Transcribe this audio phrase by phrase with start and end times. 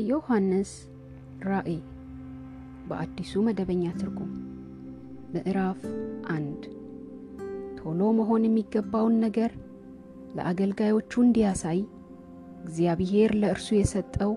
[0.00, 0.70] የዮሐንስ
[1.46, 1.78] ራእይ
[2.88, 4.30] በአዲሱ መደበኛ ትርጉም
[5.32, 5.80] ምዕራፍ
[6.34, 6.62] አንድ
[7.78, 9.52] ቶሎ መሆን የሚገባውን ነገር
[10.36, 11.80] ለአገልጋዮቹ እንዲያሳይ
[12.64, 14.32] እግዚአብሔር ለእርሱ የሰጠው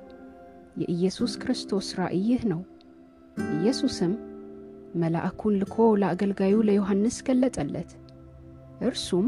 [0.81, 2.61] የኢየሱስ ክርስቶስ ራእይ ይህ ነው።
[3.53, 4.13] ኢየሱስም
[4.95, 7.91] መልአኩን ልኮ ለአገልጋዩ ለዮሐንስ ገለጠለት።
[8.81, 9.27] እርሱም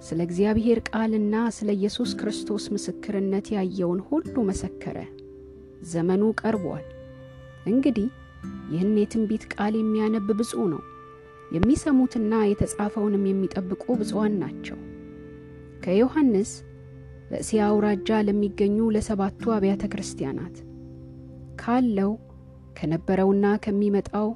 [0.00, 4.98] ስለ እግዚአብሔር ቃልና ስለ ኢየሱስ ክርስቶስ ምስክርነት ያየውን ሁሉ መሰከረ።
[5.90, 6.86] ዘመኑ ቀርቧል።
[7.66, 8.08] እንግዲህ
[8.72, 10.82] ይህን የትንቢት ቃል የሚያነብ ብፁዕ ነው፣
[11.50, 14.78] የሚሰሙትና የተጻፈውንም የሚጠብቁ ብፁዓን ናቸው።
[15.84, 16.50] ከዮሐንስ
[17.30, 20.56] በእስያ አውራጃ ለሚገኙ ለሰባቱ አብያተ ክርስቲያናት
[21.60, 22.12] ካለው
[22.78, 24.28] ከነበረውና ከሚመጣው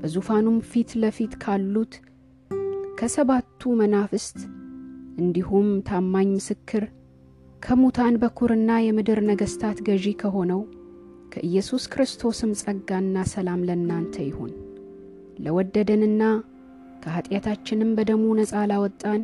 [0.00, 1.94] በዙፋኑም ፊት ለፊት ካሉት
[2.98, 4.38] ከሰባቱ መናፍስት
[5.18, 6.84] እንዲሁም ታማኝ ምስክር
[7.64, 10.60] ከሙታን በኩርና የምድር ነገሥታት ገዢ ከሆነው
[11.32, 14.50] ከኢየሱስ ክርስቶስም ጸጋና ሰላም ለእናንተ ይሁን።
[15.44, 16.22] ለወደደንና
[17.04, 19.22] ከኀጢአታችንም በደሙ ነፃ ላወጣን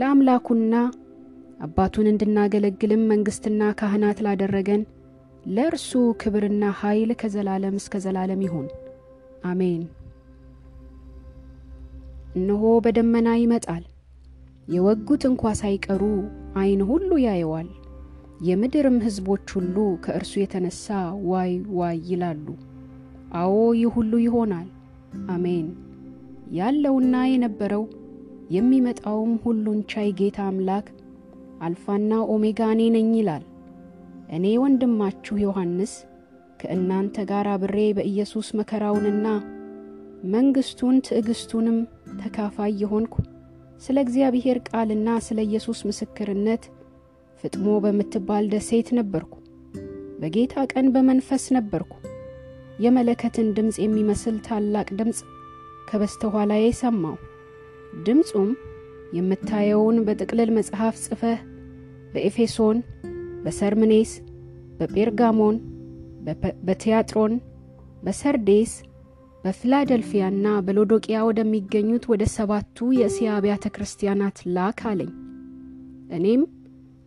[0.00, 0.74] ለአምላኩና
[1.60, 4.82] አባቱን እንድናገለግልም መንግሥትና ካህናት ላደረገን
[5.48, 8.66] ለእርሱ ክብርና ኃይል ከዘላለም እስከ ዘላለም ይሁን፣
[9.44, 9.82] አሜን።
[12.36, 13.84] እነሆ በደመና ይመጣል፣
[14.68, 16.02] የወጉት እንኳ ሳይቀሩ
[16.60, 17.68] ዐይን ሁሉ ያየዋል፣
[18.46, 20.84] የምድርም ሕዝቦች ሁሉ ከእርሱ የተነሣ
[21.28, 22.46] ዋይ ዋይ ይላሉ።
[23.40, 24.66] አዎ ይህ ሁሉ ይሆናል፣
[25.34, 25.68] አሜን።
[26.56, 27.84] ያለውና የነበረው
[28.56, 30.88] የሚመጣውም ሁሉን ቻይ ጌታ አምላክ
[31.66, 33.44] አልፋና ኦሜጋ እኔ ነኝ ይላል።
[34.36, 35.92] እኔ ወንድማችሁ ዮሐንስ
[36.60, 39.26] ከእናንተ ጋር አብሬ በኢየሱስ መከራውንና
[40.32, 41.78] መንግሥቱን ትዕግሥቱንም
[42.20, 43.14] ተካፋይ የሆንኩ
[43.80, 46.62] ስለ እግዚአብሔር ቃልና ስለ ኢየሱስ ምስክርነት
[47.42, 49.32] ፍጥሞ በምትባል ደሴት ነበርኩ።
[50.20, 51.92] በጌታ ቀን በመንፈስ ነበርኩ።
[52.84, 55.18] የመለከትን ድምፅ የሚመስል ታላቅ ድምፅ
[55.88, 57.16] ከበስተኋላዬ ሰማሁ።
[58.06, 58.48] ድምፁም
[59.16, 61.38] የምታየውን በጥቅልል መጽሐፍ ጽፈህ
[62.12, 62.78] በኤፌሶን፣
[63.44, 64.12] በሰርምኔስ፣
[64.78, 65.56] በጴርጋሞን፣
[66.66, 67.34] በቲያጥሮን፣
[68.02, 68.72] በሰርዴስ፣
[69.46, 75.10] በፊላደልፊያና በሎዶቅያ ወደሚገኙት ወደ ሰባቱ የእስያ አብያተ ክርስቲያናት ላክ አለኝ።
[76.10, 76.42] እኔም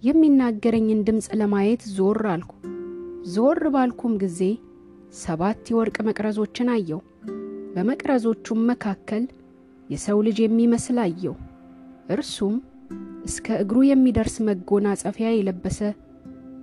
[0.04, 2.52] የሚናገረኝን ድምፅ ለማየት ዞር አልኩ።
[3.34, 4.40] ዞር ባልኩም ጊዜ
[5.20, 7.02] ሰባት የወርቅ መቅረዞችን አየው።
[7.74, 9.26] በመቅረዞቹም መካከል
[9.90, 11.36] የሰው ልጅ የሚመስል አየው።
[12.16, 12.56] እርሱም
[13.26, 15.80] እስከ እግሩ የሚደርስ መጎናጸፊያ የለበሰ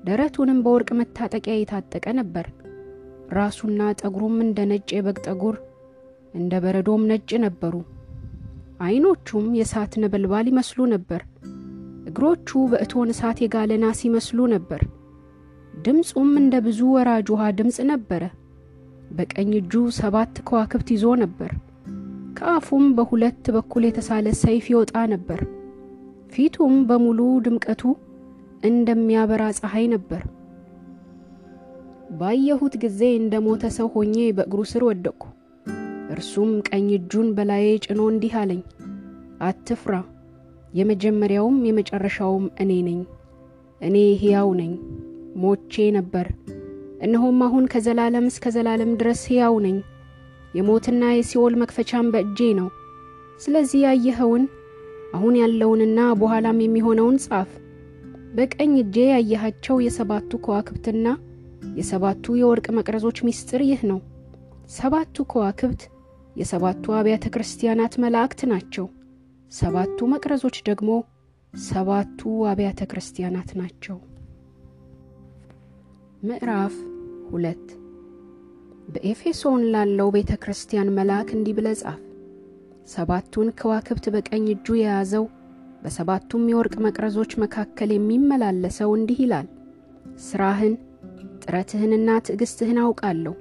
[0.04, 2.48] ደረቱንም በወርቅ መታጠቂያ የታጠቀ ነበር።
[3.34, 5.56] ራሱና ጠጉሩም እንደ ነጭ የበግ ጠጉር
[6.36, 7.74] እንደ በረዶም ነጭ ነበሩ።
[8.80, 11.20] ዐይኖቹም የእሳት ነበልባል ይመስሉ ነበር።
[12.08, 14.82] እግሮቹ በእቶን እሳት የጋለ ናስ ይመስሉ ነበር።
[15.84, 18.22] ድምፁም እንደ ብዙ ወራጅ ውሃ ድምፅ ነበረ።
[19.10, 21.50] በቀኝ እጁ ሰባት ከዋክብት ይዞ ነበር።
[22.38, 25.40] ከአፉም በሁለት በኩል የተሳለ ሰይፍ ይወጣ ነበር።
[26.32, 27.82] ፊቱም በሙሉ ድምቀቱ
[28.66, 30.22] እንደሚያበራ ፀሐይ ነበር።
[32.18, 35.22] ባየሁት ጊዜ እንደ ሞተ ሰው ሆኜ በእግሩ ስር ወደቅኩ።
[36.10, 38.60] እርሱም ቀኝ እጁን በላዬ ጭኖ እንዲህ አለኝ፣
[39.46, 39.94] አትፍራ፣
[40.72, 43.00] የመጀመሪያውም የመጨረሻውም እኔ ነኝ።
[43.80, 44.72] እኔ ሕያው ነኝ፣
[45.42, 46.26] ሞቼ ነበር፣
[47.00, 49.76] እነሆም አሁን ከዘላለም እስከ ዘላለም ድረስ ሕያው ነኝ።
[50.54, 52.68] የሞትና የሲኦል መክፈቻም በእጄ ነው።
[53.40, 54.44] ስለዚህ ያየኸውን
[55.16, 57.50] አሁን ያለውንና በኋላም የሚሆነውን ጻፍ።
[58.36, 61.06] በቀኝ እጄ ያየሃቸው የሰባቱ ከዋክብትና
[61.78, 64.00] የሰባቱ የወርቅ መቅረዞች ምስጢር ይህ ነው።
[64.76, 65.82] ሰባቱ ከዋክብት
[66.36, 68.86] የሰባቱ አብያተ ክርስቲያናት መላእክት ናቸው።
[69.52, 70.90] ሰባቱ መቅረዞች ደግሞ
[71.54, 72.20] ሰባቱ
[72.50, 73.96] አብያተ ክርስቲያናት ናቸው።
[76.22, 76.74] ምዕራፍ
[77.30, 77.66] ሁለት
[78.88, 82.00] በኤፌሶን ላለው ቤተ ክርስቲያን መልአክ እንዲህ ብለህ ጻፍ።
[82.88, 85.24] ሰባቱን ከዋክብት በቀኝ እጁ የያዘው
[85.82, 89.48] በሰባቱም የወርቅ መቅረዞች መካከል የሚመላለሰው እንዲህ ይላል፣
[90.26, 90.74] ሥራህን
[91.42, 93.34] ጥረትህንና ትዕግሥትህን አውቃለሁ።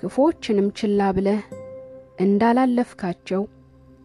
[0.00, 1.42] ክፉዎችንም ችላ ብለህ
[2.18, 3.42] እንዳላለፍካቸው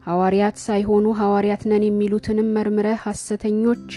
[0.06, 3.88] ሐዋርያት ሳይሆኑ ሐዋርያት ነን የሚሉትንም መርምረህ ሐሰተኞች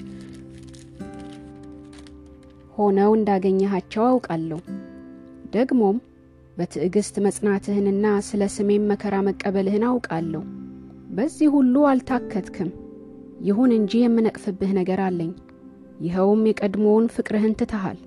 [2.76, 4.60] ሆነው እንዳገኘሃቸው አውቃለሁ።
[5.54, 5.96] ደግሞም
[6.56, 10.42] በትዕግሥት መጽናትህንና ስለ ስሜም መከራ መቀበልህን አውቃለሁ።
[11.16, 12.70] በዚህ ሁሉ አልታከትክም።
[13.46, 15.32] ይሁን እንጂ የምነቅፍብህ ነገር አለኝ።
[16.00, 17.98] ይኸውም የቀድሞውን ፍቅርህን ትተሃል።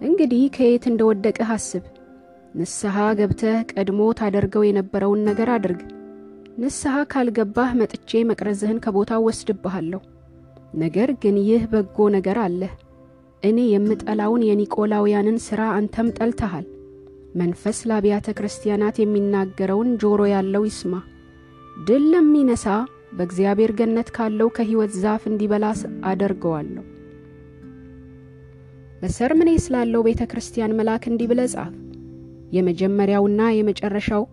[0.00, 1.84] እንግዲህ ከየት እንደ ወደቅህ አስብ።
[2.54, 5.80] ንስሐ ገብተህ ቀድሞ ታደርገው የነበረውን ነገር አድርግ።
[6.58, 10.00] ንስሐ ካልገባህ መጥቼ መቅረዝህን ከቦታው ወስድብሃለሁ።
[10.74, 12.72] ነገር ግን ይህ በጎ ነገር አለህ።
[13.42, 16.66] እኔ የምጠላውን የኒቆላውያንን ሥራ አንተም ጠልተሃል።
[17.34, 20.94] መንፈስ ለአብያተ ክርስቲያናት የሚናገረውን ጆሮ ያለው ይስማ።
[21.86, 22.66] ድል ለሚነሳ
[23.16, 25.64] በእግዚአብሔር ገነት ካለው ከሕይወት ዛፍ እንዲበላ
[26.10, 26.84] አደርገዋለሁ።
[29.02, 31.72] በሰርምኔ ስላለው ቤተ ክርስቲያን መልአክ እንዲህ ብለህ ጻፍ።
[32.52, 34.24] የመጀመሪያውና የመጨረሻው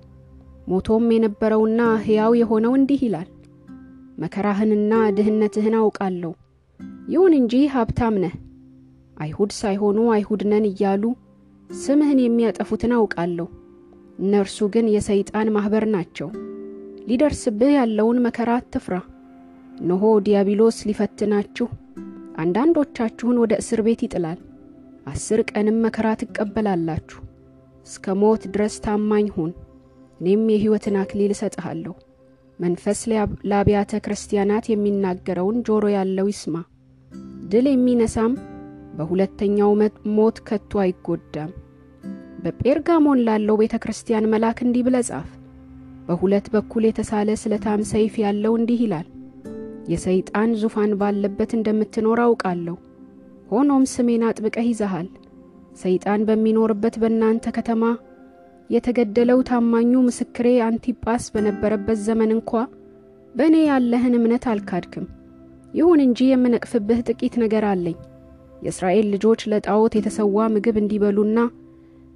[0.67, 3.29] ሞቶም የነበረውና ሕያው የሆነው እንዲህ ይላል፣
[4.23, 6.31] መከራህንና ድህነትህን አውቃለሁ።
[7.09, 8.33] ይሁን እንጂ ሀብታም ነህ።
[9.17, 11.03] አይሁድ ሳይሆኑ አይሁድ ነን እያሉ
[11.69, 13.47] ስምህን የሚያጠፉትን አውቃለሁ።
[14.19, 16.29] እነርሱ ግን የሰይጣን ማኅበር ናቸው።
[17.09, 18.95] ሊደርስብህ ያለውን መከራ አትፍራ።
[19.79, 21.67] እነሆ ዲያብሎስ ሊፈትናችሁ
[22.43, 24.39] አንዳንዶቻችሁን ወደ እስር ቤት ይጥላል።
[25.07, 27.19] አስር ቀንም መከራ ትቀበላላችሁ።
[27.89, 29.51] እስከ ሞት ድረስ ታማኝ ሁን፣
[30.19, 31.93] እኔም የሕይወትን አክሊል እሰጥሃለሁ።
[32.59, 32.99] መንፈስ
[33.49, 36.55] ለአብያተ ክርስቲያናት የሚናገረውን ጆሮ ያለው ይስማ።
[37.51, 38.33] ድል የሚነሳም
[38.97, 39.71] በሁለተኛው
[40.15, 41.51] ሞት ከቶ አይጎዳም።
[42.43, 45.29] በጴርጋሞን ላለው ቤተ ክርስቲያን መልአክ እንዲህ ብለህ ጻፍ።
[46.07, 49.07] በሁለት በኩል የተሳለ ስለታም ሰይፍ ያለው እንዲህ ይላል፣
[49.89, 52.75] የሰይጣን ዙፋን ባለበት እንደምትኖር አውቃለሁ።
[53.51, 55.07] ሆኖም ስሜን አጥብቀህ ይዘሃል።
[55.79, 57.83] ሰይጣን በሚኖርበት በእናንተ ከተማ
[58.69, 62.51] የተገደለው ታማኙ ምስክሬ አንቲጳስ በነበረበት ዘመን እንኳ
[63.35, 65.05] በእኔ ያለህን እምነት አልካድክም።
[65.73, 67.97] ይሁን እንጂ የምነቅፍብህ ጥቂት ነገር አለኝ።
[68.61, 71.39] የእስራኤል ልጆች ለጣዖት የተሰዋ ምግብ እንዲበሉና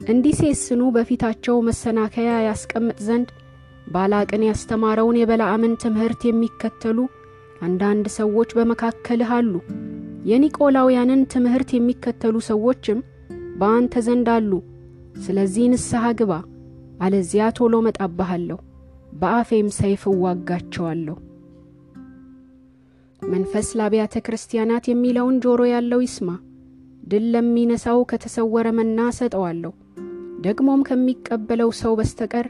[0.02, 3.30] እንዲሴስኑ በፊታቸው መሰናከያ ያስቀምጥ ዘንድ
[3.88, 7.00] ባላቅን ያስተማረውን የበለዓምን ትምህርት የሚከተሉ
[7.62, 9.54] አንዳንድ ሰዎች በመካከልህ አሉ።
[10.32, 13.00] የኒቆላውያንን ትምህርት የሚከተሉ ሰዎችም
[13.60, 14.52] በአንተ ዘንድ አሉ።
[15.24, 16.34] ስለዚህ ንስሐ ግባ፣
[17.04, 18.58] አለዚያ ቶሎ መጣባሃለሁ፣
[19.22, 21.16] በአፌም ሰይፍ እዋጋቸዋለሁ።
[23.22, 26.30] መንፈስ ለአብያተ ክርስቲያናት የሚለውን ጆሮ ያለው ይስማ።
[27.04, 29.72] ድል ለሚነሳው ከተሰወረ መና እሰጠዋለሁ፣
[30.42, 32.48] ደግሞም ከሚቀበለው ሰው በስተቀር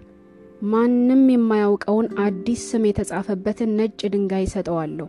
[0.66, 5.08] ማንም የማያውቀውን አዲስ ስም የተጻፈበትን ነጭ ድንጋይ እሰጠዋለሁ።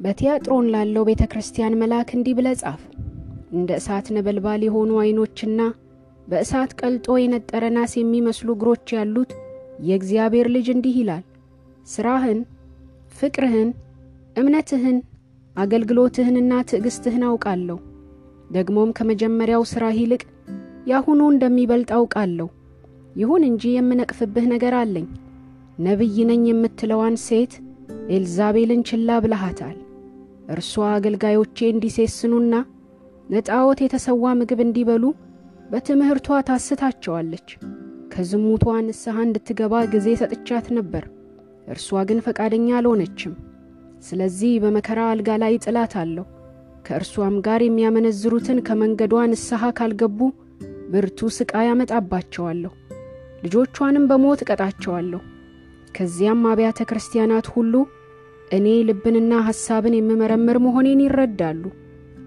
[0.00, 2.82] በቲያጥሮን ላለው ቤተ ክርስቲያን መልአክ እንዲህ ብለህ ጻፍ።
[3.50, 5.60] እንደ እሳት ነበልባል የሆኑ ዐይኖችና
[6.28, 9.30] በእሳት ቀልጦ የነጠረ ናስ የሚመስሉ እግሮች ያሉት
[9.86, 11.24] የእግዚአብሔር ልጅ እንዲህ ይላል፣
[11.86, 12.40] ሥራህን፣
[13.12, 13.70] ፍቅርህን፣
[14.36, 14.98] እምነትህን፣
[15.56, 17.78] አገልግሎትህንና ትዕግሥትህን አውቃለሁ።
[18.50, 20.22] ደግሞም ከመጀመሪያው ሥራህ ይልቅ
[20.90, 22.48] ያሁኑ እንደሚበልጥ አውቃለሁ።
[23.16, 25.06] ይሁን እንጂ የምነቅፍብህ ነገር አለኝ።
[25.78, 27.52] ነቢይ ነኝ የምትለዋን ሴት
[28.14, 29.76] ኤልዛቤልን ችላ ብለሃታል።
[30.52, 32.54] እርሷ አገልጋዮቼ እንዲሴስኑና
[33.30, 35.04] ለጣዖት የተሰዋ ምግብ እንዲበሉ
[35.70, 37.48] በትምህርቷ ታስታቸዋለች።
[38.12, 41.04] ከዝሙቷ ንስሐ እንድትገባ ጊዜ ሰጥቻት ነበር፣
[41.72, 43.34] እርሷ ግን ፈቃደኛ አልሆነችም።
[44.02, 46.24] ስለዚህ በመከራ አልጋ ላይ ጥላታለሁ።
[46.86, 50.18] ከእርሷም ጋር የሚያመነዝሩትን ከመንገዷ ንስሐ ካልገቡ
[50.92, 52.72] ብርቱ ሥቃይ ያመጣባቸዋለሁ።
[53.44, 55.20] ልጆቿንም በሞት እቀጣቸዋለሁ።
[55.96, 57.74] ከዚያም አብያተ ክርስቲያናት ሁሉ
[58.50, 61.62] እኔ ልብንና ሐሳብን የምመረምር መሆኔን ይረዳሉ።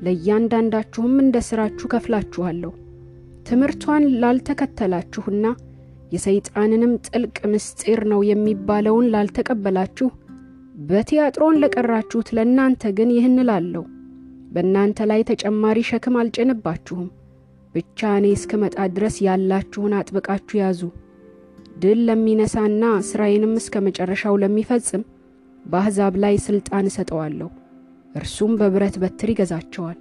[0.06, 2.72] ለእያንዳንዳችሁም እንደ ሥራችሁ ከፍላችኋለሁ።
[3.48, 5.46] ትምህርቷን ላልተከተላችሁና
[6.14, 10.10] የሰይጣንንም ጥልቅ ምስጢር ነው የሚባለውን ላልተቀበላችሁ
[10.84, 13.84] በቲያጥሮን ለቀራችሁት ለእናንተ ግን ይህን እላለሁ፣
[14.54, 17.10] በእናንተ ላይ ተጨማሪ ሸክም አልጭንባችሁም።
[17.76, 20.82] ብቻ እኔ እስክመጣ ድረስ ያላችሁን አጥብቃችሁ ያዙ።
[21.84, 25.04] ድል ለሚነሳና ሥራዬንም እስከ መጨረሻው ለሚፈጽም
[25.66, 27.50] በአሕዛብ ላይ ሥልጣን እሰጠዋለሁ።
[28.16, 30.00] እርሱም በብረት በትር ይገዛቸዋል፣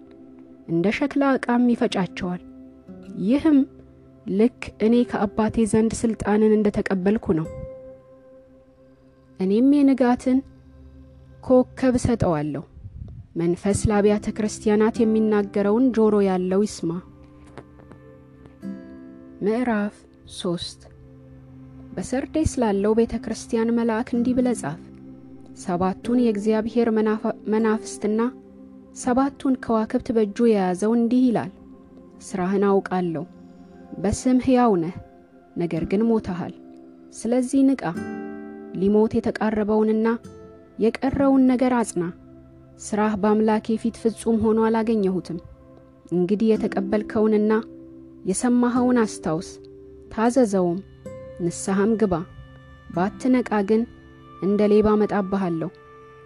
[0.69, 2.43] እንደ ሸክላ ዕቃም ይፈጫቸዋል።
[3.27, 3.59] ይህም
[4.33, 7.47] ልክ እኔ ከአባቴ ዘንድ ሥልጣንን እንደ ተቀበልኩ ነው።
[9.41, 10.39] እኔም የንጋትን
[11.45, 12.63] ኮከብ እሰጠዋለሁ።
[13.37, 16.91] መንፈስ ለአብያተ ክርስቲያናት የሚናገረውን ጆሮ ያለው ይስማ።
[19.45, 19.95] ምዕራፍ
[20.37, 20.81] ሶስት
[21.95, 24.81] በሰርዴስ ላለው ቤተ ክርስቲያን መልአክ እንዲህ ብለህ ጻፍ።
[25.59, 26.89] ሰባቱን የእግዚአብሔር
[27.53, 28.21] መናፍስትና
[28.97, 31.51] ሰባቱን ከዋክብት በእጁ የያዘው እንዲህ ይላል፣
[32.27, 33.25] ሥራህን አውቃለሁ።
[34.03, 34.95] በስም ሕያው ነህ፣
[35.57, 36.53] ነገር ግን ሞተሃል።
[37.13, 37.85] ስለዚህ ንቃ፣
[38.81, 40.07] ሊሞት የተቃረበውንና
[40.79, 42.05] የቀረውን ነገር አጽና።
[42.81, 45.39] ሥራህ በአምላኬ ፊት ፍጹም ሆኖ አላገኘሁትም።
[46.13, 47.53] እንግዲህ የተቀበልከውንና
[48.25, 49.49] የሰማኸውን አስታውስ፣
[50.15, 50.79] ታዘዘውም፣
[51.45, 52.15] ንስሐም ግባ።
[52.91, 53.83] ባትነቃ ግን
[54.43, 55.71] እንደ ሌባ እመጣብሃለሁ፣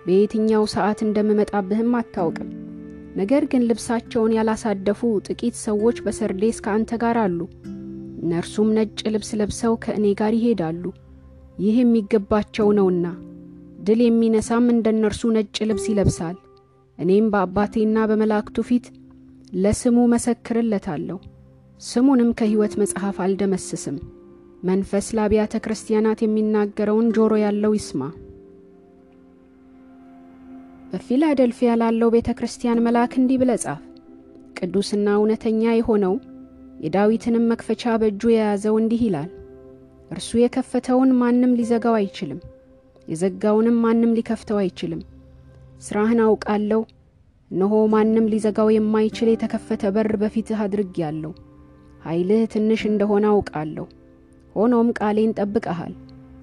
[0.07, 2.51] በየትኛው ሰዓት እንደምመጣብህም አታውቅም።
[3.17, 7.39] ነገር ግን ልብሳቸውን ያላሳደፉ ጥቂት ሰዎች በሰርዴስ ከአንተ ጋር አሉ።
[8.23, 10.85] እነርሱም ነጭ ልብስ ለብሰው ከእኔ ጋር ይሄዳሉ፣
[11.59, 13.07] ይህ የሚገባቸው ነውና።
[13.81, 16.37] ድል የሚነሳም እንደ እነርሱ ነጭ ልብስ ይለብሳል።
[16.99, 18.87] እኔም በአባቴና በመላእክቱ ፊት
[19.57, 21.19] ለስሙ መሰክርለታለሁ፣
[21.81, 23.97] ስሙንም ከሕይወት መጽሐፍ አልደመስስም።
[24.63, 28.03] መንፈስ ለአብያተ ክርስቲያናት የሚናገረውን ጆሮ ያለው ይስማ።
[30.91, 33.81] በፊላደልፊያ ላለው ቤተ ክርስቲያን መልአክ እንዲህ ብለህ ጻፍ።
[34.59, 36.15] ቅዱስና እውነተኛ የሆነው
[36.85, 39.31] የዳዊትንም መክፈቻ በእጁ የያዘው እንዲህ ይላል።
[40.11, 42.41] እርሱ የከፈተውን ማንም ሊዘጋው አይችልም፣
[43.09, 45.03] የዘጋውንም ማንም ሊከፍተው አይችልም።
[45.81, 46.83] ሥራህን አውቃለሁ።
[47.51, 51.33] እነሆ ማንም ሊዘጋው የማይችል የተከፈተ በር በፊትህ አድርጌአለሁ።
[52.07, 53.87] ኃይልህ ትንሽ እንደሆነ አውቃለሁ።
[54.57, 55.95] ሆኖም ቃሌን ጠብቀሃል፣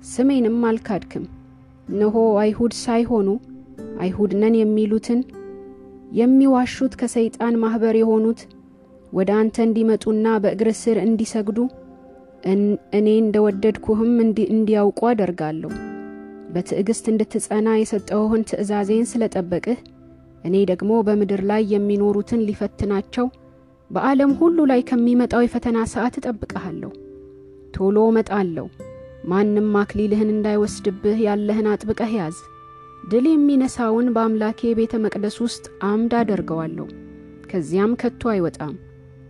[0.09, 1.25] ስሜንም አልካድክም።
[1.87, 3.27] እነሆ አይሁድ ሳይሆኑ
[4.01, 5.19] አይሁድ ነን የሚሉትን
[6.19, 8.41] የሚዋሹት ከሰይጣን ማኅበር የሆኑት
[9.13, 11.57] ወደ አንተ እንዲመጡና በእግር ስር እንዲሰግዱ
[12.93, 14.13] እኔ እንደ ወደድኩህም
[14.49, 15.71] እንዲያውቁ አደርጋለሁ።
[16.53, 19.79] በትዕግሥት እንድትጸና የሰጠውህን ትእዛዜን ስለ ጠበቅህ
[20.43, 23.27] እኔ ደግሞ በምድር ላይ የሚኖሩትን ሊፈትናቸው
[23.89, 26.91] በዓለም ሁሉ ላይ ከሚመጣው የፈተና ሰዓት እጠብቀሃለሁ።
[27.73, 28.67] ቶሎ እመጣለሁ።
[29.25, 32.37] ማንም አክሊልህን እንዳይወስድብህ ያለህን አጥብቀህ ያዝ።
[33.03, 36.85] ድል የሚነሳውን በአምላኬ ቤተ መቅደስ ውስጥ አምድ አደርገዋለሁ፣
[37.49, 38.73] ከዚያም ከቶ አይወጣም።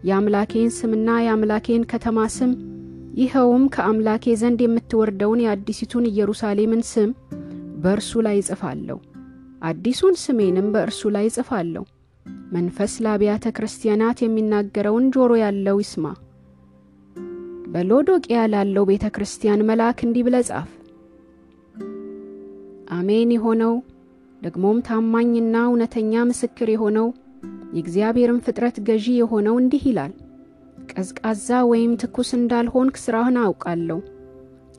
[0.03, 2.51] የአምላኬን ስምና የአምላኬን ከተማ ስም
[3.15, 7.09] ይኸውም ከአምላኬ ዘንድ የምትወርደውን የአዲሲቱን ኢየሩሳሌምን ስም
[7.83, 8.99] በእርሱ ላይ እጽፋለሁ፣
[9.63, 11.83] አዲሱን ስሜንም በእርሱ ላይ እጽፋለሁ።
[12.51, 16.05] መንፈስ ለአብያተ ክርስቲያናት የሚናገረውን ጆሮ ያለው ይስማ።
[17.73, 20.69] በሎዶቅያ ላለው ቤተ ክርስቲያን መልአክ እንዲህ ብለህ ጻፍ።
[22.95, 23.73] አሜን የሆነው
[24.41, 27.07] ደግሞም ታማኝና እውነተኛ ምስክር የሆነው
[27.75, 30.13] የእግዚአብሔርን ፍጥረት ገዢ የሆነው እንዲህ ይላል።
[30.91, 33.99] ቀዝቃዛ ወይም ትኩስ እንዳልሆንክ ሥራህን አውቃለሁ።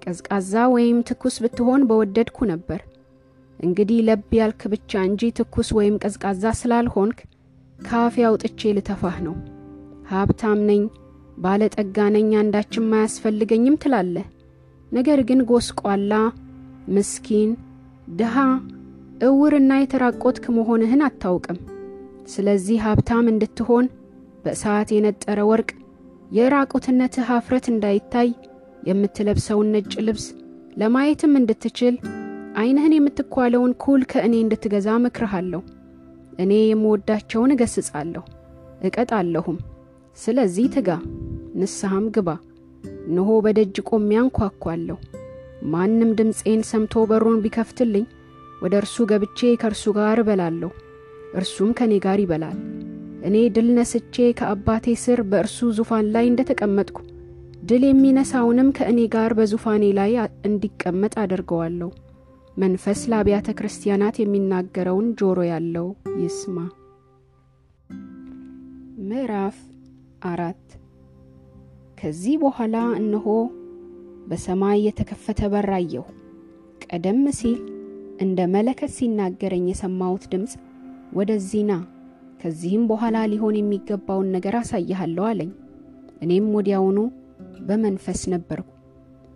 [0.03, 2.81] ቀዝቃዛ ወይም ትኩስ ብትሆን በወደድኩ ነበር።
[3.61, 7.19] እንግዲህ ለብ ያልክ ብቻ እንጂ ትኩስ ወይም ቀዝቃዛ ስላልሆንክ
[7.79, 9.37] ከአፌ አውጥቼ ልተፋህ ነው።
[10.11, 10.83] ሀብታም ነኝ፣
[11.39, 14.27] ባለጠጋ ነኝ፣ አንዳችም አያስፈልገኝም ትላለህ።
[14.93, 16.13] ነገር ግን ጎስቋላ፣
[16.95, 17.51] ምስኪን፣
[18.17, 18.37] ድሃ፣
[19.27, 21.59] እውርና የተራቆትክ መሆንህን አታውቅም።
[22.33, 23.87] ስለዚህ ሀብታም እንድትሆን
[24.45, 25.71] በእሳት የነጠረ ወርቅ
[26.31, 28.29] የራቁትነትህ ኀፍረት እንዳይታይ
[28.89, 30.27] የምትለብሰውን ነጭ ልብስ
[30.77, 31.95] ለማየትም እንድትችል
[32.57, 35.61] ዐይንህን የምትኳለውን ኩል ከእኔ እንድትገዛ እመክርሃለሁ።
[36.39, 38.23] እኔ የምወዳቸውን እገሥጻለሁ
[38.81, 39.59] እቀጣለሁም።
[40.17, 40.89] ስለዚህ ትጋ፣
[41.61, 42.29] ንስሐም ግባ።
[43.09, 44.99] እነሆ በደጅ ቆሜ አንኳኳለሁ።
[45.73, 48.05] ማንም ድምፄን ሰምቶ በሩን ቢከፍትልኝ
[48.63, 50.71] ወደ እርሱ ገብቼ ከእርሱ ጋር እበላለሁ፣
[51.35, 52.59] እርሱም ከእኔ ጋር ይበላል።
[53.27, 56.99] እኔ ድል ነስቼ ከአባቴ ስር በእርሱ ዙፋን ላይ እንደ ተቀመጥኩ
[57.69, 60.13] ድል የሚነሳውንም ከእኔ ጋር በዙፋኔ ላይ
[60.49, 61.91] እንዲቀመጥ አደርገዋለሁ።
[62.57, 65.87] መንፈስ ለአብያተ ክርስቲያናት የሚናገረውን ጆሮ ያለው
[66.21, 66.59] ይስማ።
[69.09, 69.57] ምዕራፍ
[70.25, 70.65] አራት
[71.99, 73.27] ከዚህ በኋላ እነሆ
[74.29, 76.05] በሰማይ የተከፈተ በር አየሁ።
[76.85, 77.59] ቀደም ሲል
[78.25, 80.53] እንደ መለከት ሲናገረኝ የሰማሁት ድምፅ
[81.17, 81.75] ወደዚህ ና፣
[82.41, 85.51] ከዚህም በኋላ ሊሆን የሚገባውን ነገር አሳይሃለሁ አለኝ።
[86.25, 86.99] እኔም ወዲያውኑ
[87.67, 88.69] በመንፈስ ነበርኩ።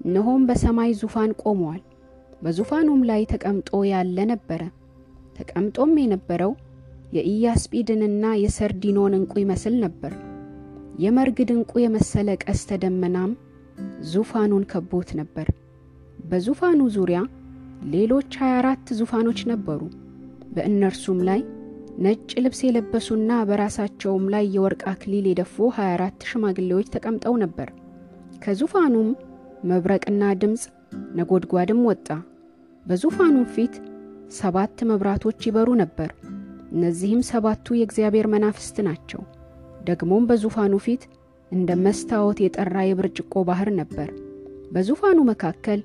[0.00, 1.82] እነሆም በሰማይ ዙፋን ቆመዋል።
[2.42, 4.62] በዙፋኑም ላይ ተቀምጦ ያለ ነበረ።
[5.38, 6.52] ተቀምጦም የነበረው
[7.12, 10.12] የኢያስጲድንና የሰርዲኖን ዕንቁ ይመስል ነበር።
[10.98, 13.32] የመርግድ ዕንቁ የመሰለ ቀስተ ደመናም
[14.12, 15.48] ዙፋኑን ከቦት ነበር።
[16.30, 17.18] በዙፋኑ ዙሪያ
[17.92, 19.80] ሌሎች ሀያ አራት ዙፋኖች ነበሩ።
[20.54, 21.40] በእነርሱም ላይ
[21.98, 27.70] ነጭ ልብስ የለበሱና በራሳቸውም ላይ የወርቅ አክሊል የደፉ ሀያ አራት ሽማግሌዎች ተቀምጠው ነበር።
[28.44, 29.08] ከዙፋኑም
[29.64, 30.64] መብረቅና ድምፅ
[31.16, 32.08] ነጎድጓድም ወጣ።
[32.86, 33.74] በዙፋኑም ፊት
[34.36, 36.10] ሰባት መብራቶች ይበሩ ነበር።
[36.72, 39.20] እነዚህም ሰባቱ የእግዚአብሔር መናፍስት ናቸው።
[39.88, 41.02] ደግሞም በዙፋኑ ፊት
[41.52, 44.08] እንደ መስታወት የጠራ የብርጭቆ ባሕር ነበር።
[44.72, 45.80] በዙፋኑ መካከል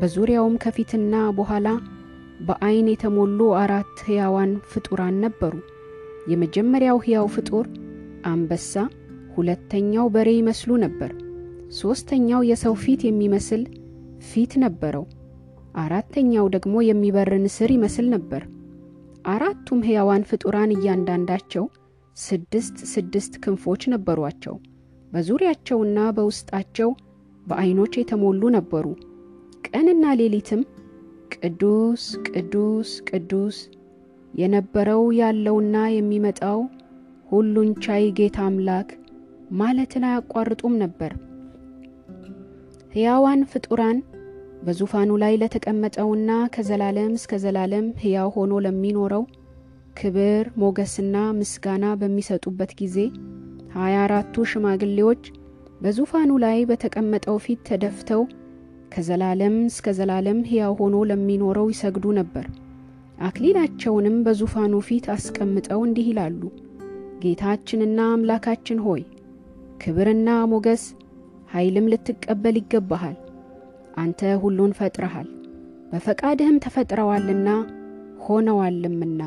[0.00, 1.68] በዙሪያውም ከፊትና በኋላ
[2.40, 5.54] በዐይን የተሞሉ አራት ሕያዋን ፍጡራን ነበሩ።
[6.30, 7.66] የመጀመሪያው ሕያው ፍጡር
[8.26, 8.74] አንበሳ፣
[9.34, 11.10] ሁለተኛው በሬ ይመስሉ ነበር።
[11.78, 13.62] ሦስተኛው የሰው ፊት የሚመስል
[14.30, 15.04] ፊት ነበረው።
[15.82, 18.42] አራተኛው ደግሞ የሚበር ንስር ይመስል ነበር።
[19.32, 21.64] አራቱም ሕያዋን ፍጡራን እያንዳንዳቸው
[22.16, 24.54] ስድስት ስድስት ክንፎች ነበሯቸው።
[25.12, 26.90] በዙሪያቸውና በውስጣቸው
[27.46, 28.86] በዐይኖች የተሞሉ ነበሩ።
[29.68, 30.60] ቀንና ሌሊትም
[31.36, 33.56] ቅዱስ ቅዱስ ቅዱስ
[34.34, 36.58] የነበረው ያለውና የሚመጣው
[37.28, 38.88] ሁሉን ቻይ ጌታ አምላክ
[39.60, 41.12] ማለትን አያቋርጡም ነበር።
[42.92, 43.98] ሕያዋን ፍጡራን
[44.64, 49.22] በዙፋኑ ላይ ለተቀመጠውና ከዘላለም እስከ ዘላለም ሕያው ሆኖ ለሚኖረው
[50.00, 52.96] ክብር ሞገስና ምስጋና በሚሰጡበት ጊዜ
[53.74, 55.22] ሀያ አራቱ ሽማግሌዎች
[55.82, 58.22] በዙፋኑ ላይ በተቀመጠው ፊት ተደፍተው
[58.94, 62.46] ከዘላለም እስከ ዘላለም ሕያው ሆኖ ለሚኖረው ይሰግዱ ነበር።
[63.28, 66.40] አክሊላቸውንም በዙፋኑ ፊት አስቀምጠው እንዲህ ይላሉ፣
[67.24, 69.02] ጌታችንና አምላካችን ሆይ
[69.82, 70.84] ክብርና ሞገስ
[71.52, 73.18] ኃይልም ልትቀበል ይገባሃል።
[73.98, 75.28] አንተ ሁሉን ፈጥረሃል፣
[75.92, 77.48] በፈቃድህም ተፈጥረዋልና
[78.26, 79.22] ሆነዋልምና።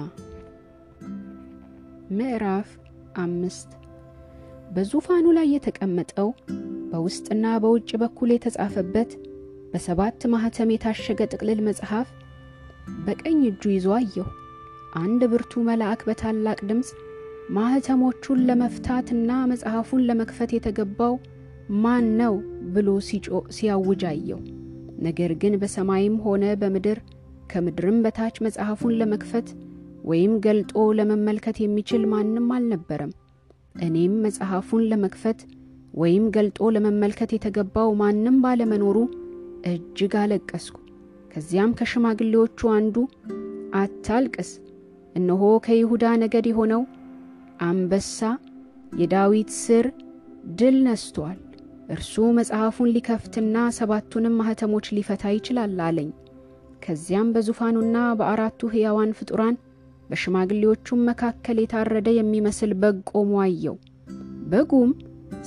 [2.12, 2.70] ምዕራፍ
[3.22, 3.70] አምስት
[4.76, 6.30] በዙፋኑ ላይ የተቀመጠው
[6.92, 9.12] በውስጥና በውጭ በኩል የተጻፈበት
[9.72, 12.08] በሰባት ማኅተም የታሸገ ጥቅልል መጽሐፍ
[13.06, 14.28] በቀኝ እጁ ይዞ አየሁ።
[15.02, 16.90] አንድ ብርቱ መልአክ በታላቅ ድምፅ
[17.56, 21.16] ማኅተሞቹን ለመፍታትና መጽሐፉን ለመክፈት የተገባው
[21.84, 22.36] ማን ነው
[22.76, 22.90] ብሎ
[23.58, 24.40] ሲያውጅ አየሁ።
[25.08, 27.00] ነገር ግን በሰማይም ሆነ በምድር
[27.52, 29.48] ከምድርም በታች መጽሐፉን ለመክፈት
[30.04, 33.12] ወይም ገልጦ ለመመልከት የሚችል ማንም አልነበረም።
[33.82, 35.40] እኔም መጽሐፉን ለመክፈት
[35.94, 38.98] ወይም ገልጦ ለመመልከት የተገባው ማንም ባለመኖሩ
[39.72, 40.78] እጅግ አለቀስኩ።
[41.32, 42.96] ከዚያም ከሽማግሌዎቹ አንዱ
[43.76, 44.50] አታልቅስ፣
[45.16, 46.82] እነሆ ከይሁዳ ነገድ የሆነው
[47.64, 48.20] አንበሳ
[49.00, 49.86] የዳዊት ስር
[50.60, 51.40] ድል ነስቶአል።
[51.94, 56.10] እርሱ መጽሐፉን ሊከፍትና ሰባቱንም ማኅተሞች ሊፈታ ይችላል አለኝ።
[56.86, 59.56] ከዚያም በዙፋኑና በአራቱ ሕያዋን ፍጡራን
[60.14, 63.76] በሽማግሌዎቹም መካከል የታረደ የሚመስል በግ ቆሞ አየው።
[64.52, 64.90] በጉም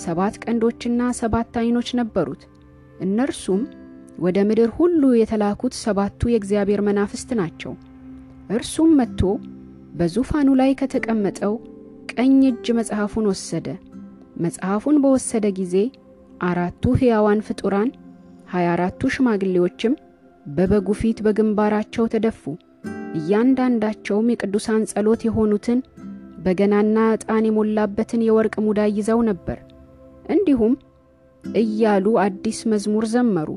[0.02, 2.42] ሰባት ቀንዶችና ሰባት ዐይኖች ነበሩት።
[3.04, 3.60] እነርሱም
[4.18, 7.72] ወደ ምድር ሁሉ የተላኩት ሰባቱ የእግዚአብሔር መናፍስት ናቸው።
[8.50, 9.22] እርሱም መጥቶ
[9.96, 11.54] በዙፋኑ ላይ ከተቀመጠው
[12.12, 13.66] ቀኝ እጅ መጽሐፉን ወሰደ።
[14.44, 15.76] መጽሐፉን በወሰደ ጊዜ
[16.40, 17.90] አራቱ ሕያዋን ፍጡራን
[18.50, 19.94] ሀያ አራቱ ሽማግሌዎችም
[20.46, 22.42] በበጉ ፊት በግንባራቸው ተደፉ።
[23.18, 25.78] እያንዳንዳቸውም የቅዱሳን ጸሎት የሆኑትን
[26.38, 29.58] በገናና ዕጣን የሞላበትን የወርቅ ሙዳይ ይዘው ነበር።
[30.28, 30.74] እንዲሁም
[31.44, 33.48] እያሉ አዲስ መዝሙር ዘመሩ።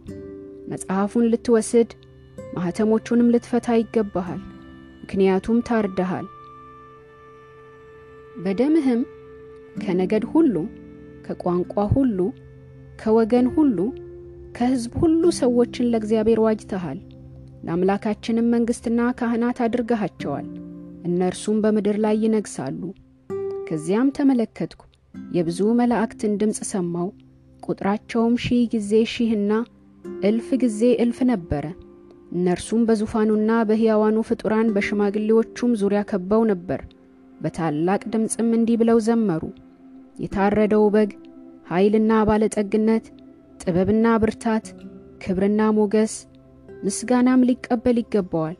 [0.71, 1.91] መጽሐፉን ልትወስድ
[2.55, 4.41] ማኅተሞቹንም ልትፈታ ይገባሃል፣
[5.01, 6.27] ምክንያቱም ታርደሃል።
[8.43, 9.01] በደምህም
[9.81, 10.55] ከነገድ ሁሉ፣
[11.25, 12.19] ከቋንቋ ሁሉ፣
[13.01, 13.77] ከወገን ሁሉ፣
[14.55, 16.99] ከሕዝብ ሁሉ ሰዎችን ለእግዚአብሔር ዋጅተሃል።
[17.63, 20.48] ለአምላካችንም መንግሥትና ካህናት አድርገሃቸዋል።
[21.10, 22.82] እነርሱም በምድር ላይ ይነግሣሉ።
[23.69, 24.82] ከዚያም ተመለከትኩ፣
[25.36, 27.10] የብዙ መላእክትን ድምፅ ሰማው።
[27.63, 29.52] ቁጥራቸውም ሺህ ጊዜ ሺህና
[30.24, 31.65] እልፍ ጊዜ እልፍ ነበረ።
[32.32, 36.82] እነርሱም በዙፋኑና በሕያዋኑ ፍጡራን በሽማግሌዎቹም ዙሪያ ከበው ነበር።
[37.41, 39.43] በታላቅ ድምፅም እንዲህ ብለው ዘመሩ።
[40.24, 41.12] የታረደው በግ
[41.69, 43.06] ኃይልና ባለጠግነት፣
[43.62, 44.65] ጥበብና ብርታት፣
[45.24, 46.13] ክብርና ሞገስ፣
[46.79, 48.57] ምስጋናም ሊቀበል ይገባዋል።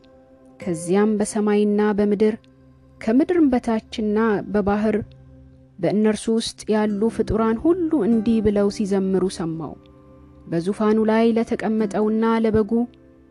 [0.60, 2.34] ከዚያም በሰማይና በምድር
[3.00, 4.18] ከምድርም በታችና
[4.52, 4.96] በባሕር
[5.78, 9.72] በእነርሱ ውስጥ ያሉ ፍጡራን ሁሉ እንዲህ ብለው ሲዘምሩ ሰማው።
[10.46, 12.72] በዙፋኑ ላይ ለተቀመጠውና ለበጉ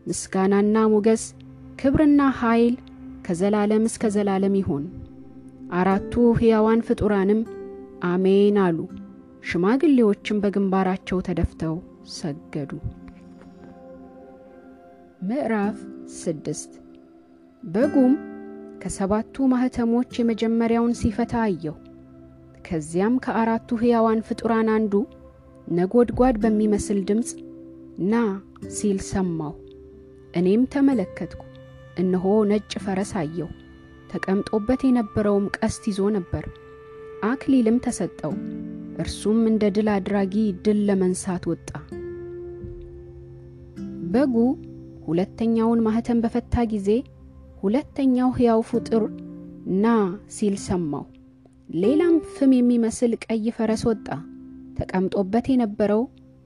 [0.06, 1.24] ምስጋናና ሞገስ
[1.80, 2.74] ክብርና ኃይል
[3.26, 4.84] ከዘላለም እስከ ዘላለም ይሆን።
[5.72, 7.40] አራቱ ሕያዋን ፍጡራንም
[8.04, 8.78] አሜን አሉ።
[9.44, 11.76] ሽማግሌዎችም በግንባራቸው ተደፍተው
[12.14, 12.72] ሰገዱ።
[15.20, 15.78] ምዕራፍ
[16.18, 16.72] ስድስት
[17.62, 18.12] በጉም
[18.82, 21.74] ከሰባቱ ማኅተሞች የመጀመሪያውን ሲፈታ አየሁ።
[22.66, 24.94] ከዚያም ከአራቱ ሕያዋን ፍጡራን አንዱ
[25.70, 27.30] ነጎድጓድ በሚመስል ድምፅ
[28.10, 28.22] ና
[28.76, 29.54] ሲል ሰማሁ።
[30.34, 31.42] እኔም ተመለከትኩ፣
[31.96, 33.48] እነሆ ነጭ ፈረስ አየሁ።
[34.10, 36.44] ተቀምጦበት የነበረውም ቀስት ይዞ ነበር።
[37.30, 38.34] አክሊልም ተሰጠው።
[39.00, 41.68] እርሱም እንደ ድል አድራጊ ድል ለመንሳት ወጣ።
[44.12, 44.34] በጉ
[45.04, 46.88] ሁለተኛውን ማኅተም በፈታ ጊዜ
[47.62, 49.02] ሁለተኛው ሕያው ፍጡር
[49.82, 49.86] ና
[50.34, 51.04] ሲል ሰማሁ።
[51.76, 54.06] ሌላም ፍም የሚመስል ቀይ ፈረስ ወጣ።
[54.78, 56.02] ተቀምጦበት የነበረው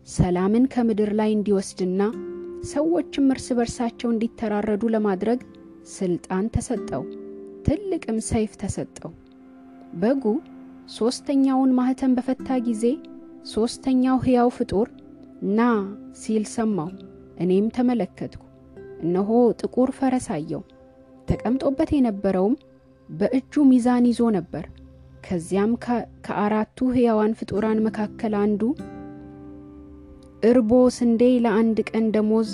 [0.08, 2.00] ሰላምን ከምድር ላይ እንዲወስድና
[2.70, 5.40] ሰዎችም እርስ በርሳቸው እንዲተራረዱ ለማድረግ
[5.94, 7.02] ሥልጣን ተሰጠው።
[7.66, 9.12] ትልቅም ሰይፍ ተሰጠው።
[10.02, 10.24] በጉ
[10.96, 12.84] ሦስተኛውን ማኅተም በፈታ ጊዜ
[13.52, 14.88] ሦስተኛው ሕያው ፍጡር
[15.56, 15.68] ና
[16.20, 16.90] ሲል ሰማሁ።
[17.42, 18.43] እኔም ተመለከትኩ፣
[19.04, 20.60] እነሆ ጥቁር ፈረስ አየሁ።
[21.28, 22.54] ተቀምጦበት የነበረውም
[23.08, 24.64] በእጁ ሚዛን ይዞ ነበር።
[25.26, 25.72] ከዚያም
[26.26, 28.62] ከአራቱ ሕያዋን ፍጡራን መካከል አንዱ
[30.42, 32.48] እርቦ ስንዴ ለአንድ ቀን ደሞዝ፣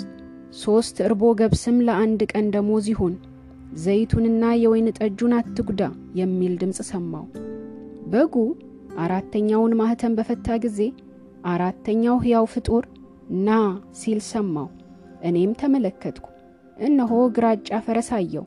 [0.59, 3.15] ሦስት እርቦ ገብስም ለአንድ ቀን ደሞዝ ይሁን፣
[3.81, 5.81] ዘይቱንና የወይን ጠጁን አትጉዳ
[6.19, 7.25] የሚል ድምፅ ሰማሁ።
[8.11, 8.35] በጉ
[9.03, 10.79] አራተኛውን ማኅተም በፈታ ጊዜ
[11.51, 12.83] አራተኛው ሕያው ፍጡር
[13.45, 13.59] ና
[13.99, 14.67] ሲል ሰማሁ።
[15.23, 16.25] እኔም ተመለከትኩ፣
[16.81, 18.45] እነሆ ግራጫ ፈረስ አየሁ።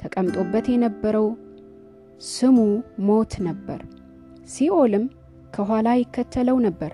[0.00, 1.26] ተቀምጦበት የነበረው
[2.28, 2.58] ስሙ
[3.06, 3.80] ሞት ነበር።
[4.48, 5.04] ሲኦልም
[5.54, 6.92] ከኋላ ይከተለው ነበር።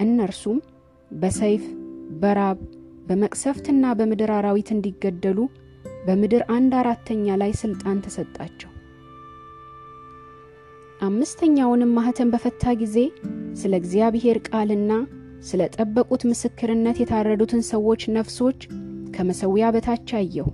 [0.00, 0.58] እነርሱም
[1.10, 1.64] በሰይፍ
[2.20, 2.58] በራብ
[3.06, 5.38] በመቅሰፍትና በምድር አራዊት እንዲገደሉ
[6.06, 8.70] በምድር አንድ አራተኛ ላይ ስልጣን ተሰጣቸው።
[11.00, 12.96] አምስተኛውንም ማኅተም በፈታ ጊዜ
[13.60, 14.92] ስለ እግዚአብሔር ቃልና
[15.42, 18.60] ስለ ጠበቁት ምስክርነት የታረዱትን ሰዎች ነፍሶች
[19.14, 20.48] ከመሠዊያ በታች አየሁ።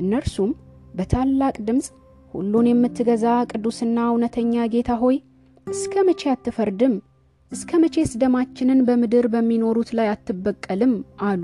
[0.00, 0.52] እነርሱም
[0.94, 1.86] በታላቅ ድምፅ
[2.34, 5.16] ሁሉን የምትገዛ ቅዱስና እውነተኛ ጌታ ሆይ
[5.66, 6.94] እስከ መቼ አትፈርድም?
[7.52, 10.92] እስከ መቼስ ደማችንን በምድር በሚኖሩት ላይ አትበቀልም?
[11.28, 11.42] አሉ።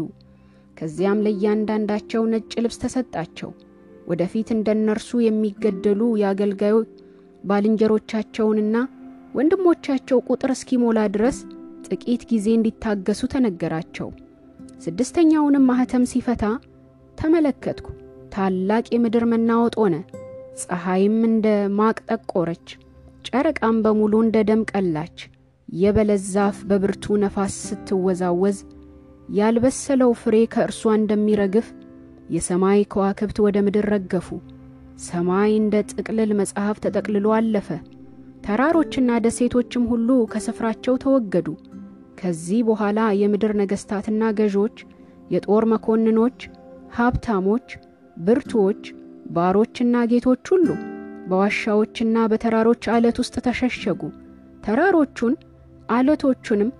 [0.76, 3.50] ከዚያም ለእያንዳንዳቸው ነጭ ልብስ ተሰጣቸው።
[4.08, 6.74] ወደፊት እንደ እነርሱ የሚገደሉ የአገልጋዩ
[7.50, 8.76] ባልንጀሮቻቸውንና
[9.36, 11.38] ወንድሞቻቸው ቁጥር እስኪሞላ ድረስ
[11.88, 14.08] ጥቂት ጊዜ እንዲታገሱ ተነገራቸው።
[14.80, 16.44] ስድስተኛውንም ማኅተም ሲፈታ
[17.18, 17.88] ተመለከትኩ።
[18.34, 19.94] ታላቅ የምድር መናወጥ ሆነ።
[20.62, 21.46] ፀሐይም እንደ
[21.78, 22.66] ማቅ ጠቆረች፣
[23.28, 25.18] ጨረቃም በሙሉ እንደ ደም ቀላች።
[25.68, 26.26] የበለስ
[26.68, 28.58] በብርቱ ነፋስ ስትወዛወዝ
[29.36, 31.68] ያልበሰለው ፍሬ ከእርሷ እንደሚረግፍ
[32.30, 34.28] የሰማይ ከዋክብት ወደ ምድር ረገፉ።
[35.06, 37.68] ሰማይ እንደ ጥቅልል መጽሐፍ ተጠቅልሎ አለፈ።
[38.46, 41.48] ተራሮችና ደሴቶችም ሁሉ ከስፍራቸው ተወገዱ።
[42.18, 44.76] ከዚህ በኋላ የምድር ነገሥታትና ገዦች፣
[45.34, 46.38] የጦር መኮንኖች፣
[46.96, 47.68] ሀብታሞች፣
[48.16, 48.82] ብርቱዎች፣
[49.36, 50.68] ባሮችና ጌቶች ሁሉ
[51.30, 54.02] በዋሻዎችና በተራሮች አለት ውስጥ ተሸሸጉ።
[54.66, 55.34] ተራሮቹን
[55.90, 56.70] አለቶቹንም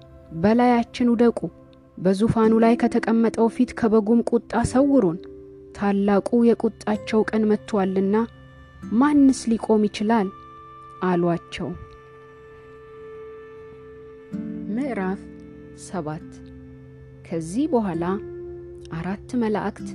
[0.43, 1.39] በላያችን ውደቁ፣
[1.99, 5.19] በዙፋኑ ላይ ከተቀመጠው ፊት ከበጉም ቁጣ ሰውሩን፣
[5.77, 8.17] ታላቁ የቁጣቸው ቀን መጥቶአልና
[8.95, 10.29] ማንስ ሊቆም ይችላል?
[11.03, 11.69] አሏቸው።
[14.87, 15.21] ምዕራፍ
[15.85, 16.27] ሰባት
[17.27, 18.05] ከዚህ በኋላ
[18.97, 19.89] አራት መላእክት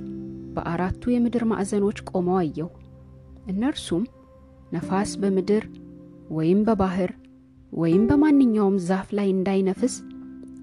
[0.54, 2.68] በአራቱ የምድር ማዕዘኖች ቆመው አየሁ።
[3.46, 4.02] እነርሱም
[4.72, 5.64] ነፋስ በምድር
[6.30, 7.12] ወይም በባህር
[7.72, 9.94] ወይም በማንኛውም ዛፍ ላይ እንዳይነፍስ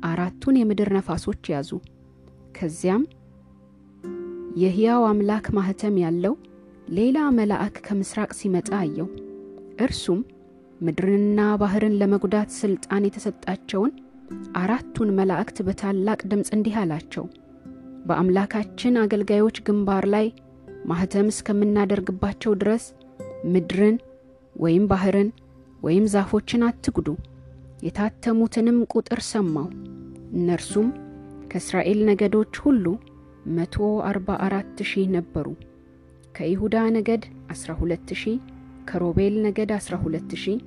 [0.04, 1.72] አራቱን የምድር ነፋሶች ያዙ።
[2.58, 3.06] ከዚያም
[4.56, 6.36] የሕያው አምላክ ማኅተም ያለው
[6.89, 9.10] ሌላ መልአክ ከምሥራቅ ሲመጣ አየው።
[9.80, 10.22] እርሱም
[10.82, 13.92] ምድርንና ባሕርን ለመጉዳት ሥልጣን የተሰጣቸውን
[14.60, 17.26] አራቱን መላእክት በታላቅ ድምፅ እንዲህ አላቸው፣
[18.06, 20.28] በአምላካችን አገልጋዮች ግንባር ላይ
[20.86, 22.86] ማኅተም እስከምናደርግባቸው ድረስ
[23.46, 23.98] ምድርን
[24.56, 25.30] ወይም ባሕርን
[25.82, 27.10] ወይም ዛፎችን አትጉዱ።
[27.86, 29.68] የታተሙትንም ቁጥር ሰማው።
[30.34, 30.88] እነርሱም
[31.52, 32.86] ከእስራኤል ነገዶች ሁሉ
[33.58, 33.76] መቶ
[34.10, 35.48] አርባ አራት ሺህ ነበሩ።
[36.36, 38.38] ከይሁዳ ነገድ አስራ ሁለት ሺህ
[38.89, 40.60] ከሮቤል ነገድ አስራ ሁለት ሺህ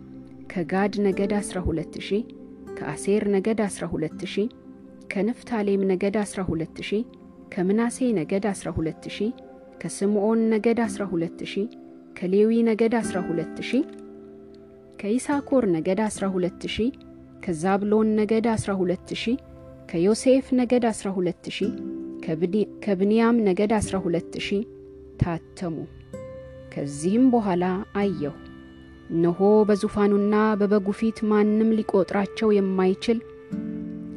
[0.53, 1.95] ከጋድ ነገድ አስራ ሁለት
[2.79, 4.49] ከአሴር ነገድ አስራ ሁለት ሺህ
[5.13, 6.17] ከንፍታሌም ነገድ
[6.83, 7.03] ሺህ
[7.55, 9.33] ከምናሴ ነገድ አስራ ሁለት ሺህ
[9.83, 11.67] ከስምዖን ነገድ አስራ ሁለት ሺህ
[12.19, 13.85] ከሌዊ ነገድ አስራ ሁለት ሺህ
[15.01, 16.91] ከይሳኮር ነገድ አስራ ሁለት ሺህ
[17.45, 19.37] ከዛብሎን ነገድ አስራ ሁለት ሺህ
[19.91, 21.73] ከዮሴፍ ነገድ አስራ ሁለት ሺህ
[22.85, 24.63] ከብንያም ነገድ አስራ ሁለት ሺህ
[25.21, 25.77] ታተሙ።
[26.75, 28.35] ከዚህም በኋላ አየሁ፣
[29.11, 29.39] እነሆ
[29.69, 33.19] በዙፋኑና በበጉ ፊት ማንም ሊቆጥራቸው የማይችል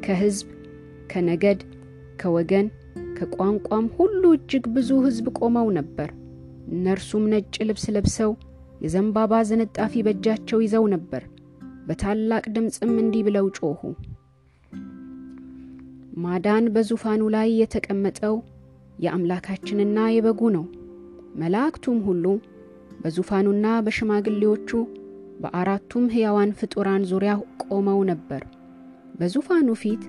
[0.05, 0.47] ከሕዝብ፣
[1.11, 1.59] ከነገድ፣
[2.21, 2.67] ከወገን፣
[3.17, 6.09] ከቋንቋም ሁሉ እጅግ ብዙ ሕዝብ ቆመው ነበር።
[6.69, 8.31] እነርሱም ነጭ ልብስ ለብሰው
[8.83, 11.23] የዘንባባ ዝንጣፊ በእጃቸው ይዘው ነበር።
[11.87, 13.81] በታላቅ ድምፅም እንዲህ ብለው ጮኹ፣
[16.17, 18.35] ማዳን በዙፋኑ ላይ የተቀመጠው
[19.03, 20.65] የአምላካችንና የበጉ ነው።
[21.41, 22.25] መላእክቱም ሁሉ
[23.05, 24.69] በዙፋኑና በሽማግሌዎቹ
[25.41, 28.43] በአራቱም ሕያዋን ፍጡራን ዙሪያ ቆመው ነበር።
[29.19, 30.03] በዙፋኑ ፊት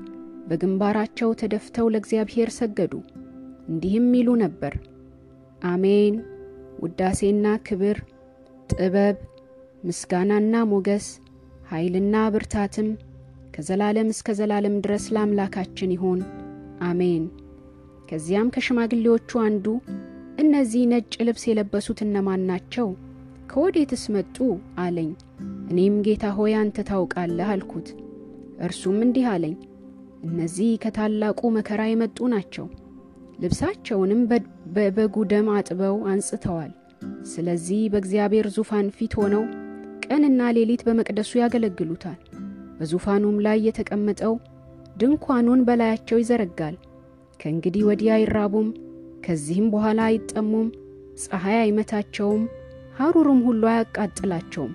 [0.46, 2.92] በግንባራቸው ተደፍተው ለእግዚአብሔር ሰገዱ፣
[3.68, 4.74] እንዲህም ይሉ ነበር፣
[5.64, 6.16] አሜን።
[6.78, 7.98] ውዳሴና ክብር፣
[8.70, 9.18] ጥበብ፣
[9.84, 11.06] ምስጋናና ሞገስ፣
[11.70, 12.88] ኃይልና ብርታትም
[13.54, 16.20] ከዘላለም እስከ ዘላለም ድረስ ለአምላካችን ይሆን፣
[16.88, 17.24] አሜን።
[18.10, 19.66] ከዚያም ከሽማግሌዎቹ አንዱ
[20.38, 22.88] እነዚህ ነጭ ልብስ የለበሱት እነማን ናቸው?
[23.50, 24.36] ከወዴትስ መጡ?
[24.82, 25.10] አለኝ።
[25.70, 27.88] እኔም ጌታ ሆይ አንተ ታውቃለህ አልኩት።
[28.66, 29.54] እርሱም እንዲህ አለኝ፣
[30.26, 32.66] እነዚህ ከታላቁ መከራ የመጡ ናቸው።
[33.42, 34.20] ልብሳቸውንም
[34.74, 36.72] በበጉ ደም አጥበው አንጽተዋል።
[37.30, 39.44] ስለዚህ በእግዚአብሔር ዙፋን ፊት ሆነው
[40.06, 42.18] ቀንና ሌሊት በመቅደሱ ያገለግሉታል።
[42.78, 44.34] በዙፋኑም ላይ የተቀመጠው
[44.98, 46.76] ድንኳኑን በላያቸው ይዘረጋል።
[47.40, 48.68] ከእንግዲህ ወዲህ አይራቡም፣
[49.26, 50.68] ከዚህም በኋላ አይጠሙም፣
[51.22, 52.42] ፀሐይ አይመታቸውም፣
[52.98, 54.74] ሐሩርም ሁሉ አያቃጥላቸውም።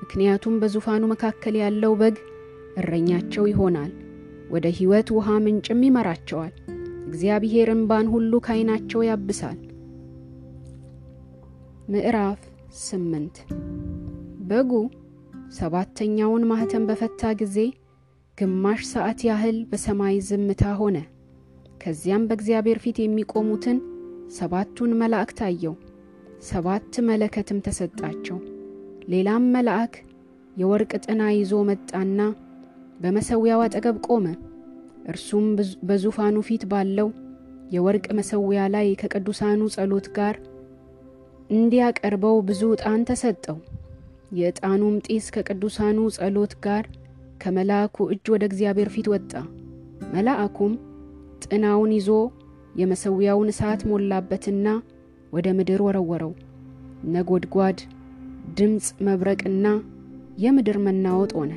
[0.00, 2.16] ምክንያቱም በዙፋኑ መካከል ያለው በግ
[2.80, 3.92] እረኛቸው ይሆናል፣
[4.50, 6.52] ወደ ሕይወት ውሃ ምንጭም ይመራቸዋል።
[7.08, 9.58] እግዚአብሔር እምባን ሁሉ ካይናቸው ያብሳል።
[11.88, 12.40] ምዕራፍ
[12.82, 13.36] ስምንት
[14.48, 14.70] በጉ
[15.56, 17.56] ሰባተኛውን ማኅተም በፈታ ጊዜ
[18.38, 20.96] ግማሽ ሰዓት ያህል በሰማይ ዝምታ ሆነ።
[21.84, 23.78] ከዚያም በእግዚአብሔር ፊት የሚቆሙትን
[24.36, 25.74] ሰባቱን መላእክት አየው።
[26.42, 28.38] ሰባት መለከትም ተሰጣቸው።
[29.12, 29.94] ሌላም መልአክ
[30.56, 32.20] የወርቅ ጥና ይዞ መጣና
[33.00, 34.26] በመሠዊያው አጠገብ ቆመ።
[35.08, 35.46] እርሱም
[35.88, 37.08] በዙፋኑ ፊት ባለው
[37.74, 40.34] የወርቅ መሠዊያ ላይ ከቅዱሳኑ ጸሎት ጋር
[41.50, 43.58] እንዲያቀርበው ብዙ ዕጣን ተሰጠው።
[44.34, 46.84] የዕጣኑም ጢስ ከቅዱሳኑ ጸሎት ጋር
[47.42, 49.32] ከመልአኩ እጅ ወደ እግዚአብሔር ፊት ወጣ።
[50.14, 50.72] መልአኩም
[51.46, 52.08] ጥናውን ይዞ
[52.74, 54.66] የመሠዊያውን እሳት ሞላበትና
[55.32, 56.32] ወደ ምድር ወረወረው።
[57.14, 57.78] ነጎድጓድ፣
[58.58, 59.66] ድምፅ፣ መብረቅና
[60.38, 61.52] የምድር መናወጥ ሆነ።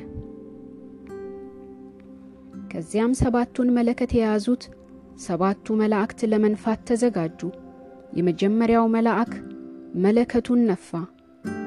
[2.72, 4.64] ከዚያም ሰባቱን መለከት የያዙት
[5.20, 7.40] ሰባቱ መላእክት ለመንፋት ተዘጋጁ።
[8.18, 9.32] የመጀመሪያው መልአክ
[10.04, 10.90] መለከቱን ነፋ።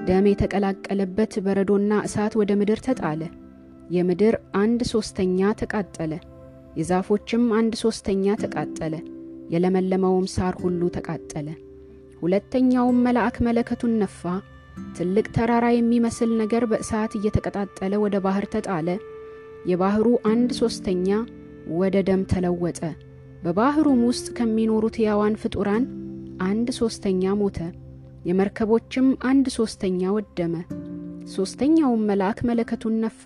[0.08, 3.22] ደም የተቀላቀለበት በረዶና እሳት ወደ ምድር ተጣለ።
[3.90, 6.14] የምድር አንድ ሦስተኛ ተቃጠለ፣
[6.76, 8.94] የዛፎችም አንድ ሦስተኛ ተቃጠለ፣
[9.54, 11.48] የለመለመውም ሳር ሁሉ ተቃጠለ።
[12.22, 14.22] ሁለተኛውም መልአክ መለከቱን ነፋ።
[14.96, 18.88] ትልቅ ተራራ የሚመስል ነገር በእሳት እየተቀጣጠለ ወደ ባሕር ተጣለ።
[19.66, 21.08] የባሕሩ አንድ ሦስተኛ
[21.80, 22.80] ወደ ደም ተለወጠ።
[23.44, 25.84] በባሕሩም ውስጥ ከሚኖሩት ሕያዋን ፍጡራን
[26.44, 27.60] አንድ ሦስተኛ ሞተ።
[28.26, 30.56] የመርከቦችም አንድ ሦስተኛ ወደመ።
[31.34, 33.24] ሦስተኛውም መልአክ መለከቱን ነፋ።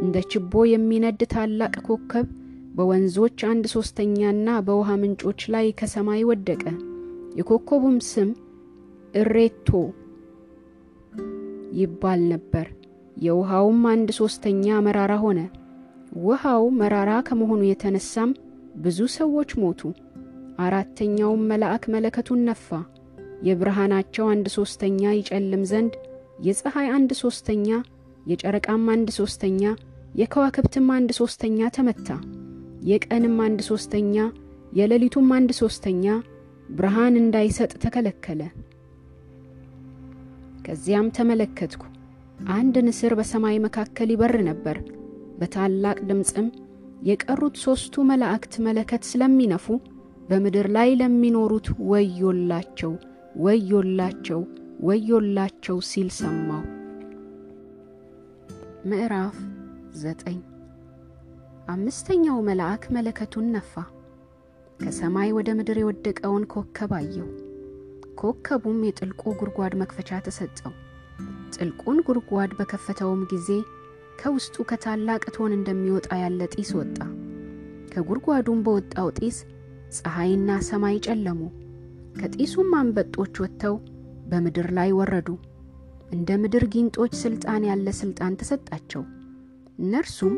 [0.00, 2.26] እንደ ችቦ የሚነድ ታላቅ ኮከብ
[2.70, 6.62] በወንዞች አንድ ሦስተኛና በውሃ ምንጮች ላይ ከሰማይ ወደቀ።
[7.38, 8.28] የኮከቡም ስም
[9.14, 9.68] እሬቶ
[11.78, 12.66] ይባል ነበር።
[13.16, 15.40] የውሃውም አንድ ሦስተኛ መራራ ሆነ።
[16.20, 18.30] ውሃው መራራ ከመሆኑ የተነሳም
[18.82, 19.80] ብዙ ሰዎች ሞቱ።
[20.60, 22.68] አራተኛውም መልአክ መለከቱን ነፋ።
[23.42, 25.92] የብርሃናቸው አንድ ሦስተኛ ይጨልም ዘንድ
[26.46, 27.68] የፀሐይ አንድ ሦስተኛ፣
[28.26, 29.62] የጨረቃም አንድ ሦስተኛ፣
[30.14, 32.08] የከዋክብትም አንድ ሦስተኛ ተመታ።
[32.88, 34.14] የቀንም አንድ ሦስተኛ፣
[34.72, 36.04] የሌሊቱም አንድ ሦስተኛ
[36.70, 38.40] ብርሃን እንዳይሰጥ ተከለከለ።
[40.66, 41.82] ከዚያም ተመለከትኩ፣
[42.54, 44.76] አንድ ንስር በሰማይ መካከል ይበር ነበር።
[45.38, 46.48] በታላቅ ድምፅም
[47.02, 49.66] የቀሩት ሦስቱ መላእክት መለከት ስለሚነፉ
[50.28, 52.92] በምድር ላይ ለሚኖሩት ወዮላቸው፣
[53.36, 54.40] ወዮላቸው፣
[54.80, 56.62] ወዮላቸው ሲል ሰማሁ።
[58.86, 59.36] ምዕራፍ
[59.94, 60.38] ዘጠኝ
[61.68, 63.72] አምስተኛው መልአክ መለከቱን ነፋ።
[64.80, 67.26] ከሰማይ ወደ ምድር የወደቀውን ኮከብ አየሁ።
[68.20, 70.72] ኮከቡም የጥልቁ ጉድጓድ መክፈቻ ተሰጠው።
[71.54, 73.48] ጥልቁን ጉድጓድ በከፈተውም ጊዜ
[74.20, 76.98] ከውስጡ ከታላቅ እቶን እንደሚወጣ ያለ ጢስ ወጣ።
[77.92, 79.38] ከጉድጓዱም በወጣው ጢስ
[79.98, 81.40] ፀሐይና ሰማይ ጨለሙ።
[82.16, 83.76] ከጢሱም አንበጦች ወጥተው
[84.30, 85.28] በምድር ላይ ወረዱ።
[86.10, 89.02] እንደ ምድር ጊንጦች ሥልጣን ያለ ሥልጣን ተሰጣቸው።
[89.78, 90.34] እነርሱም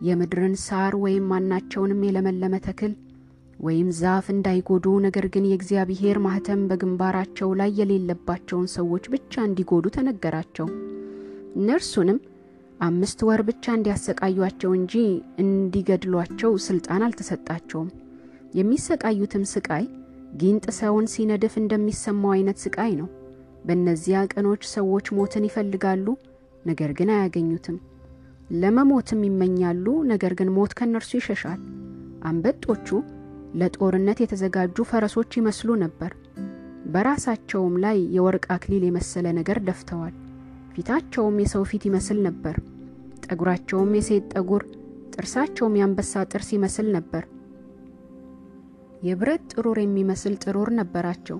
[0.00, 2.92] የምድርን ሳር ወይም ማናቸውንም የለመለመ ተክል
[3.60, 10.66] ወይም ዛፍ እንዳይጎዱ፣ ነገር ግን የእግዚአብሔር ማኅተም በግንባራቸው ላይ የሌለባቸውን ሰዎች ብቻ እንዲጎዱ ተነገራቸው።
[11.56, 12.18] እነርሱንም
[12.80, 14.94] አምስት ወር ብቻ እንዲያሰቃዩአቸው እንጂ
[15.42, 17.88] እንዲገድሏቸው ሥልጣን አልተሰጣቸውም።
[18.54, 19.84] የሚሰቃዩትም ስቃይ
[20.36, 23.08] ጊንጥ ሰውን ሲነድፍ እንደሚሰማው አይነት ስቃይ ነው።
[23.66, 26.06] በእነዚያ ቀኖች ሰዎች ሞትን ይፈልጋሉ፣
[26.64, 27.76] ነገር ግን አያገኙትም።
[28.54, 31.60] ለመሞትም ይመኛሉ፣ ነገር ግን ሞት ከእነርሱ ይሸሻል።
[32.22, 32.88] አንበጦቹ
[33.54, 36.12] ለጦርነት የተዘጋጁ ፈረሶች ይመስሉ ነበር።
[36.86, 40.14] በራሳቸውም ላይ የወርቅ አክሊል የመሰለ ነገር ደፍተዋል።
[40.74, 42.56] ፊታቸውም የሰው ፊት ይመስል ነበር።
[43.26, 44.64] ጠጉራቸውም የሴት ጠጉር፣
[45.14, 47.24] ጥርሳቸውም የአንበሳ ጥርስ ይመስል ነበር።
[49.06, 51.38] የብረት ጥሩር የሚመስል ጥሩር ነበራቸው።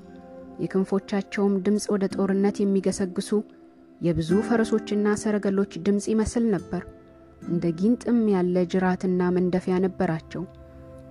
[0.62, 3.30] የክንፎቻቸውም ድምፅ ወደ ጦርነት የሚገሰግሱ
[4.00, 6.82] የብዙ ፈረሶችና ሰረገሎች ድምፅ ይመስል ነበር።
[7.42, 10.42] እንደ ጊንጥም ያለ ጅራትና መንደፊያ ነበራቸው።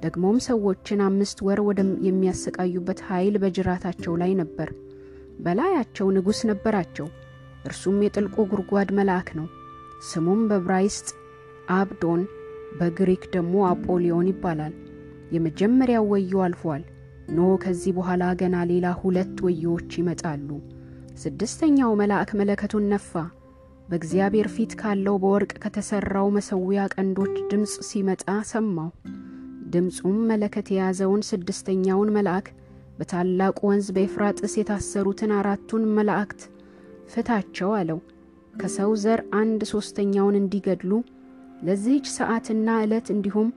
[0.01, 4.69] ደግሞም ሰዎችን አምስት ወር ወደ የሚያሰቃዩበት ኃይል በጅራታቸው ላይ ነበር።
[5.39, 7.07] በላያቸው ንጉሥ ነበራቸው።
[7.65, 9.47] እርሱም የጥልቁ ጉድጓድ መልአክ ነው።
[10.09, 11.07] ስሙም በብራይስጥ
[11.75, 12.21] አብዶን፣
[12.79, 14.73] በግሪክ ደግሞ አጶሊዮን ይባላል።
[15.35, 16.83] የመጀመሪያው ወዮ አልፏል።
[17.29, 20.49] ኖ ከዚህ በኋላ ገና ሌላ ሁለት ወዮዎች ይመጣሉ።
[21.17, 23.13] ስድስተኛው መልአክ መለከቱን ነፋ።
[23.89, 28.89] በእግዚአብሔር ፊት ካለው በወርቅ ከተሠራው መሠዊያ ቀንዶች ድምፅ ሲመጣ ሰማሁ።
[29.73, 32.47] ድምፁም መለከት የያዘውን ስድስተኛውን መልአክ
[32.97, 36.41] በታላቁ ወንዝ በኤፍራጥስ የታሰሩትን አራቱን መላእክት
[37.13, 37.99] ፍታቸው አለው።
[38.59, 40.91] ከሰው ዘር አንድ ሦስተኛውን እንዲገድሉ
[41.65, 43.49] ለዚህች ሰዓትና ዕለት እንዲሁም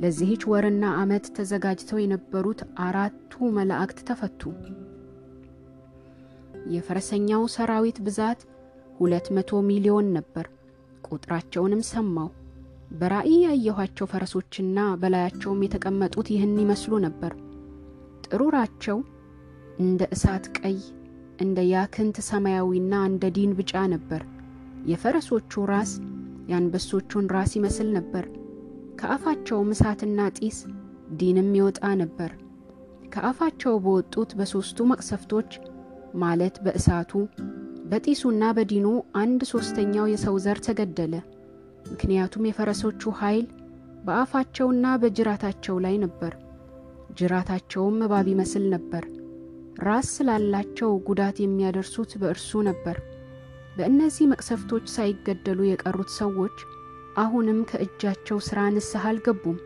[0.00, 4.42] ለዚህች ወርና ዓመት ተዘጋጅተው የነበሩት አራቱ መላእክት ተፈቱ።
[6.72, 8.40] የፈረሰኛው ሰራዊት ብዛት
[9.00, 10.46] ሁለት መቶ ሚሊዮን ነበር።
[11.08, 12.28] ቁጥራቸውንም ሰማው።
[12.92, 17.32] በራእይ ያየኋቸው ፈረሶችና በላያቸውም የተቀመጡት ይህን ይመስሉ ነበር።
[18.26, 18.98] ጥሩራቸው
[19.78, 20.76] እንደ እሳት ቀይ፣
[21.40, 24.22] እንደ ያክንት ሰማያዊና እንደ ዲን ብጫ ነበር።
[24.90, 25.92] የፈረሶቹ ራስ
[26.50, 28.24] የአንበሶቹን ራስ ይመስል ነበር።
[29.00, 30.58] ከአፋቸውም እሳትና ጢስ
[31.20, 32.30] ዲንም ይወጣ ነበር።
[33.12, 35.50] ከአፋቸው በወጡት በሦስቱ መቅሰፍቶች
[36.22, 37.12] ማለት በእሳቱ
[37.90, 38.86] በጢሱና በዲኑ
[39.20, 41.14] አንድ ሦስተኛው የሰው ዘር ተገደለ።
[41.90, 43.46] ምክንያቱም የፈረሶቹ ኃይል
[44.04, 46.32] በአፋቸውና በጅራታቸው ላይ ነበር።
[47.18, 49.04] ጅራታቸውም እባብ ይመስል ነበር።
[49.86, 52.96] ራስ ስላላቸው ጉዳት የሚያደርሱት በእርሱ ነበር።
[53.76, 56.56] በእነዚህ መቅሰፍቶች ሳይገደሉ የቀሩት ሰዎች
[57.16, 59.58] አሁንም ከእጃቸው ሥራ ንስሐ አልገቡም።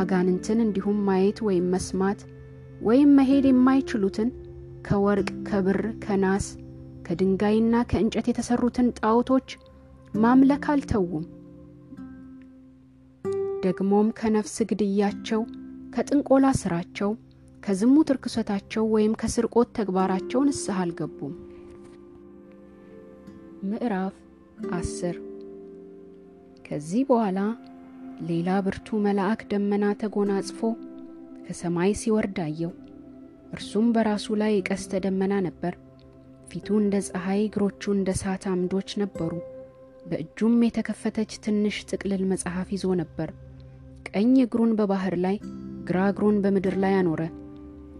[0.00, 2.20] አጋንንትን እንዲሁም ማየት ወይም መስማት
[2.82, 4.28] ወይም መሄድ የማይችሉትን
[4.86, 6.46] ከወርቅ፣ ከብር፣ ከናስ፣
[7.06, 9.48] ከድንጋይና ከእንጨት የተሠሩትን ጣዖቶች
[10.16, 11.24] ማምለክ አልተዉም።
[13.66, 15.42] ደግሞም ከነፍስ ግድያቸው፣
[15.94, 17.10] ከጥንቆላ ሥራቸው፣
[17.62, 21.32] ከዝሙት ርክሰታቸው ወይም ከስርቆት ተግባራቸው ንስሐ አልገቡም።
[23.68, 24.16] ምዕራፍ
[24.76, 25.16] አስር
[26.66, 27.38] ከዚህ በኋላ
[28.28, 30.60] ሌላ ብርቱ መልአክ ደመና ተጎናጽፎ
[31.46, 32.72] ከሰማይ ሲወርድ አየው።
[33.52, 35.74] እርሱም በራሱ ላይ ቀስተ ደመና ነበር።
[36.46, 39.32] ፊቱ እንደ ፀሐይ፣ እግሮቹ እንደ እሳት አምዶች ነበሩ።
[40.06, 43.30] በእጁም የተከፈተች ትንሽ ጥቅልል መጽሐፍ ይዞ ነበር።
[44.10, 45.36] ቀኝ እግሩን በባሕር ላይ፣
[45.88, 47.22] ግራ እግሩን በምድር ላይ አኖረ።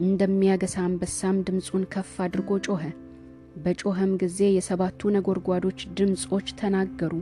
[0.03, 2.83] እንደሚያገሳ አንበሳም ድምፁን ከፍ አድርጎ ጮኸ።
[3.65, 7.13] በጮኸም ጊዜ የሰባቱ ነጎድጓዶች ድምፆች ተናገሩ።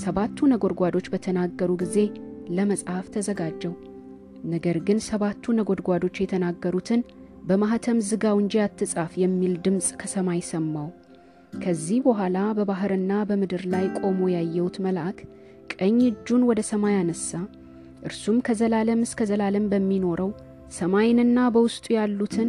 [0.00, 1.96] ሰባቱ ነጎድጓዶች በተናገሩ ጊዜ
[2.56, 3.74] ለመጽሐፍ ተዘጋጀው።
[4.52, 7.00] ነገር ግን ሰባቱ ነጎድጓዶች የተናገሩትን
[7.42, 10.88] በማኅተም ዝጋው እንጂ አትጻፍ የሚል ድምፅ ከሰማይ ሰማው።
[11.54, 15.18] ከዚህ በኋላ በባሕርና በምድር ላይ ቆሞ ያየሁት መልአክ
[15.74, 17.30] ቀኝ እጁን ወደ ሰማይ አነሣ።
[18.04, 20.30] እርሱም ከዘላለም እስከ ዘላለም በሚኖረው
[20.78, 22.48] ሰማይንና በውስጡ ያሉትን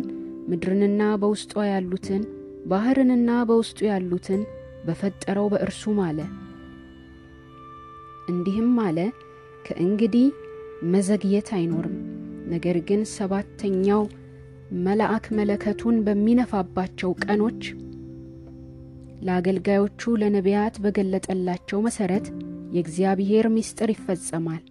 [0.49, 2.23] ምድርንና በውስጧ ያሉትን
[2.65, 4.41] ባሕርንና በውስጡ ያሉትን
[4.87, 6.19] በፈጠረው በእርሱ ማለ።
[8.29, 8.97] እንዲህም አለ፣
[9.65, 10.27] ከእንግዲህ
[10.93, 11.97] መዘግየት አይኖርም።
[12.53, 14.01] ነገር ግን ሰባተኛው
[14.83, 17.61] መልአክ መለከቱን በሚነፋባቸው ቀኖች
[19.25, 22.25] ለአገልጋዮቹ ለነቢያት በገለጠላቸው መሠረት
[22.73, 24.63] የእግዚአብሔር ምስጢር ይፈጸማል።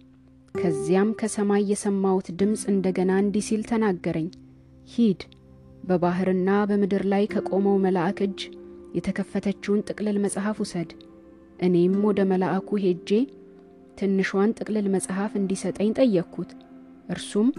[0.55, 4.27] ከዚያም ከሰማይ የሰማሁት ድምፅ እንደገና እንዲህ ሲል ተናገረኝ፣
[4.87, 5.21] ሂድ
[5.83, 8.41] በባሕርና በምድር ላይ ከቆመው መልአክ እጅ
[8.97, 10.91] የተከፈተችውን ጥቅልል መጽሐፍ ውሰድ።
[11.59, 13.09] እኔም ወደ መልአኩ ሄጄ
[13.99, 16.51] ትንሿን ጥቅልል መጽሐፍ እንዲሰጠኝ ጠየቅኩት።
[17.09, 17.49] እርሱም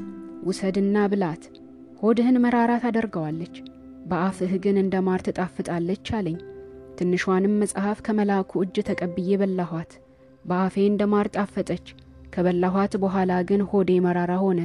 [0.47, 1.43] ውሰድና ብላት፣
[2.05, 3.55] ሆድህን መራራ ታደርገዋለች፣
[4.09, 6.37] በአፍህ ግን እንደ ማር ትጣፍጣለች አለኝ።
[6.99, 9.93] ትንሿንም መጽሐፍ ከመልአኩ እጅ ተቀብዬ በላኋት።
[10.45, 11.87] በአፌ እንደ ማር ጣፈጠች።
[12.35, 14.61] ከበላኋት በኋላ ግን ሆዴ መራራ ሆነ።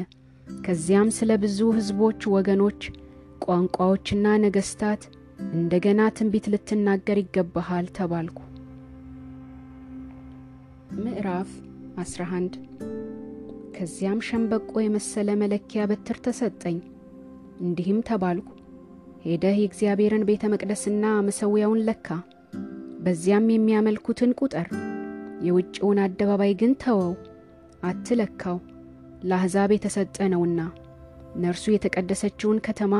[0.62, 2.82] ከዚያም ስለ ብዙ ሕዝቦች፣ ወገኖች፣
[3.45, 5.02] ቋንቋዎችና ነገሥታት
[5.52, 8.39] እንደገና ትንቢት ልትናገር ይገባሃል ተባልኩ።
[10.99, 11.49] ምዕራፍ
[12.02, 12.54] 11
[13.75, 16.80] ከዚያም ሸምበቆ የመሰለ መለኪያ በትር ተሰጠኝ።
[17.60, 18.48] እንዲህም ተባልኩ፣
[19.24, 22.08] ሄደህ የእግዚአብሔርን ቤተ መቅደስና መሠዊያውን ለካ፣
[23.04, 24.67] በዚያም የሚያመልኩትን ቁጠር።
[25.48, 27.12] የውጭውን አደባባይ ግን ተወው፣
[27.84, 28.58] አትለካው፣
[29.24, 30.60] ለአሕዛብ የተሰጠ ነውና።
[31.36, 32.93] ነርሱ የተቀደሰችውን ከተማ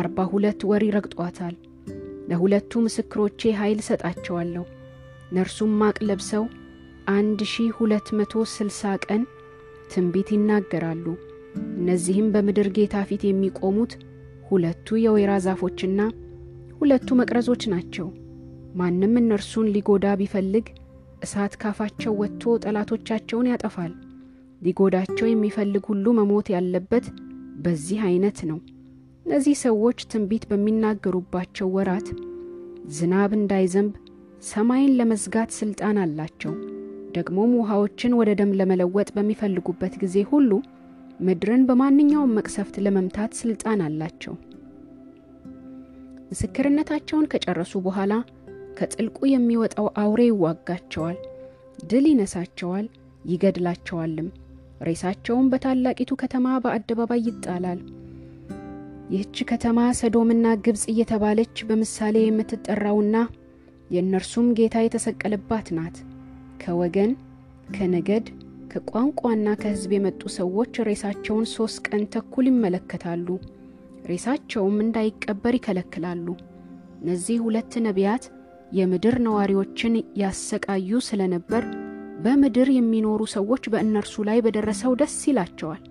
[0.00, 1.54] አርባ ሁለት ወር ይረግጧታል።
[2.28, 4.64] ለሁለቱ ምስክሮቼ ኃይል እሰጣቸዋለሁ።
[5.32, 6.44] ነርሱም ማቅ ለብሰው
[7.12, 9.22] አንድ ሺህ ሁለት መቶ ስልሳ ቀን
[9.92, 11.06] ትንቢት ይናገራሉ።
[11.78, 13.92] እነዚህም በምድር ጌታ ፊት የሚቆሙት
[14.48, 16.00] ሁለቱ የወይራ ዛፎችና
[16.78, 18.06] ሁለቱ መቅረዞች ናቸው።
[18.74, 20.66] ማንም እነርሱን ሊጎዳ ቢፈልግ
[21.24, 23.92] እሳት ካፋቸው ወጥቶ ጠላቶቻቸውን ያጠፋል።
[24.62, 27.06] ሊጎዳቸው የሚፈልግ ሁሉ መሞት ያለበት
[27.64, 28.58] በዚህ አይነት ነው።
[29.26, 32.08] እነዚህ ሰዎች ትንቢት በሚናገሩባቸው ወራት
[32.94, 33.92] ዝናብ እንዳይዘንብ
[34.44, 36.54] ሰማይን ለመዝጋት ሥልጣን አላቸው።
[37.14, 40.50] ደግሞም ውሃዎችን ወደ ደም ለመለወጥ በሚፈልጉበት ጊዜ ሁሉ
[41.20, 44.34] ምድርን በማንኛውም መቅሰፍት ለመምታት ሥልጣን አላቸው።
[46.28, 48.12] ምስክርነታቸውን ከጨረሱ በኋላ
[48.78, 51.18] ከጥልቁ የሚወጣው አውሬ ይዋጋቸዋል፣
[51.90, 52.86] ድል ይነሳቸዋል፣
[53.24, 54.28] ይገድላቸዋልም።
[54.80, 57.80] ሬሳቸውም በታላቂቱ ከተማ በአደባባይ ይጣላል።
[59.10, 63.16] ይህች ከተማ ሰዶምና ግብፅ እየተባለች በምሳሌ የምትጠራውና
[63.90, 65.96] የእነርሱም ጌታ የተሰቀለባት ናት።
[66.62, 67.10] ከወገን
[67.74, 68.26] ከነገድ
[68.74, 73.26] ከቋንቋና ከሕዝብ የመጡ ሰዎች ሬሳቸውን ሦስት ቀን ተኩል ይመለከታሉ።
[74.10, 76.26] ሬሳቸውም እንዳይቀበር ይከለክላሉ።
[77.00, 78.24] እነዚህ ሁለት ነቢያት
[78.72, 81.64] የምድር ነዋሪዎችን ያሰቃዩ ስለነበር
[82.24, 85.82] በምድር የሚኖሩ ሰዎች በእነርሱ ላይ በደረሰው ደስ ይላቸዋል።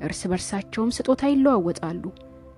[0.00, 2.04] እርስ በርሳቸውም ስጦታ ይለዋወጣሉ።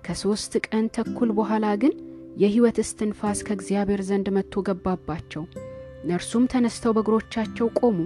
[0.06, 1.94] ከሦስት ቀን ተኩል በኋላ ግን
[2.36, 5.44] የሕይወት እስትንፋስ ከእግዚአብሔር ዘንድ መጥቶ ገባባቸው።
[6.02, 7.98] እነርሱም ተነስተው በእግሮቻቸው ቆሙ።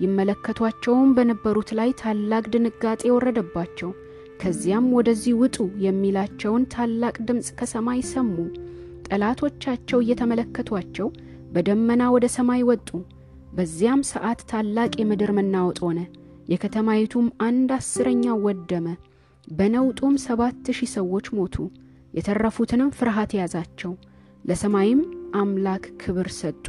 [0.00, 3.90] ይመለከቷቸውም በነበሩት ላይ ታላቅ ድንጋጤ ወረደባቸው።
[4.42, 8.34] ከዚያም ወደዚህ ውጡ የሚላቸውን ታላቅ ድምፅ ከሰማይ ሰሙ።
[9.08, 11.08] ጠላቶቻቸው እየተመለከቷቸው
[11.52, 12.88] በደመና ወደ ሰማይ ወጡ።
[13.52, 16.00] በዚያም ሰዓት ታላቅ የምድር መናወጥ ሆነ።
[16.48, 18.86] የከተማይቱም አንድ አስረኛው ወደመ።
[19.48, 21.56] በነውጡም ሰባት ሺህ ሰዎች ሞቱ።
[22.14, 23.92] የተረፉትንም ፍርሃት ያዛቸው፣
[24.44, 25.00] ለሰማይም
[25.36, 26.66] አምላክ ክብር ሰጡ።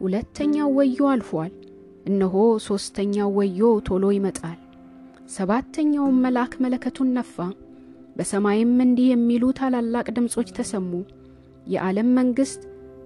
[0.00, 1.52] ሁለተኛው ወዮ አልፏል፣
[2.06, 2.34] እነሆ
[2.66, 4.58] ሦስተኛው ወዮ ቶሎ ይመጣል።
[5.36, 7.36] ሰባተኛውም መልአክ መለከቱን ነፋ፣
[8.16, 10.90] በሰማይም እንዲህ የሚሉ ታላላቅ ድምፆች ተሰሙ።
[11.66, 12.62] የዓለም መንግሥት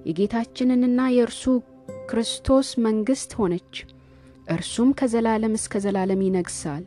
[0.09, 1.45] የጌታችንንና የእርሱ
[2.11, 3.75] ክርስቶስ መንግሥት ሆነች፣
[4.53, 6.85] እርሱም ከዘላለም እስከ ዘላለም ይነግሣል።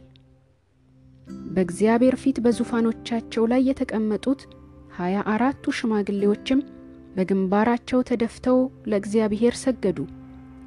[1.55, 4.41] በእግዚአብሔር ፊት በዙፋኖቻቸው ላይ የተቀመጡት
[4.97, 6.59] ሀያ አራቱ ሽማግሌዎችም
[7.15, 8.59] በግንባራቸው ተደፍተው
[8.91, 9.97] ለእግዚአብሔር ሰገዱ፣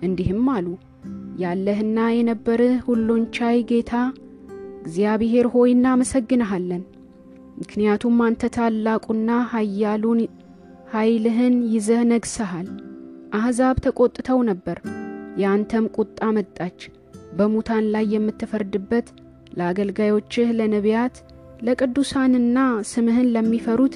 [0.03, 0.67] እንዲህም አሉ።
[1.39, 3.93] ያለህና የነበርህ ሁሉን ቻይ ጌታ
[4.81, 6.83] እግዚአብሔር ሆይ እናመሰግንሃለን።
[7.59, 10.21] ምክንያቱም አንተ ታላቁና ኃያሉን
[10.93, 12.69] ኃይልህን ይዘህ ነግሰሃል።
[13.37, 14.79] አሕዛብ ተቈጥተው ነበር፣
[15.41, 16.79] የአንተም ቁጣ መጣች።
[17.39, 19.07] በሙታን ላይ የምትፈርድበት
[19.59, 21.17] ለአገልጋዮችህ ለነቢያት
[21.67, 22.59] ለቅዱሳንና
[22.91, 23.95] ስምህን ለሚፈሩት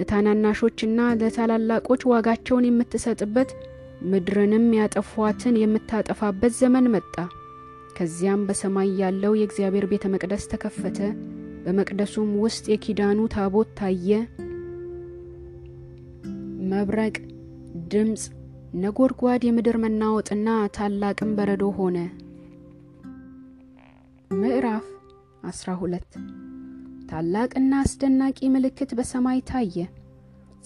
[0.00, 3.50] ለታናናሾችና ለታላላቆች ዋጋቸውን የምትሰጥበት
[4.10, 7.14] ምድርንም ያጠፏትን የምታጠፋበት ዘመን መጣ።
[7.96, 10.98] ከዚያም በሰማይ ያለው የእግዚአብሔር ቤተ መቅደስ ተከፈተ።
[11.64, 14.10] በመቅደሱም ውስጥ የኪዳኑ ታቦት ታየ።
[16.70, 17.14] መብረቅ፣
[17.92, 18.22] ድምፅ፣
[18.80, 21.98] ነጎድጓድ፣ የምድር መናወጥና ታላቅም በረዶ ሆነ።
[24.34, 24.86] ምዕራፍ
[25.50, 26.10] 12
[27.10, 29.76] ታላቅና አስደናቂ ምልክት በሰማይ ታየ።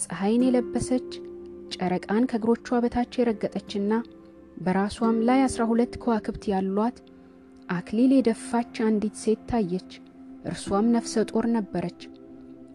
[0.03, 1.11] ፀሐይን የለበሰች
[1.75, 3.93] ጨረቃን ከእግሮቿ በታች የረገጠችና
[4.59, 6.99] በራሷም ላይ አስራ ሁለት ከዋክብት ያሏት
[7.69, 9.91] አክሊል የደፋች አንዲት ሴት ታየች።
[10.45, 12.01] እርሷም ነፍሰ ጡር ነበረች።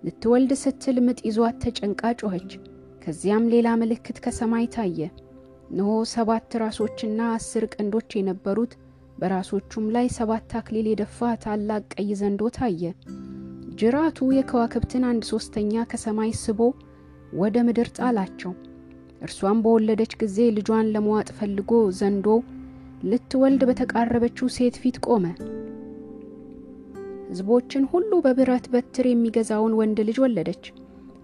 [0.03, 2.51] ልትወልድ ስትል ምጥ ይዟት ተጨንቃ ጮኸች።
[3.03, 4.99] ከዚያም ሌላ ምልክት ከሰማይ ታየ።
[5.69, 8.73] እነሆ ሰባት ራሶችና አስር ቀንዶች የነበሩት
[9.19, 12.83] በራሶቹም ላይ ሰባት አክሊል የደፋ ታላቅ ቀይ ዘንዶ ታየ።
[13.79, 16.59] ጅራቱ የከዋክብትን አንድ ሶስተኛ ከሰማይ ስቦ
[17.39, 18.51] ወደ ምድር ጣላቸው።
[19.21, 21.69] እርሷም በወለደች ጊዜ ልጇን ለመዋጥ ፈልጎ
[21.99, 22.27] ዘንዶ
[23.03, 25.25] ልትወልድ በተቃረበችው ሴት ፊት ቆመ።
[27.29, 30.63] ሕዝቦችን ሁሉ በብረት በትር የሚገዛውን ወንድ ልጅ ወለደች።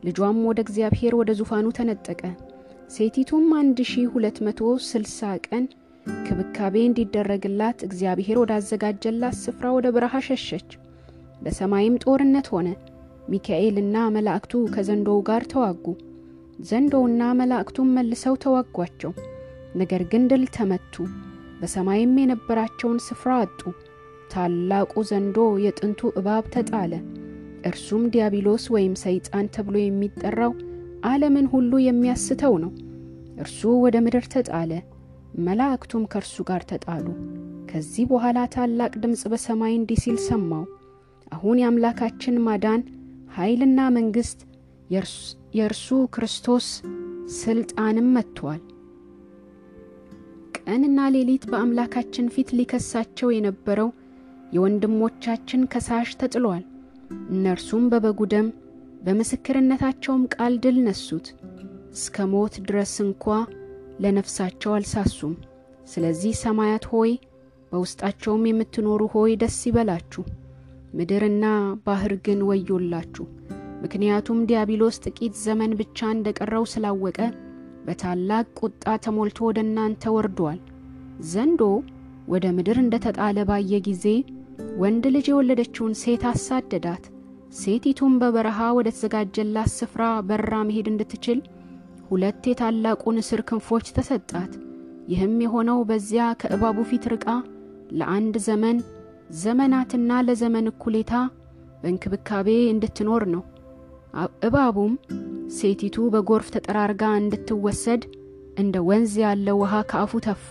[0.03, 2.21] ልጇም ወደ እግዚአብሔር ወደ ዙፋኑ ተነጠቀ።
[2.95, 5.63] ሴቲቱም አንድ ሺህ ሁለት መቶ ስልሳ ቀን
[6.27, 10.69] ክብካቤ እንዲደረግላት እግዚአብሔር ወዳዘጋጀላት ስፍራ ወደ በረሃ ሸሸች።
[11.41, 12.67] በሰማይም ጦርነት ሆነ።
[13.29, 15.85] ሚካኤልና መላእክቱ ከዘንዶው ጋር ተዋጉ።
[16.67, 19.11] ዘንዶውና መላእክቱም መልሰው ተዋጓቸው።
[19.75, 20.95] ነገር ግን ድል ተመቱ።
[21.59, 23.61] በሰማይም የነበራቸውን ስፍራ አጡ።
[24.31, 26.93] ታላቁ ዘንዶ የጥንቱ እባብ ተጣለ።
[27.65, 30.53] እርሱም ዲያብሎስ ወይም ሰይጣን ተብሎ የሚጠራው
[31.05, 32.71] ዓለምን ሁሉ የሚያስተው ነው።
[33.37, 34.71] እርሱ ወደ ምድር ተጣለ፣
[35.47, 37.07] መላእክቱም ከእርሱ ጋር ተጣሉ።
[37.69, 40.63] ከዚህ በኋላ ታላቅ ድምፅ በሰማይ እንዲህ ሲል ሰማው፣
[41.27, 42.81] አሁን የአምላካችን ማዳን
[43.35, 44.39] ኃይልና መንግሥት
[45.55, 46.67] የእርሱ ክርስቶስ
[47.37, 48.61] ስልጣንም መጥቷል።
[50.57, 53.89] ቀንና ሌሊት በአምላካችን ፊት ሊከሳቸው የነበረው
[54.55, 56.63] የወንድሞቻችን ከሳሽ ተጥሏል።
[57.31, 58.47] እነርሱም በበጉ ደም
[59.05, 61.27] በምስክርነታቸውም ቃል ድል ነሱት።
[61.95, 63.25] እስከ ሞት ድረስ እንኳ
[64.03, 65.33] ለነፍሳቸው አልሳሱም።
[65.87, 67.11] ስለዚህ ሰማያት ሆይ
[67.71, 70.23] በውስጣቸውም የምትኖሩ ሆይ ደስ ይበላችሁ፣
[70.95, 71.45] ምድርና
[71.85, 73.25] ባህር ግን ወዮላችሁ።
[73.83, 77.19] ምክንያቱም ዲያብሎስ ጥቂት ዘመን ብቻ እንደ ቀረው ስላወቀ
[77.87, 80.59] በታላቅ ቁጣ ተሞልቶ ወደ እናንተ ወርዷል።
[81.31, 81.61] ዘንዶ
[82.33, 84.05] ወደ ምድር እንደ ተጣለ ባየ ጊዜ
[84.81, 87.03] ወንድ ልጅ የወለደችውን ሴት አሳደዳት።
[87.55, 91.39] ሴቲቱም በበረሃ ወደ ተዘጋጀላት ስፍራ በራ መሄድ እንድትችል
[92.09, 94.51] ሁለት የታላቁ ንስር ክንፎች ተሰጣት።
[95.07, 97.27] ይህም የሆነው በዚያ ከእባቡ ፊት ርቃ
[97.91, 98.77] ለአንድ ዘመን
[99.39, 101.13] ዘመናትና ለዘመን እኩሌታ
[101.81, 103.43] በእንክብካቤ እንድትኖር ነው።
[104.47, 104.93] እባቡም
[105.55, 108.03] ሴቲቱ በጎርፍ ተጠራርጋ እንድትወሰድ
[108.57, 110.49] እንደ ወንዝ ያለ ውሃ ከአፉ ተፋ።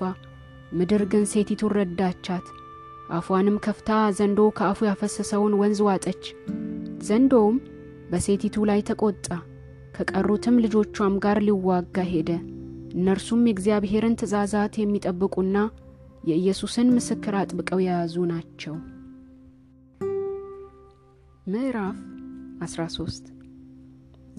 [0.73, 2.47] ምድር ግን ሴቲቱን ረዳቻት።
[3.11, 6.23] አፏንም ከፍታ ዘንዶ ከአፉ ያፈሰሰውን ወንዝ ዋጠች።
[7.09, 7.57] ዘንዶውም
[8.11, 9.29] በሴቲቱ ላይ ተቆጣ፣
[9.97, 12.31] ከቀሩትም ልጆቿም ጋር ሊዋጋ ሄደ።
[12.95, 15.57] እነርሱም የእግዚአብሔርን ትእዛዛት የሚጠብቁና
[16.25, 18.75] የኢየሱስን ምስክር አጥብቀው የያዙ ናቸው።
[21.47, 21.99] ምዕራፍ
[22.67, 23.27] 13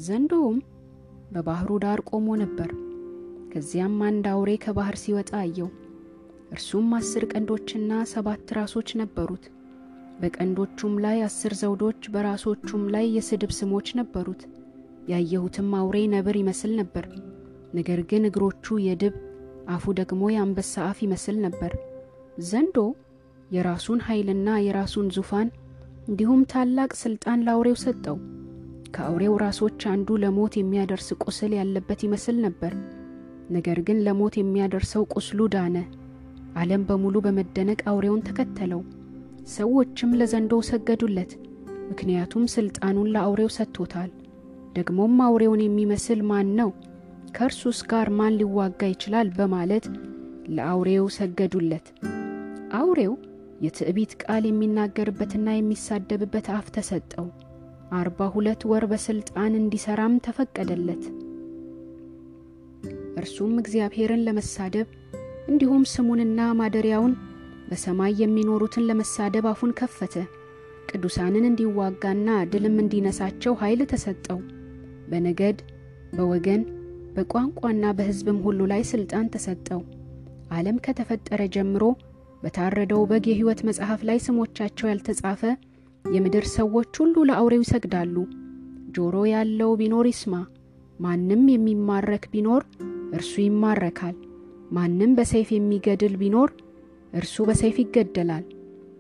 [0.06, 0.58] ዘንዶውም
[1.34, 2.70] በባሕሩ ዳር ቆሞ ነበር።
[3.52, 5.70] ከዚያም አንድ አውሬ ከባሕር ሲወጣ አየው።
[6.52, 9.46] እርሱም አስር ቀንዶችና ሰባት ራሶች ነበሩት።
[10.20, 14.42] በቀንዶቹም ላይ አስር ዘውዶች፣ በራሶቹም ላይ የስድብ ስሞች ነበሩት።
[15.12, 17.08] ያየሁትም አውሬ ነብር ይመስል ነበር፣
[17.74, 19.16] ነገር ግን እግሮቹ የድብ
[19.70, 21.72] አፉ ደግሞ የአንበሳ አፍ ይመስል ነበር።
[22.46, 22.78] ዘንዶ
[23.50, 25.48] የራሱን ኃይልና የራሱን ዙፋን
[26.08, 28.18] እንዲሁም ታላቅ ሥልጣን ለአውሬው ሰጠው።
[28.96, 32.74] ከአውሬው ራሶች አንዱ ለሞት የሚያደርስ ቁስል ያለበት ይመስል ነበር።
[33.50, 35.78] ነገር ግን ለሞት የሚያደርሰው ቁስሉ ዳነ።
[36.58, 38.82] ዓለም በሙሉ በመደነቅ አውሬውን ተከተለው።
[39.56, 41.32] ሰዎችም ለዘንዶው ሰገዱለት፣
[41.90, 44.12] ምክንያቱም ሥልጣኑን ለአውሬው ሰጥቶታል።
[44.74, 46.70] ደግሞም አውሬውን የሚመስል ማን ነው?
[47.36, 49.28] ከእርሱስ ጋር ማን ሊዋጋ ይችላል?
[49.38, 49.86] በማለት
[50.56, 51.88] ለአውሬው ሰገዱለት።
[52.78, 53.14] አውሬው
[53.66, 57.28] የትዕቢት ቃል የሚናገርበትና የሚሳደብበት አፍ ተሰጠው።
[57.92, 61.04] አርባ ሁለት ወር በሥልጣን እንዲሠራም ተፈቀደለት።
[63.18, 64.88] እርሱም እግዚአብሔርን ለመሳደብ
[65.48, 67.14] እንዲሁም ስሙንና ማደሪያውን
[67.70, 70.16] በሰማይ የሚኖሩትን ለመሳደብ አፉን ከፈተ።
[70.90, 74.40] ቅዱሳንን እንዲዋጋና ድልም እንዲነሳቸው ኃይል ተሰጠው።
[75.10, 75.58] በነገድ፣
[76.14, 76.62] በወገን፣
[77.16, 79.82] በቋንቋና በሕዝብም ሁሉ ላይ ሥልጣን ተሰጠው።
[80.56, 81.84] ዓለም ከተፈጠረ ጀምሮ
[82.44, 85.42] በታረደው በግ የሕይወት መጽሐፍ ላይ ስሞቻቸው ያልተጻፈ
[86.06, 88.16] የምድር ሰዎች ሁሉ ለአውሬው ይሰግዳሉ።
[88.96, 90.36] ጆሮ ያለው ቢኖር ይስማ።
[91.00, 92.62] ማንም የሚማረክ ቢኖር
[93.18, 94.16] እርሱ ይማረካል።
[94.72, 96.50] ማንም በሰይፍ የሚገድል ቢኖር
[97.14, 98.46] እርሱ በሰይፍ ይገደላል።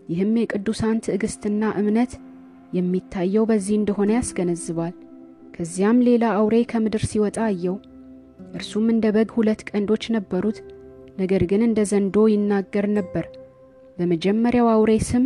[0.09, 2.11] ይህም የቅዱሳን ትዕግሥትና እምነት
[2.73, 4.93] የሚታየው በዚህ እንደሆነ ያስገነዝባል።
[5.55, 7.75] ከዚያም ሌላ አውሬ ከምድር ሲወጣ አየው።
[8.55, 10.57] እርሱም እንደ በግ ሁለት ቀንዶች ነበሩት፣
[11.19, 13.25] ነገር ግን እንደ ዘንዶ ይናገር ነበር።
[13.97, 15.25] በመጀመሪያው አውሬ ስም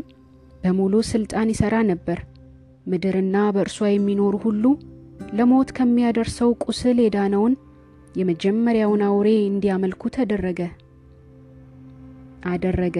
[0.61, 2.19] በሙሉ ሥልጣን ይሠራ ነበር።
[2.85, 4.63] ምድርና በእርሷ የሚኖሩ ሁሉ
[5.33, 7.53] ለሞት ከሚያደርሰው ቁስል የዳነውን
[8.15, 10.61] የመጀመሪያውን አውሬ እንዲያመልኩ ተደረገ
[12.49, 12.97] አደረገ።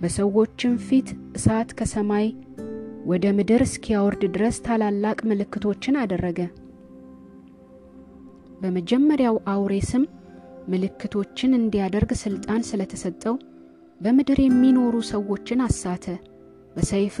[0.00, 2.26] በሰዎችም ፊት እሳት ከሰማይ
[3.06, 6.40] ወደ ምድር እስኪያወርድ ድረስ ታላላቅ ምልክቶችን አደረገ።
[8.60, 10.04] በመጀመሪያው አውሬ ስም
[10.68, 13.34] ምልክቶችን እንዲያደርግ ሥልጣን ስለተሰጠው
[14.00, 16.04] በምድር የሚኖሩ ሰዎችን አሳተ።
[16.74, 17.14] በሰይፍ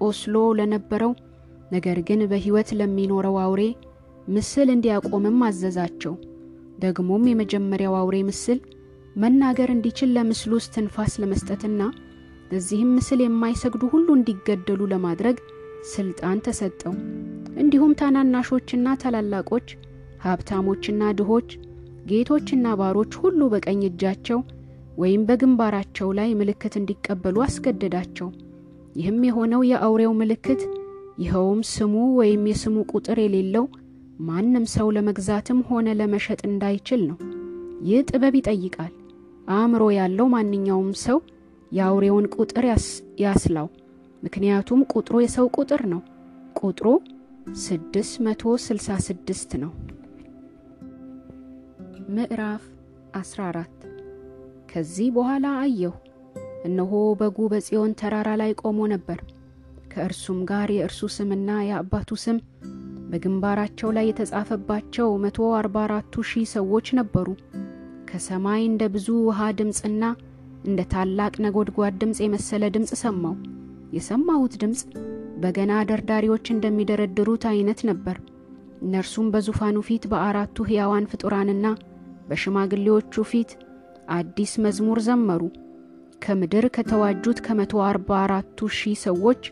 [0.00, 1.12] ቆስሎ ለነበረው
[1.72, 3.62] ነገር ግን በሕይወት ለሚኖረው አውሬ
[4.28, 6.14] ምስል እንዲያቆምም አዘዛቸው።
[6.78, 8.58] ደግሞም የመጀመሪያው አውሬ ምስል
[9.16, 11.80] መናገር እንዲችል ለምስሉ እስትንፋስ ለመስጠትና
[12.50, 15.36] ለዚህም ምስል የማይሰግዱ ሁሉ እንዲገደሉ ለማድረግ
[15.92, 16.94] ሥልጣን ተሰጠው።
[17.62, 19.68] እንዲሁም ታናናሾችና ታላላቆች፣
[20.22, 21.50] ሀብታሞችና ድሆች፣
[22.10, 24.40] ጌቶችና ባሮች ሁሉ በቀኝ እጃቸው
[24.98, 28.28] ወይም በግንባራቸው ላይ ምልክት እንዲቀበሉ አስገደዳቸው።
[28.96, 30.62] ይህም የሆነው የአውሬው ምልክት
[31.22, 33.64] ይኸውም ስሙ ወይም የስሙ ቁጥር የሌለው
[34.22, 37.16] ማንም ሰው ለመግዛትም ሆነ ለመሸጥ እንዳይችል ነው።
[37.84, 38.92] ይህ ጥበብ ይጠይቃል።
[39.52, 41.18] አእምሮ ያለው ማንኛውም ሰው
[41.72, 42.64] የአውሬውን ቁጥር
[43.24, 43.68] ያስላው፣
[44.22, 46.02] ምክንያቱም ቁጥሩ የሰው ቁጥር ነው።
[46.60, 46.86] ቁጥሩ
[47.62, 49.72] 666 ነው።
[52.12, 52.62] ምዕራፍ
[53.18, 53.84] 14
[54.70, 55.92] ከዚህ በኋላ አየሁ፣
[56.64, 56.90] እነሆ
[57.20, 59.18] በጉ በጽዮን ተራራ ላይ ቆሞ ነበር።
[59.92, 62.38] ከእርሱም ጋር የእርሱ ስምና የአባቱ ስም
[63.10, 67.28] በግንባራቸው ላይ የተጻፈባቸው መቶ አርባ አራቱ ሺህ ሰዎች ነበሩ።
[68.10, 70.04] ከሰማይ እንደ ብዙ ውሃ ድምፅና
[70.64, 73.34] እንደ ታላቅ ነጎድጓድ ድምፅ የመሰለ ድምፅ ሰማሁ።
[73.92, 74.82] የሰማሁት ድምፅ
[75.42, 78.18] በገና ደርዳሪዎች እንደሚደረድሩት አይነት ነበር።
[78.82, 81.66] እነርሱም በዙፋኑ ፊት በአራቱ ሕያዋን ፍጡራንና
[82.32, 83.50] በሽማግሌዎቹ ፊት
[84.12, 85.42] አዲስ መዝሙር ዘመሩ።
[86.22, 89.42] ከምድር ከተዋጁት ከመቶ አርባ አራቱ ሺህ ሰዎች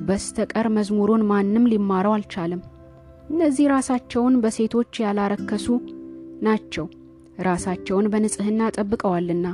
[0.00, 2.60] በስተቀር መዝሙሩን ማንም ሊማረው አልቻለም።
[3.30, 5.66] እነዚህ ራሳቸውን በሴቶች ያላረከሱ
[6.42, 6.86] ናቸው፣
[7.46, 9.46] ራሳቸውን በንጽሕና ጠብቀዋልና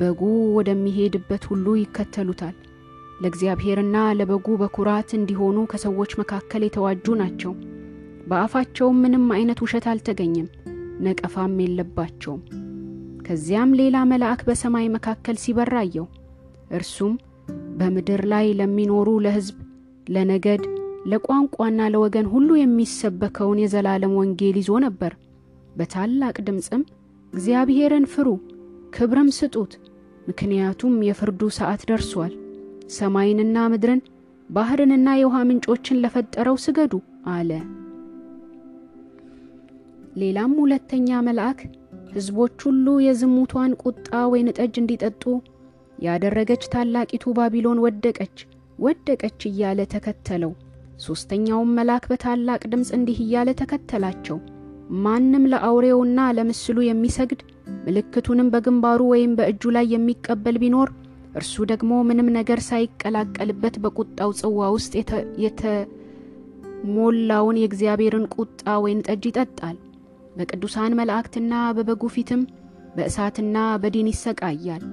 [0.00, 0.20] በጉ
[0.56, 2.54] ወደሚሄድበት ሁሉ ይከተሉታል።
[3.20, 7.52] ለእግዚአብሔርና ለበጉ በኩራት እንዲሆኑ ከሰዎች መካከል የተዋጁ ናቸው።
[8.26, 10.48] በአፋቸውም ምንም አይነት ውሸት አልተገኘም፣
[11.00, 12.42] ነቀፋም የለባቸውም።
[13.26, 16.06] ከዚያም ሌላ መልአክ በሰማይ መካከል ሲበር አየሁ።
[16.70, 17.14] እርሱም
[17.78, 19.56] በምድር ላይ ለሚኖሩ ለሕዝብ፣
[20.06, 20.62] ለነገድ፣
[21.10, 25.12] ለቋንቋና ለወገን ሁሉ የሚሰበከውን የዘላለም ወንጌል ይዞ ነበር።
[25.76, 26.82] በታላቅ ድምፅም
[27.32, 28.28] እግዚአብሔርን ፍሩ፣
[28.96, 29.72] ክብርም ስጡት፣
[30.28, 32.32] ምክንያቱም የፍርዱ ሰዓት ደርሷል።
[32.96, 34.00] ሰማይንና ምድርን
[34.50, 36.94] ባሕርንና የውሃ ምንጮችን ለፈጠረው ስገዱ
[37.34, 37.50] አለ።
[40.12, 41.58] ሌላም ሁለተኛ መልአክ
[42.12, 45.22] ሕዝቦች ሁሉ የዝሙቷን ቁጣ ወይን ጠጅ እንዲጠጡ
[45.98, 48.36] ያደረገች ታላቂቱ ባቢሎን ወደቀች
[48.78, 50.52] ወደቀች እያለ ተከተለው።
[51.04, 54.38] ሦስተኛውም መልአክ በታላቅ ድምፅ እንዲህ እያለ ተከተላቸው።
[55.02, 57.40] ማንም ለአውሬውና ለምስሉ የሚሰግድ
[57.86, 60.88] ምልክቱንም በግንባሩ ወይም በእጁ ላይ የሚቀበል ቢኖር
[61.34, 64.92] እርሱ ደግሞ ምንም ነገር ሳይቀላቀልበት በቁጣው ጽዋ ውስጥ
[65.44, 69.76] የተሞላውን የእግዚአብሔርን ቁጣ ወይን ጠጅ ይጠጣል።
[70.36, 72.42] በቅዱሳን መላእክትና በበጉ ፊትም
[72.96, 74.84] በእሳትና በዲን ይሰቃያል።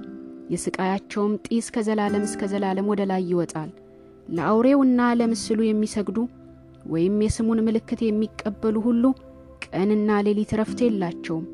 [0.52, 3.70] የስቃያቸውም ጢስ ከዘላለም እስከ ዘላለም ወደ ላይ ይወጣል።
[4.28, 6.18] ለአውሬውና ለምስሉ የሚሰግዱ
[6.86, 9.04] ወይም የስሙን ምልክት የሚቀበሉ ሁሉ
[9.66, 11.46] ቀንና ሌሊት ረፍት የላቸውም።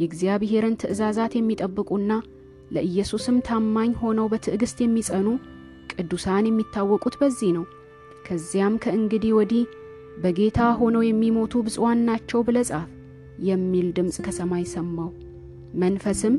[0.00, 2.12] የእግዚአብሔርን ትእዛዛት የሚጠብቁና
[2.72, 5.26] ለኢየሱስም ታማኝ ሆነው በትዕግሥት የሚጸኑ
[5.92, 7.64] ቅዱሳን የሚታወቁት በዚህ ነው።
[8.26, 9.64] ከዚያም ከእንግዲህ ወዲህ
[10.22, 12.88] በጌታ ሆነው የሚሞቱ ብፁዓን ናቸው ብለህ ጻፍ
[13.42, 15.10] የሚል ድምፅ ከሰማይ ሰማሁ።
[15.82, 16.34] መንፈስም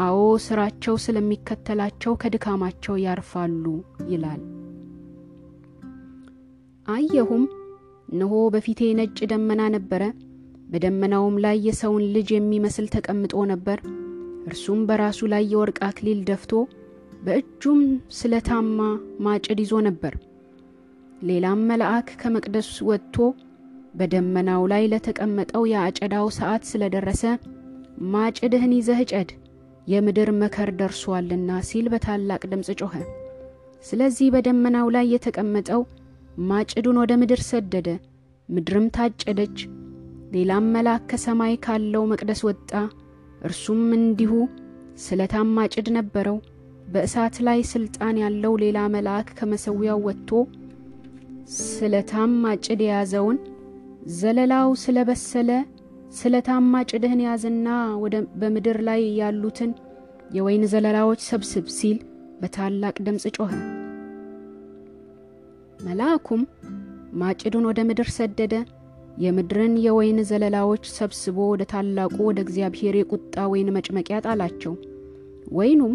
[0.00, 3.64] አዎ ሥራቸው ስለሚከተላቸው ከድካማቸው ያርፋሉ
[4.08, 4.42] ይላል።
[6.88, 7.44] አየሁም፣
[8.08, 10.02] እነሆ በፊቴ ነጭ ደመና ነበረ።
[10.70, 13.78] በደመናውም ላይ የሰውን ልጅ የሚመስል ተቀምጦ ነበር።
[14.46, 16.52] እርሱም በራሱ ላይ የወርቅ አክሊል ደፍቶ
[17.24, 17.80] በእጁም
[18.18, 18.78] ስለታማ
[19.24, 20.14] ማጭድ ይዞ ነበር።
[21.22, 23.16] ሌላም መልአክ ከመቅደስ ወጥቶ
[23.94, 27.22] በደመናው ላይ ለተቀመጠው የአጨዳው ሰዓት ስለደረሰ
[28.12, 29.30] ማጭድህን ይዘህ ጨድ
[29.86, 32.94] የምድር መከር ደርሷልና ሲል በታላቅ ድምፅ ጮኸ።
[33.84, 35.82] ስለዚህ በደመናው ላይ የተቀመጠው
[36.48, 37.88] ማጭዱን ወደ ምድር ሰደደ፣
[38.48, 39.58] ምድርም ታጨደች።
[40.32, 42.70] ሌላም መልአክ ከሰማይ ካለው መቅደስ ወጣ።
[43.42, 44.32] እርሱም እንዲሁ
[45.04, 46.36] ስለታም ማጭድ ነበረው።
[46.92, 50.30] በእሳት ላይ ሥልጣን ያለው ሌላ መልአክ ከመሠዊያው ወጥቶ
[51.56, 53.38] ስለታም ማጭድ የያዘውን
[54.16, 55.50] ዘለላው ስለበሰለ
[56.12, 57.68] ስለታም ማጭድህን ያዝና
[58.40, 59.72] በምድር ላይ ያሉትን
[60.36, 61.98] የወይን ዘለላዎች ሰብስብ ሲል
[62.40, 63.52] በታላቅ ድምፅ ጮኸ።
[65.80, 66.42] መልአኩም
[67.20, 68.54] ማጭዱን ወደ ምድር ሰደደ።
[69.16, 74.74] የምድርን የወይን ዘለላዎች ሰብስቦ ወደ ታላቁ ወደ እግዚአብሔር የቁጣ ወይን መጭመቂያ ጣላቸው።
[75.56, 75.94] ወይኑም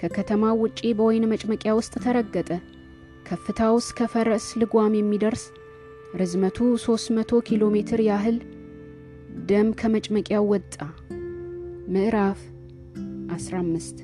[0.00, 2.50] ከከተማው ውጪ በወይን መጭመቂያ ውስጥ ተረገጠ።
[3.28, 5.42] ከፍታው እስከ ፈረስ ልጓም የሚደርስ
[6.14, 8.36] ርዝመቱ 300 ኪሎ ሜትር ያህል
[9.50, 10.74] ደም ከመጭመቂያው ወጣ።
[11.92, 12.40] ምዕራፍ
[13.34, 14.00] 15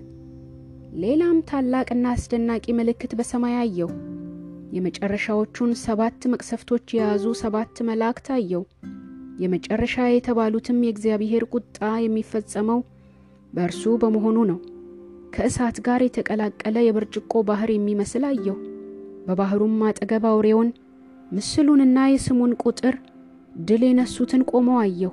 [1.03, 3.91] ሌላም ታላቅና አስደናቂ ምልክት በሰማይ አየሁ።
[4.77, 8.63] የመጨረሻዎቹን ሰባት መቅሰፍቶች የያዙ ሰባት መላእክት አየው።
[9.39, 12.81] የመጨረሻ የተባሉትም የእግዚአብሔር ቁጣ የሚፈጸመው
[13.53, 14.59] በእርሱ በመሆኑ ነው።
[15.37, 18.57] ከእሳት ጋር የተቀላቀለ የብርጭቆ ባህር የሚመስል አየሁ።
[19.27, 20.69] በባህሩም አጠገብ አውሬውን
[21.31, 22.95] ምስሉንና የስሙን ቁጥር
[23.61, 25.13] ድል የነሱትን ቆመው አየሁ።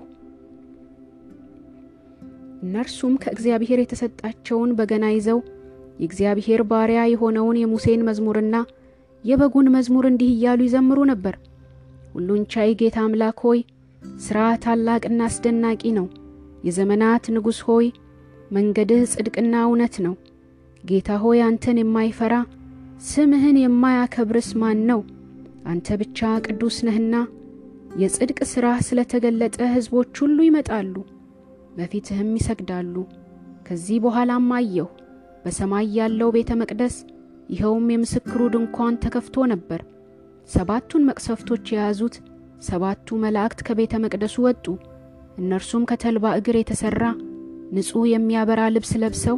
[2.64, 5.40] እነርሱም ከእግዚአብሔር የተሰጣቸውን በገና ይዘው
[6.00, 8.56] የእግዚአብሔር ባሪያ የሆነውን የሙሴን መዝሙርና
[9.24, 11.36] የበጉን መዝሙር እንዲህ እያሉ ይዘምሩ ነበር።
[12.14, 13.60] ሁሉን ቻይ ጌታ አምላክ ሆይ
[14.20, 16.08] ሥራ ታላቅና አስደናቂ ነው።
[16.64, 17.88] የዘመናት ንጉሥ ሆይ
[18.52, 20.16] መንገድህ ጽድቅና እውነት ነው።
[20.84, 22.36] ጌታ ሆይ አንተን የማይፈራ
[23.08, 25.00] ስምህን የማያከብርስ ማን ነው?
[25.66, 27.16] አንተ ብቻ ቅዱስ ነህና
[28.02, 30.96] የጽድቅ ሥራህ ስለ ተገለጠ ሕዝቦች ሁሉ ይመጣሉ፣
[31.76, 32.96] በፊትህም ይሰግዳሉ።
[33.68, 34.88] ከዚህ በኋላም አየሁ
[35.44, 36.96] በሰማይ ያለው ቤተ መቅደስ
[37.50, 39.82] ይኸውም የምስክሩ ድንኳን ተከፍቶ ነበር።
[40.50, 42.16] ሰባቱን መቅሰፍቶች የያዙት
[42.64, 44.66] ሰባቱ መላእክት ከቤተ መቅደሱ ወጡ።
[45.38, 47.04] እነርሱም ከተልባ እግር የተሠራ
[47.76, 49.38] ንጹሕ የሚያበራ ልብስ ለብሰው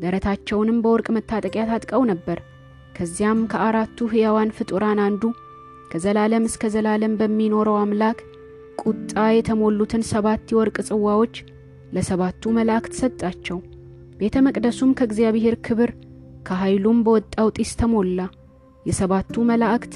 [0.00, 2.38] ደረታቸውንም በወርቅ መታጠቂያ ታጥቀው ነበር።
[2.96, 5.22] ከዚያም ከአራቱ ሕያዋን ፍጡራን አንዱ
[5.94, 8.18] ከዘላለም እስከ ዘላለም በሚኖረው አምላክ
[8.82, 11.34] ቁጣ የተሞሉትን ሰባት የወርቅ ጽዋዎች
[11.94, 13.58] ለሰባቱ መላእክት ሰጣቸው።
[14.18, 15.90] ቤተ መቅደሱም ከእግዚአብሔር ክብር
[16.48, 18.18] ከኃይሉም በወጣው ጢስ ተሞላ።
[18.86, 19.94] የሰባቱ መላእክት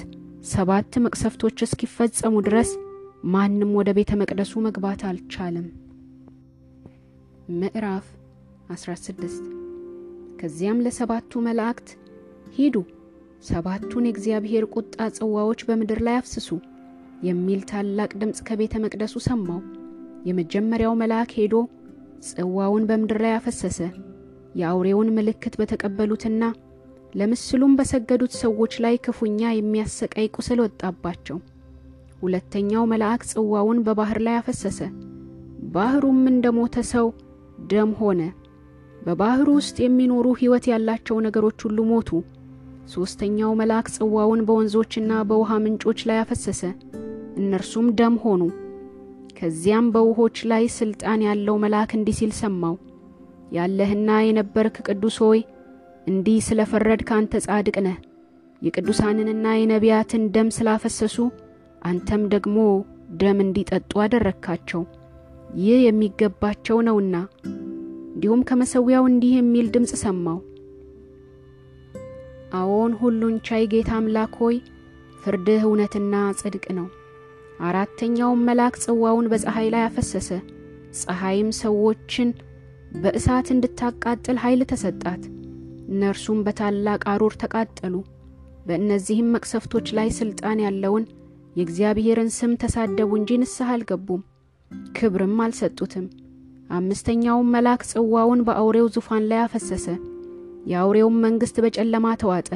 [0.51, 2.70] ሰባት መቅሰፍቶች እስኪፈጸሙ ድረስ
[3.32, 5.66] ማንም ወደ ቤተ መቅደሱ መግባት አልቻለም።
[7.57, 8.07] ምዕራፍ
[8.76, 9.42] 16
[10.40, 11.90] ከዚያም ለሰባቱ መላእክት
[12.57, 12.76] ሂዱ፣
[13.43, 16.49] ሰባቱን የእግዚአብሔር ቁጣ ጽዋዎች በምድር ላይ አፍስሱ
[17.22, 19.61] የሚል ታላቅ ድምፅ ከቤተ መቅደሱ ሰማው።
[20.28, 21.55] የመጀመሪያው መልአክ ሄዶ
[22.28, 23.78] ጽዋውን በምድር ላይ አፈሰሰ።
[24.55, 26.43] የአውሬውን ምልክት በተቀበሉትና
[27.14, 31.39] ለምስሉም በሰገዱት ሰዎች ላይ ክፉኛ የሚያሰቃይ ቁስል ወጣባቸው።
[32.22, 34.80] ሁለተኛው መልአክ ጽዋውን በባሕር ላይ አፈሰሰ።
[35.74, 37.07] ባሕሩም እንደ ሞተ ሰው
[37.70, 38.20] ደም ሆነ።
[39.03, 42.11] በባሕሩ ውስጥ የሚኖሩ ሕይወት ያላቸው ነገሮች ሁሉ ሞቱ።
[42.89, 46.62] ሦስተኛው መልአክ ጽዋውን በወንዞችና በውሃ ምንጮች ላይ አፈሰሰ።
[47.39, 48.43] እነርሱም ደም ሆኑ።
[49.39, 52.74] ከዚያም በውሆች ላይ ሥልጣን ያለው መልአክ እንዲህ ሲል ሰማው።
[53.53, 55.41] ያለህና የነበርክ ቅዱስ ሆይ
[56.07, 57.97] እንዲህ ስለ ፈረድክ አንተ ጻድቅ ነህ።
[58.62, 61.16] የቅዱሳንንና የነቢያትን ደም ስላፈሰሱ
[61.82, 62.57] አንተም ደግሞ
[63.20, 64.82] ደም እንዲጠጡ አደረግካቸው።
[65.59, 67.16] ይህ የሚገባቸው ነውና።
[68.11, 70.39] እንዲሁም ከመሠዊያው እንዲህ የሚል ድምፅ ሰማው።
[72.53, 74.57] አዎን ሁሉን ቻይ ጌታ አምላክ ሆይ
[75.22, 76.86] ፍርድህ እውነትና ጽድቅ ነው።
[77.61, 80.30] አራተኛውም መልአክ ጽዋውን በፀሐይ ላይ አፈሰሰ።
[81.01, 82.28] ፀሐይም ሰዎችን
[82.94, 85.22] በእሳት እንድታቃጥል ኃይል ተሰጣት።
[85.88, 87.94] እነርሱም በታላቅ አሩር ተቃጠሉ።
[88.66, 91.05] በእነዚህም መቅሰፍቶች ላይ ሥልጣን ያለውን
[91.57, 94.22] የእግዚአብሔርን ስም ተሳደቡ እንጂ ንስሐ አልገቡም፣
[94.92, 96.07] ክብርም አልሰጡትም።
[96.70, 99.86] አምስተኛውም መልአክ ጽዋውን በአውሬው ዙፋን ላይ አፈሰሰ።
[100.67, 102.49] የአውሬውም መንግሥት በጨለማ ተዋጠ።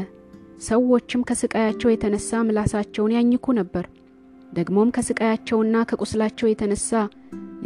[0.62, 3.84] ሰዎችም ከስቃያቸው የተነሳ ምላሳቸውን ያኝኩ ነበር።
[4.52, 6.90] ደግሞም ከስቃያቸውና ከቁስላቸው የተነሳ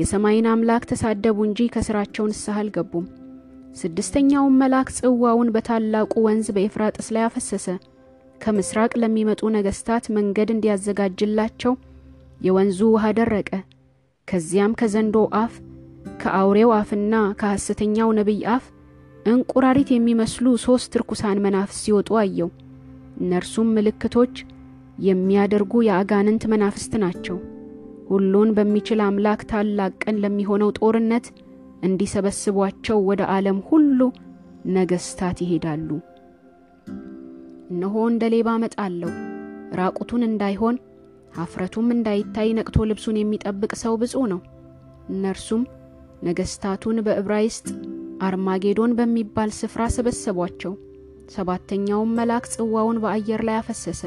[0.01, 3.07] የሰማይን አምላክ ተሳደቡ እንጂ ከሥራቸው ንስሐ አልገቡም።
[3.77, 7.67] ስድስተኛውም መልአክ ጽዋውን በታላቁ ወንዝ በኤፍራጥስ ላይ አፈሰሰ።
[8.41, 11.75] ከምስራቅ ለሚመጡ ነገሥታት መንገድ እንዲያዘጋጅላቸው
[12.41, 13.51] የወንዙ ውሃ ደረቀ።
[14.29, 15.53] ከዚያም ከዘንዶ አፍ
[16.23, 18.65] ከአውሬው አፍና ከሐሰተኛው ነቢይ አፍ
[19.27, 22.51] እንቁራሪት የሚመስሉ ሦስት ርኩሳን መናፍስት ሲወጡ አየው።
[23.21, 24.35] እነርሱም ምልክቶች
[25.07, 27.39] የሚያደርጉ የአጋንንት መናፍስት ናቸው።
[28.11, 31.27] ሁሉን በሚችል አምላክ ታላቅ ቀን ለሚሆነው ጦርነት
[31.87, 34.01] እንዲሰበስቧቸው ወደ ዓለም ሁሉ
[34.77, 35.89] ነገሥታት ይሄዳሉ።
[37.71, 39.11] እነሆ እንደ ሌባ እመጣለሁ።
[39.79, 40.77] ራቁቱን እንዳይሆን
[41.37, 44.41] ኀፍረቱም እንዳይታይ ነቅቶ ልብሱን የሚጠብቅ ሰው ብፁዕ ነው።
[45.09, 45.63] እነርሱም
[46.23, 47.67] ነገሥታቱን በዕብራይስጥ
[48.23, 50.73] አርማጌዶን በሚባል ስፍራ ሰበሰቧቸው።
[51.35, 54.03] ሰባተኛውም መልአክ ጽዋውን በአየር ላይ አፈሰሰ።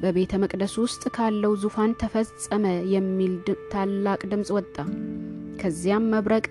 [0.00, 3.32] በቤተ መቅደስ ውስጥ ካለው ዙፋን ተፈጸመ የሚል
[3.72, 4.76] ታላቅ ድምፅ ወጣ።
[5.60, 6.44] ከዚያም መብረቅ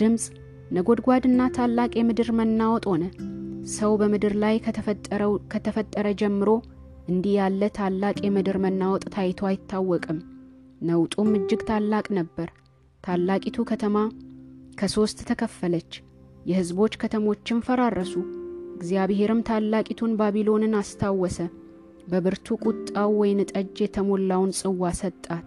[0.00, 0.24] ድምፅ፣
[0.70, 3.04] ነጎድጓድና ታላቅ የምድር መናወጥ ሆነ።
[3.74, 4.54] ሰው በምድር ላይ
[5.52, 6.48] ከተፈጠረ ጀምሮ
[7.08, 10.18] እንዲህ ያለ ታላቅ የምድር መናወጥ ታይቶ አይታወቅም።
[10.82, 12.48] ነውጡም እጅግ ታላቅ ነበር።
[13.04, 13.96] ታላቂቱ ከተማ
[14.74, 15.92] ከሦስት ተከፈለች፣
[16.44, 18.14] የሕዝቦች ከተሞችም ፈራረሱ።
[18.76, 21.38] እግዚአብሔርም ታላቂቱን ባቢሎንን አስታወሰ፣
[22.08, 25.46] በብርቱ ቁጣው ወይን ጠጅ የተሞላውን ጽዋ ሰጣት።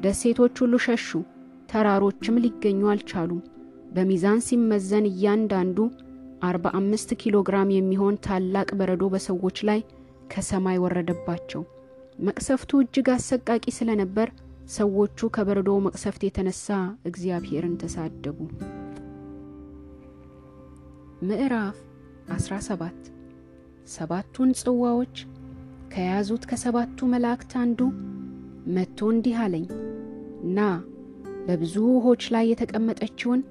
[0.00, 1.08] ደሴቶች ሁሉ ሸሹ፣
[1.70, 3.40] ተራሮችም ሊገኙ አልቻሉም።
[3.94, 5.78] በሚዛን ሲመዘን እያንዳንዱ
[6.42, 9.80] አርባ አምስት ኪሎ ግራም የሚሆን ታላቅ በረዶ በሰዎች ላይ
[10.32, 11.62] ከሰማይ ወረደባቸው።
[12.26, 14.30] መቅሰፍቱ እጅግ አሰቃቂ ስለነበር
[14.70, 16.66] ሰዎቹ ከበረዶ መቅሰፍት የተነሳ
[17.10, 18.38] እግዚአብሔርን ተሳደቡ።
[21.20, 21.76] ምዕራፍ
[22.32, 23.06] 17
[23.88, 25.14] ሰባቱን ጽዋዎች
[25.92, 27.80] ከያዙት ከሰባቱ መላእክት አንዱ
[28.76, 29.64] መጥቶ እንዲህ አለኝ፣
[30.56, 30.66] ና
[31.46, 33.42] በብዙ ውኆች ላይ የተቀመጠችውን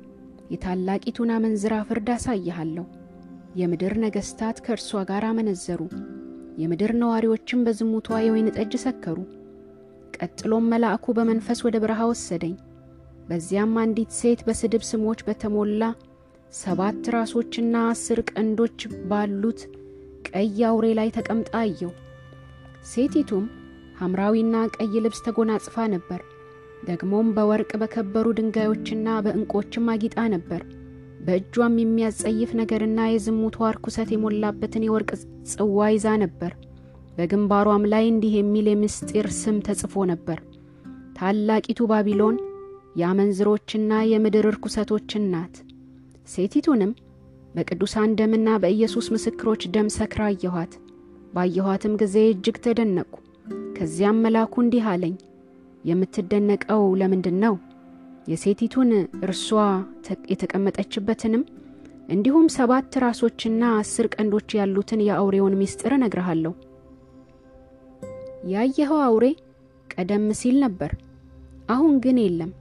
[0.51, 2.85] የታላቂቱን አመንዝራ ፍርድ አሳይሃለሁ።
[3.55, 5.81] የምድር ነገሥታት ከእርሷ ጋር አመነዘሩ፣
[6.57, 9.19] የምድር ነዋሪዎችም በዝሙቷ የወይን ጠጅ ሰከሩ።
[10.17, 12.55] ቀጥሎም መልአኩ በመንፈስ ወደ በረሃ ወሰደኝ።
[13.29, 15.83] በዚያም አንዲት ሴት በስድብ ስሞች በተሞላ
[16.53, 18.79] ሰባት ራሶችና አስር ቀንዶች
[19.09, 19.59] ባሉት
[20.29, 21.91] ቀይ አውሬ ላይ ተቀምጣ አየው።
[22.91, 23.45] ሴቲቱም
[23.99, 26.21] ሐምራዊና ቀይ ልብስ ተጎናጽፋ ነበር።
[26.85, 30.61] ደግሞም በወርቅ በከበሩ ድንጋዮችና በዕንቆችም አጊጣ ነበር።
[31.21, 35.11] በእጇም የሚያስጸይፍ ነገርና የዝሙቷ ርኩሰት የሞላበትን የወርቅ
[35.51, 36.51] ጽዋ ይዛ ነበር።
[37.17, 40.39] በግንባሯም ላይ እንዲህ የሚል የምስጢር ስም ተጽፎ ነበር።
[41.17, 42.35] ታላቂቱ ባቢሎን
[42.99, 45.55] የአመንዝሮችና የምድር ርኩሰቶች ናት።
[46.27, 46.91] ሴቲቱንም
[47.55, 50.73] በቅዱሳን ደምና በኢየሱስ ምስክሮች ደም ሰክራ አየኋት።
[51.33, 53.15] ባየኋትም ጊዜ እጅግ ተደነቅኩ።
[53.77, 55.15] ከዚያም መልአኩ እንዲህ አለኝ፣
[55.83, 57.55] የምትደነቀው ለምንድን ነው?
[58.27, 58.89] የሴቲቱን
[59.25, 59.47] እርሷ
[60.31, 61.43] የተቀመጠችበትንም
[62.09, 66.53] እንዲሁም ሰባት ራሶችና አስር ቀንዶች ያሉትን የአውሬውን ምስጢር እነግርሃለሁ።
[68.51, 69.25] ያየኸው አውሬ
[69.89, 70.91] ቀደም ሲል ነበር፣
[71.69, 72.51] አሁን ግን የለም።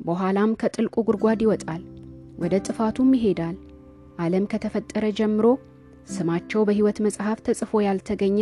[0.00, 1.82] በኋላም ከጥልቁ ጉድጓድ ይወጣል፣
[2.36, 3.56] ወደ ጥፋቱም ይሄዳል።
[4.18, 5.46] ዓለም ከተፈጠረ ጀምሮ
[6.08, 8.38] ስማቸው በሕይወት መጽሐፍ ተጽፎ ያልተገኘ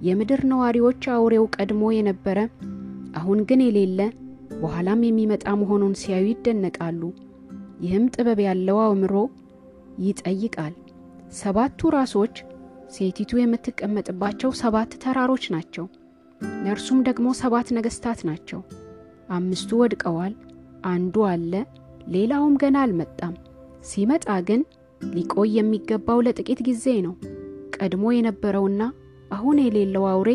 [0.00, 2.38] የምድር ነዋሪዎች አውሬው ቀድሞ የነበረ
[3.18, 4.00] አሁን ግን የሌለ
[4.56, 7.02] በኋላም የሚመጣ መሆኑን ሲያዩ ይደነቃሉ።
[7.82, 9.14] ይህም ጥበብ ያለው አእምሮ
[10.04, 10.74] ይጠይቃል።
[11.38, 12.34] ሰባቱ ራሶች
[12.94, 15.86] ሴቲቱ የምትቀመጥባቸው ሰባት ተራሮች ናቸው።
[16.40, 18.60] እነርሱም ደግሞ ሰባት ነገሥታት ናቸው።
[19.36, 20.34] አምስቱ ወድቀዋል፣
[20.86, 21.52] አንዱ አለ፣
[22.06, 23.34] ሌላውም ገና አልመጣም።
[23.88, 24.60] ሲመጣ ግን
[25.00, 27.14] ሊቆይ የሚገባው ለጥቂት ጊዜ ነው።
[27.76, 28.82] ቀድሞ የነበረውና
[29.30, 30.30] አሁን የሌለው አውሬ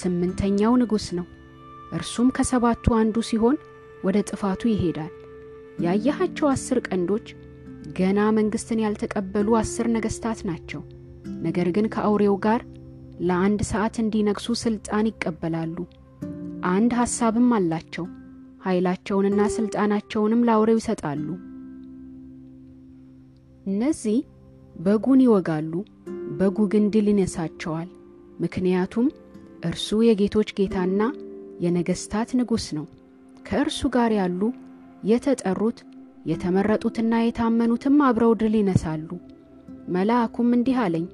[0.00, 1.26] ስምንተኛው ንጉሥ ነው።
[1.92, 3.56] እርሱም ከሰባቱ አንዱ ሲሆን
[4.04, 5.12] ወደ ጥፋቱ ይሄዳል።
[5.84, 7.26] ያየሃቸው አስር ቀንዶች
[7.98, 10.82] ገና መንግሥትን ያልተቀበሉ አስር ነገሥታት ናቸው።
[11.44, 12.60] ነገር ግን ከአውሬው ጋር
[13.20, 15.76] ለአንድ ሰዓት እንዲነግሱ ሥልጣን ይቀበላሉ።
[16.70, 18.04] አንድ ሐሳብም አላቸው።
[18.64, 21.26] ኃይላቸውንና ሥልጣናቸውንም ለአውሬው ይሰጣሉ።
[23.66, 24.18] እነዚህ
[24.84, 25.72] በጉን ይወጋሉ፣
[26.38, 27.88] በጉ ግን ድል ይነሳቸዋል።
[28.40, 29.06] ምክንያቱም
[29.68, 31.02] እርሱ የጌቶች ጌታና
[31.64, 32.86] የነገሥታት ንጉሥ ነው።
[33.46, 34.40] ከእርሱ ጋር ያሉ
[35.10, 35.78] የተጠሩት
[36.26, 39.08] የተመረጡትና የታመኑትም አብረው ድል ይነሳሉ።
[39.94, 41.06] መልአኩም እንዲህ አለኝ፣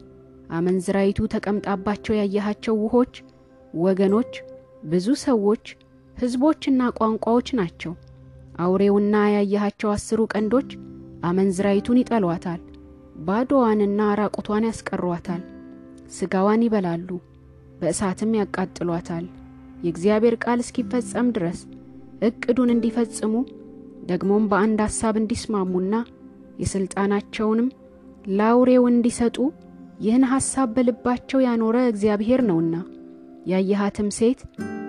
[0.50, 3.14] አመንዝራይቱ ተቀምጣባቸው ያየሃቸው ውሆች፣
[3.78, 4.32] ወገኖች፣
[4.84, 5.64] ብዙ ሰዎች፣
[6.20, 7.92] ሕዝቦችና ቋንቋዎች ናቸው።
[8.60, 10.70] አውሬውና ያየሃቸው አስሩ ቀንዶች
[11.24, 12.60] አመንዝራይቱን ይጠሏታል፣
[13.26, 15.42] ባዶዋንና ራቁቷን ያስቀሯታል።
[16.16, 17.08] ሥጋዋን ይበላሉ፣
[17.80, 19.26] በእሳትም ያቃጥሏታል።
[19.84, 21.60] የእግዚአብሔር ቃል እስኪፈጸም ድረስ
[22.22, 23.34] ዕቅዱን እንዲፈጽሙ
[24.10, 25.94] ደግሞም በአንድ ሐሳብ እንዲስማሙና
[26.60, 27.68] የሥልጣናቸውንም
[28.30, 29.36] ለአውሬው እንዲሰጡ
[30.00, 32.74] ይህን ሐሳብ በልባቸው ያኖረ እግዚአብሔር ነውና።
[33.46, 34.40] ያየሃትም ሴት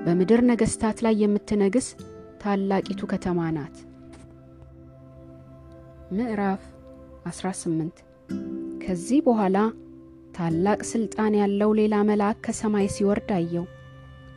[0.06, 1.88] በምድር ነገሥታት ላይ የምትነግስ
[2.42, 3.76] ታላቂቱ ከተማ ናት።
[6.16, 6.62] ምዕራፍ
[7.28, 8.00] 18
[8.84, 9.58] ከዚህ በኋላ
[10.38, 13.66] ታላቅ ሥልጣን ያለው ሌላ መልአክ ከሰማይ ሲወርድ አየው።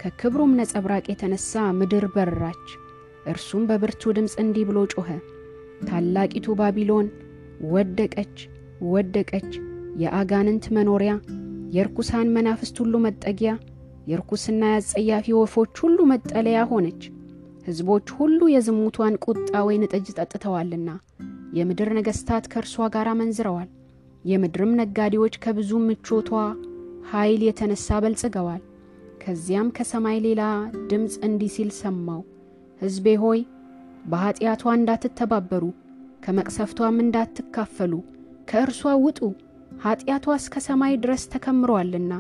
[0.00, 2.66] ከክብሩም ነጸብራቅ የተነሣ ምድር በራች።
[3.26, 5.08] እርሱም በብርቱ ድምፅ እንዲህ ብሎ ጮኸ፣
[5.88, 7.06] ታላቂቱ ባቢሎን
[7.72, 8.36] ወደቀች፣
[8.90, 9.50] ወደቀች፣
[10.02, 11.12] የአጋንንት መኖሪያ፣
[11.76, 13.52] የርኩሳን መናፍስት ሁሉ መጠጊያ፣
[14.07, 17.02] የርኩስና የአጸያፊ ወፎች ሁሉ መጠለያ ሆነች።
[17.66, 20.90] ሕዝቦች ሁሉ የዝሙቷን ቁጣ ወይን ጠጅ ጠጥተዋልና
[21.59, 23.68] የምድር ነገሥታት ከእርሷ ጋር አመንዝረዋል።
[24.24, 26.30] የምድርም ነጋዴዎች ከብዙ ምቾቷ
[27.11, 28.62] ኃይል የተነሳ በልጽገዋል።
[29.22, 30.42] ከዚያም ከሰማይ ሌላ
[30.88, 32.20] ድምፅ እንዲህ ሲል ሰማው፣
[32.80, 33.40] ሕዝቤ ሆይ
[34.11, 35.64] በኀጢአቷ እንዳትተባበሩ
[36.24, 37.92] ከመቅሰፍቷም እንዳትካፈሉ
[38.50, 39.20] ከእርሷ ውጡ፣
[39.84, 42.12] ኀጢአቷ እስከ ሰማይ ድረስ ተከምሮአልና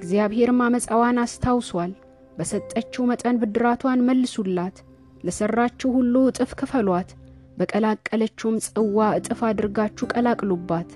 [0.00, 1.92] እግዚአብሔርም አመፃዋን አስታውሷል።
[2.36, 4.76] በሰጠችው መጠን ብድራቷን መልሱላት፣
[5.24, 7.10] ለሠራችሁ ሁሉ እጥፍ ክፈሏት፣
[7.58, 10.90] በቀላቀለችውም ጽዋ እጥፍ አድርጋችሁ ቀላቅሉባት።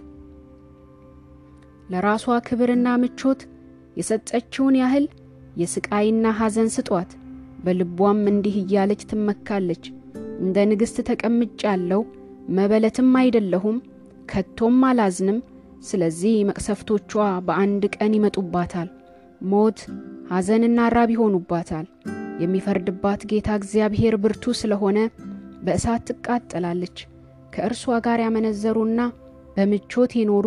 [1.89, 3.41] ለራሷ ክብርና ምቾት
[3.97, 5.07] የሰጠችውን ያህል
[5.57, 7.11] የስቃይና ሐዘን ስጧት።
[7.65, 9.85] በልቧም እንዲህ እያለች ትመካለች፣
[10.41, 12.01] እንደ ንግሥት ተቀምጫለሁ፣
[12.57, 13.77] መበለትም አይደለሁም፣
[14.31, 15.39] ከቶም አላዝንም።
[15.85, 17.13] ስለዚህ መቅሰፍቶቿ
[17.47, 18.89] በአንድ ቀን ይመጡባታል፣
[19.51, 19.79] ሞት፣
[20.31, 21.87] ሐዘንና ራብ ይሆኑባታል።
[22.43, 24.99] የሚፈርድባት ጌታ እግዚአብሔር ብርቱ ስለሆነ
[25.65, 26.97] በእሳት ትቃጠላለች።
[27.55, 29.01] ከእርሷ ጋር ያመነዘሩና
[29.57, 30.47] በምቾት የኖሩ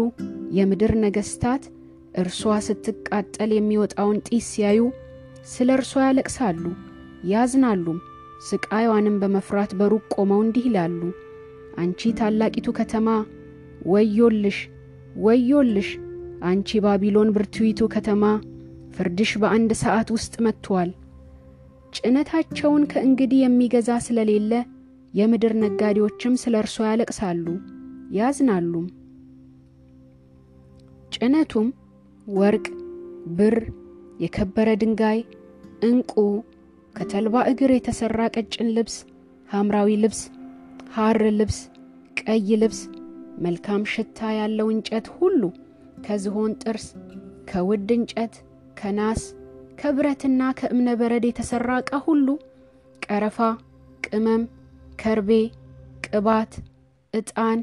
[0.58, 1.64] የምድር ነገሥታት
[2.22, 4.82] እርሷ ስትቃጠል የሚወጣውን ጢስ ሲያዩ
[5.48, 6.64] ስለ እርሷ ያለቅሳሉ
[7.32, 8.00] ያዝናሉም።
[8.48, 11.00] ስቃይዋንም በመፍራት በሩቅ ቆመው እንዲህ ይላሉ፣
[11.78, 13.08] አንቺ ታላቂቱ ከተማ
[13.92, 14.58] ወዮልሽ፣
[15.18, 15.90] ወዮልሽ!
[16.48, 18.24] አንቺ ባቢሎን ብርቱይቱ ከተማ
[18.96, 20.90] ፍርድሽ በአንድ ሰዓት ውስጥ መጥቶአል።
[21.98, 24.52] ጭነታቸውን ከእንግዲህ የሚገዛ ስለሌለ
[25.14, 27.46] የምድር ነጋዴዎችም ስለ እርሷ ያለቅሳሉ
[28.18, 28.86] ያዝናሉም።
[31.16, 31.68] ጭነቱም
[32.38, 32.66] ወርቅ፣
[33.38, 33.58] ብር፣
[34.24, 35.20] የከበረ ድንጋይ፣
[35.88, 36.14] ዕንቁ፣
[36.96, 38.96] ከተልባ እግር የተሠራ ቀጭን ልብስ፣
[39.50, 40.22] ሐምራዊ ልብስ፣
[40.96, 41.60] ሐር ልብስ፣
[42.22, 42.80] ቀይ ልብስ፣
[43.38, 45.42] መልካም ሽታ ያለው እንጨት ሁሉ
[46.06, 46.86] ከዝሆን ጥርስ፣
[47.50, 48.34] ከውድ እንጨት፣
[48.80, 49.22] ከናስ፣
[49.82, 52.28] ከብረትና ከእብነ በረድ የተሠራ ዕቃ ሁሉ
[53.02, 53.40] ቀረፋ፣
[54.04, 54.44] ቅመም፣
[55.02, 55.32] ከርቤ፣
[56.08, 56.52] ቅባት፣
[57.14, 57.60] ዕጣን፣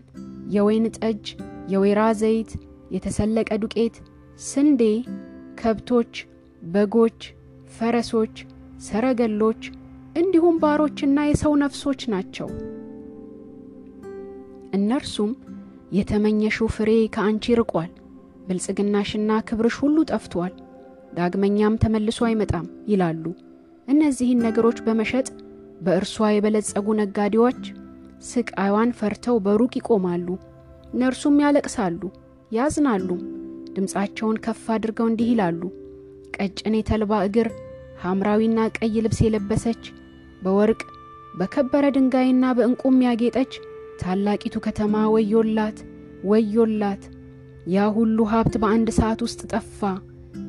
[0.54, 1.24] የወይን ጠጅ፣
[1.72, 2.50] የወይራ ዘይት፣
[2.94, 3.96] የተሰለቀ ዱቄት፣
[4.48, 4.82] ስንዴ፣
[5.60, 6.14] ከብቶች፣
[6.66, 7.20] በጎች፣
[7.76, 8.36] ፈረሶች፣
[8.86, 9.62] ሰረገሎች
[10.16, 12.48] እንዲሁም ባሮችና የሰው ነፍሶች ናቸው።
[14.76, 15.32] እነርሱም
[15.94, 17.90] የተመኘሽው ፍሬ ከአንቺ ርቋል፣
[18.46, 20.52] ብልጽግናሽና ክብርሽ ሁሉ ጠፍቷል፣
[21.18, 23.24] ዳግመኛም ተመልሶ አይመጣም ይላሉ።
[23.88, 25.26] እነዚህን ነገሮች በመሸጥ
[25.84, 27.60] በእርሷ የበለጸጉ ነጋዴዎች
[28.28, 30.28] ስቃይዋን ፈርተው በሩቅ ይቆማሉ።
[30.94, 32.00] እነርሱም ያለቅሳሉ
[32.50, 33.22] ያዝናሉም።
[33.76, 35.62] ድምፃቸውን ከፍ አድርገው እንዲህ ይላሉ፣
[36.36, 37.48] ቀጭን የተልባ እግር
[38.02, 39.82] ሐምራዊና ቀይ ልብስ የለበሰች
[40.42, 40.80] በወርቅ
[41.34, 43.52] በከበረ ድንጋይና በዕንቁም ያጌጠች
[44.00, 45.78] ታላቂቱ ከተማ ወዮላት
[46.24, 47.02] ወዮላት!
[47.72, 49.80] ያ ሁሉ ሀብት በአንድ ሰዓት ውስጥ ጠፋ።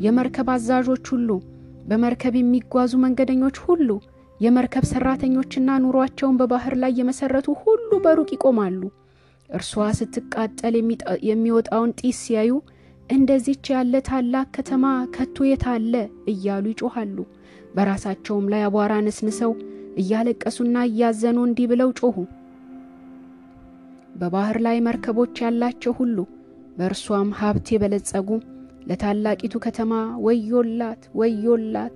[0.04, 1.30] የመርከብ አዛዦች ሁሉ፣
[1.90, 3.90] በመርከብ የሚጓዙ መንገደኞች ሁሉ፣
[4.40, 8.82] የመርከብ ሠራተኞችና ኑሯቸውን በባሕር ላይ የመሠረቱ ሁሉ በሩቅ ይቆማሉ።
[9.50, 10.76] እርሷ ስትቃጠል
[11.30, 12.54] የሚወጣውን ጢስ ሲያዩ
[13.10, 14.86] እንደዚች ያለ ታላቅ ከተማ
[15.16, 15.94] ከቶ የት አለ
[16.32, 17.18] እያሉ ይጮኻሉ።
[17.76, 19.54] በራሳቸውም ላይ አቧራ ነስንሰው
[20.02, 22.18] እያለቀሱና እያዘኑ እንዲህ ብለው ጮኹ።
[24.16, 26.18] በባሕር ላይ መርከቦች ያላቸው ሁሉ
[26.78, 28.30] በእርሷም ሀብት የበለጸጉ
[28.90, 29.94] ለታላቂቱ ከተማ
[30.26, 31.96] ወዮላት ወዮላት!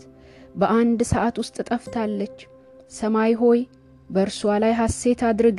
[0.55, 2.37] በአንድ ሰዓት ውስጥ ጠፍታለች።
[2.91, 3.59] ሰማይ ሆይ
[4.09, 5.57] በእርሷ ላይ ሐሴት አድርግ፣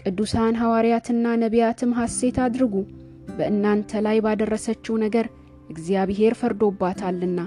[0.00, 2.74] ቅዱሳን ሐዋርያትና ነቢያትም ሐሴት አድርጉ።
[3.38, 5.26] በእናንተ ላይ ባደረሰችው ነገር
[5.70, 7.40] እግዚአብሔር ፈርዶባታልና።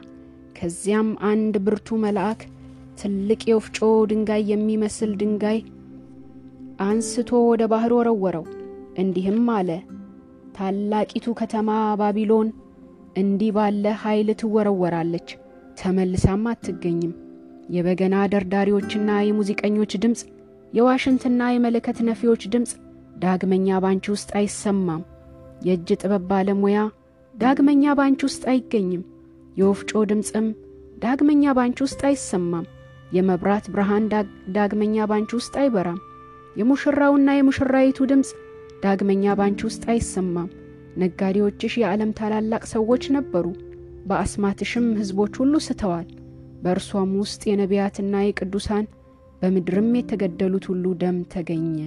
[0.58, 2.42] ከዚያም አንድ ብርቱ መልአክ
[3.00, 3.80] ትልቅ የወፍጮ
[4.12, 5.60] ድንጋይ የሚመስል ድንጋይ
[6.86, 8.46] አንስቶ ወደ ባሕር ወረወረው፣
[9.02, 9.70] እንዲህም አለ፣
[10.58, 11.70] ታላቂቱ ከተማ
[12.00, 12.50] ባቢሎን
[13.18, 15.30] እንዲህ ባለ ኃይል ትወረወራለች፣
[15.78, 17.14] ተመልሳም አትገኝም።
[17.70, 20.22] የበገና ደርዳሪዎችና የሙዚቀኞች ድምፅ፣
[20.74, 22.72] የዋሽንትና የመለከት ነፊዎች ድምፅ
[23.24, 25.04] ዳግመኛ ባንቺ ውስጥ አይሰማም።
[25.68, 26.80] የእጅ ጥበብ ባለሙያ
[27.34, 29.04] ዳግመኛ ባንቺ ውስጥ አይገኝም።
[29.58, 30.48] የወፍጮ ድምፅም
[31.04, 32.66] ዳግመኛ ባንቺ ውስጥ አይሰማም።
[33.12, 34.06] የመብራት ብርሃን
[34.56, 36.00] ዳግመኛ ባንቺ ውስጥ አይበራም።
[36.56, 38.30] የሙሽራውና የሙሽራይቱ ድምፅ
[38.84, 40.50] ዳግመኛ ባንቺ ውስጥ አይሰማም።
[41.02, 43.46] ነጋዴዎችሽ የዓለም ታላላቅ ሰዎች ነበሩ፣
[44.10, 46.08] በአስማትሽም ሕዝቦች ሁሉ ስተዋል።
[46.64, 48.86] በእርሷም ውስጥ የነቢያትና የቅዱሳን
[49.42, 51.78] በምድርም የተገደሉት ሁሉ ደም ተገኘ።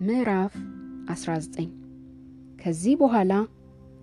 [0.00, 0.54] ምዕራፍ
[1.12, 1.68] 19
[2.60, 3.32] ከዚህ በኋላ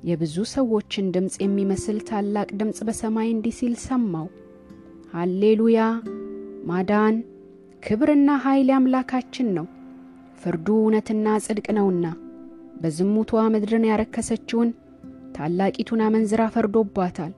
[0.03, 4.27] የብዙ ሰዎችን ድምፅ የሚመስል ታላቅ ድምፅ በሰማይ እንዲህ ሲል ሰማው።
[5.13, 5.79] ሃሌሉያ!
[6.69, 7.15] ማዳን
[7.83, 9.65] ክብርና ኃይል አምላካችን ነው፣
[10.39, 12.05] ፍርዱ እውነትና ጽድቅ ነውና።
[12.81, 14.69] በዝሙቷ ምድርን ያረከሰችውን
[15.35, 17.31] ታላቂቱን አመንዝራ ፈርዶባታል፣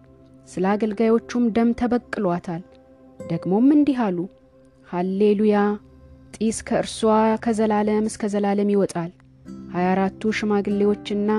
[0.47, 2.61] ስለ አገልጋዮቹም ደም ተበቅሏታል።
[3.19, 4.17] ደግሞም እንዲህ አሉ፣
[4.87, 5.57] ሃሌሉያ!
[6.35, 6.99] ጢስ ከእርሷ
[7.43, 9.11] ከዘላለም እስከ ዘላለም ይወጣል።
[9.73, 11.29] ሀያ አራቱ ሽማግሌዎችና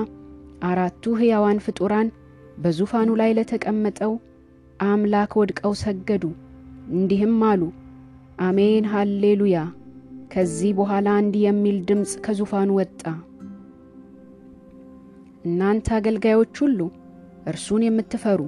[0.63, 2.07] አራቱ ሕያዋን ፍጡራን
[2.57, 4.13] በዙፋኑ ላይ ለተቀመጠው
[4.85, 6.23] አምላክ ወድቀው ሰገዱ፣
[6.93, 7.61] እንዲህም አሉ፣
[8.41, 9.57] አሜን ሃሌሉያ።
[10.33, 13.01] ከዚህ በኋላ እንዲህ የሚል ድምፅ ከዙፋኑ ወጣ።
[15.45, 16.79] እናንተ አገልጋዮች ሁሉ
[17.51, 18.41] እርሱን የምትፈሩ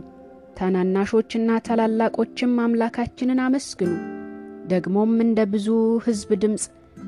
[0.58, 3.94] ታናናሾችና ታላላቆችም አምላካችንን አመስግኑ።
[4.68, 5.68] ደግሞም እንደ ብዙ
[6.06, 6.66] ሕዝብ ድምፅ፣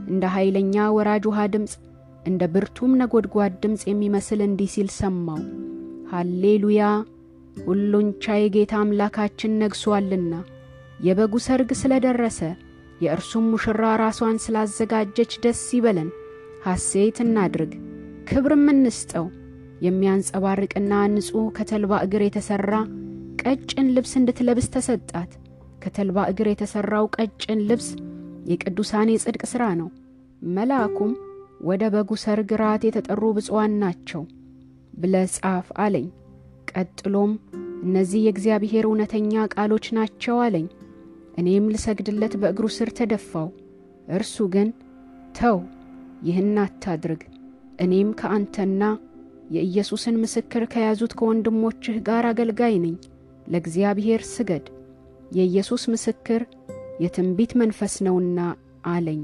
[0.09, 1.73] እንደ ኃይለኛ ወራጅ ውሃ ድምፅ፣
[2.29, 5.41] እንደ ብርቱም ነጎድጓድ ድምፅ የሚመስል እንዲህ ሲል ሰማው።
[6.11, 6.83] ሃሌሉያ!
[7.65, 10.33] ሁሉን ቻይ ጌታ አምላካችን ነግሶአልና
[11.05, 12.39] የበጉ ሰርግ ስለ ደረሰ
[13.01, 16.09] የእርሱም ሙሽራ ራሷን ስላዘጋጀች ደስ ይበለን፣
[16.65, 17.73] ሐሴት እናድርግ፣
[18.29, 19.25] ክብርም እንስጠው።
[19.85, 22.73] የሚያንጸባርቅና ንጹሕ ከተልባ እግር የተሠራ
[23.41, 25.31] ቀጭን ልብስ እንድትለብስ ተሰጣት።
[25.83, 27.89] ከተልባ እግር የተሠራው ቀጭን ልብስ
[28.51, 29.89] የቅዱሳን የጽድቅ ሥራ ነው።
[30.55, 31.11] መልአኩም
[31.67, 34.23] ወደ በጉ ሰርግ ራት የተጠሩ ብፁዓን ናቸው
[34.93, 36.07] ብለህ ጻፍ አለኝ።
[36.71, 37.31] ቀጥሎም
[37.85, 40.67] እነዚህ የእግዚአብሔር እውነተኛ ቃሎች ናቸው አለኝ።
[41.38, 43.47] እኔም ልሰግድለት በእግሩ ስር ተደፋው።
[44.15, 44.69] እርሱ ግን
[45.38, 45.57] ተው፣
[46.27, 47.21] ይህን አታድርግ፣
[47.79, 48.83] እኔም ከአንተና
[49.55, 52.95] የኢየሱስን ምስክር ከያዙት ከወንድሞችህ ጋር አገልጋይ ነኝ፣
[53.47, 54.65] ለእግዚአብሔር ስገድ፣
[55.31, 56.41] የኢየሱስ ምስክር
[57.01, 58.39] የትንቢት መንፈስ ነውና
[58.88, 59.23] አለኝ።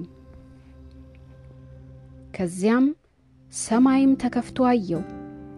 [2.36, 2.86] ከዚያም
[3.54, 5.04] ሰማይም ተከፍቶ አየው።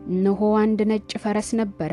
[0.07, 1.91] እነሆ አንድ ነጭ ፈረስ ነበረ።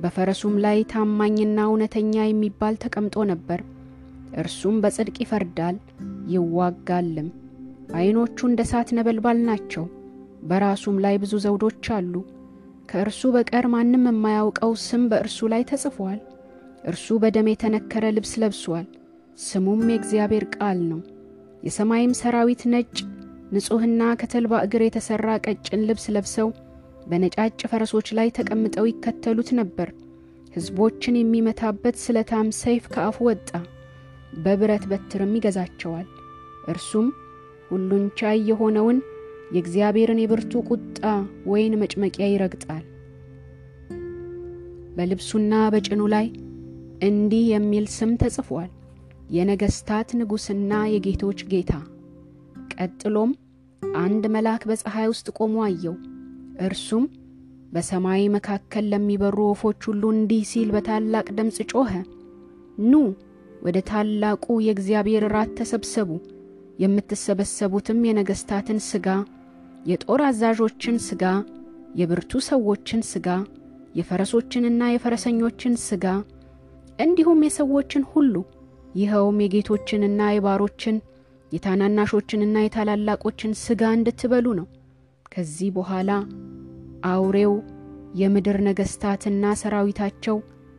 [0.00, 3.60] በፈረሱም ላይ ታማኝና እውነተኛ የሚባል ተቀምጦ ነበር።
[4.36, 5.76] እርሱም በጽድቅ ይፈርዳል
[6.32, 7.28] ይዋጋልም።
[7.96, 9.84] ዐይኖቹ እንደ እሳት ነበልባል ናቸው።
[10.42, 12.14] በራሱም ላይ ብዙ ዘውዶች አሉ።
[12.90, 16.18] ከእርሱ በቀር ማንም የማያውቀው ስም በእርሱ ላይ ተጽፏል።
[16.84, 18.86] እርሱ በደም የተነከረ ልብስ ለብሷል።
[19.38, 21.00] ስሙም የእግዚአብሔር ቃል ነው።
[21.62, 22.94] የሰማይም ሰራዊት ነጭ
[23.52, 26.48] ንጹሕና ከተልባ እግር የተሠራ ቀጭን ልብስ ለብሰው
[27.08, 29.88] በነጫጭ ፈረሶች ላይ ተቀምጠው ይከተሉት ነበር።
[30.54, 33.50] ሕዝቦችን የሚመታበት ስለታም ሰይፍ ከአፉ ወጣ፣
[34.44, 36.06] በብረት በትርም ይገዛቸዋል።
[36.68, 37.06] እርሱም
[37.70, 38.98] ሁሉን ቻይ የሆነውን
[39.52, 41.00] የእግዚአብሔርን የብርቱ ቁጣ
[41.50, 42.84] ወይን መጭመቂያ ይረግጣል።
[44.96, 46.26] በልብሱና በጭኑ ላይ
[47.06, 48.70] እንዲህ የሚል ስም ተጽፏል፣
[49.30, 51.72] የነገሥታት ንጉሥና የጌቶች ጌታ።
[52.74, 53.30] ቀጥሎም
[54.00, 55.96] አንድ መልአክ በፀሐይ ውስጥ ቆሞ አየው።
[56.66, 57.04] እርሱም
[57.72, 61.90] በሰማይ መካከል ለሚበሩ ወፎች ሁሉ እንዲህ ሲል በታላቅ ድምፅ ጮኸ፣
[62.84, 62.94] ኑ
[63.66, 66.10] ወደ ታላቁ የእግዚአብሔር ራት ተሰብሰቡ።
[66.82, 69.06] የምትሰበሰቡትም የነገሥታትን ሥጋ፣
[69.90, 71.24] የጦር አዛዦችን ሥጋ፣
[72.00, 73.28] የብርቱ ሰዎችን ሥጋ፣
[73.94, 76.06] የፈረሶችንና የፈረሰኞችን ሥጋ
[76.98, 78.34] እንዲሁም የሰዎችን ሁሉ
[78.94, 80.96] ይኸውም የጌቶችንና የባሮችን
[81.52, 84.66] የታናናሾችንና የታላላቆችን ሥጋ እንድትበሉ ነው።
[85.32, 86.10] ከዚህ በኋላ
[87.06, 87.54] አውሬው
[88.20, 90.36] የምድር ነገሥታትና ሰራዊታቸው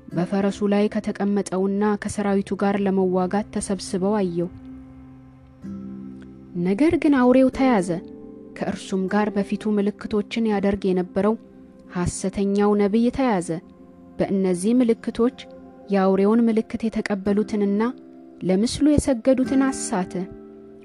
[0.08, 4.50] በፈረሱ ላይ ከተቀመጠውና ከሰራዊቱ ጋር ለመዋጋት ተሰብስበው አየው።
[6.66, 7.90] ነገር ግን አውሬው ተያዘ።
[8.58, 11.36] ከእርሱም ጋር በፊቱ ምልክቶችን ያደርግ የነበረው
[11.96, 13.50] ሐሰተኛው ነቢይ ተያዘ።
[14.20, 15.38] በእነዚህ ምልክቶች
[15.92, 17.82] የአውሬውን ምልክት የተቀበሉትንና
[18.42, 20.14] ለምስሉ የሰገዱትን አሳተ።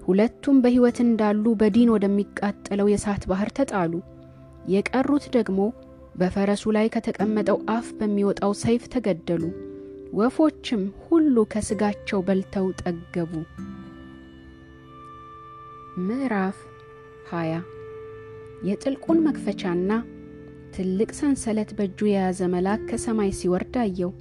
[0.06, 3.92] ሁለቱም በሕይወት እንዳሉ በዲን ወደሚቃጠለው የእሳት ባሕር ተጣሉ።
[4.72, 5.60] የቀሩት ደግሞ
[6.14, 9.42] በፈረሱ ላይ ከተቀመጠው አፍ በሚወጣው ሰይፍ ተገደሉ።
[10.12, 13.32] ወፎችም ሁሉ ከሥጋቸው በልተው ጠገቡ።
[16.00, 16.58] ምዕራፍ
[17.30, 17.62] 20
[18.68, 19.90] የጥልቁን መክፈቻና
[20.74, 24.12] ትልቅ ሰንሰለት በእጁ የያዘ መልአክ ከሰማይ ሲወርድ አየው።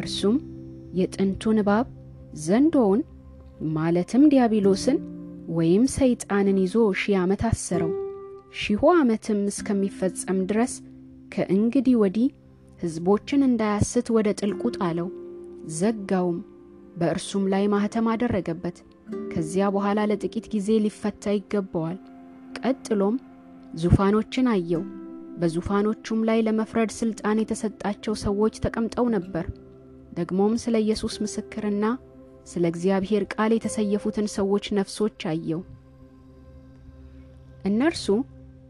[0.00, 0.36] እርሱም
[0.98, 1.86] የጥንቱን እባብ
[2.44, 3.00] ዘንዶውን
[3.74, 4.98] ማለትም ዲያብሎስን
[5.56, 7.92] ወይም ሰይጣንን ይዞ ሺህ ዓመት አሰረው።
[8.60, 10.72] ሺሁ ዓመትም እስከሚፈጸም ድረስ
[11.34, 12.26] ከእንግዲህ ወዲህ
[12.80, 15.08] ሕዝቦችን እንዳያስት ወደ ጥልቁ ጣለው፣
[15.76, 16.38] ዘጋውም፣
[16.98, 18.76] በእርሱም ላይ ማኅተም አደረገበት።
[19.32, 21.98] ከዚያ በኋላ ለጥቂት ጊዜ ሊፈታ ይገባዋል።
[22.58, 23.16] ቀጥሎም
[23.74, 24.84] ዙፋኖችን አየው።
[25.40, 29.46] በዙፋኖቹም ላይ ለመፍረድ ሥልጣን የተሰጣቸው ሰዎች ተቀምጠው ነበር።
[30.12, 31.84] ደግሞም ስለ ኢየሱስ ምስክርና
[32.46, 35.62] ስለ እግዚአብሔር ቃል የተሰየፉትን ሰዎች ነፍሶች አየው።
[37.64, 38.06] እነርሱ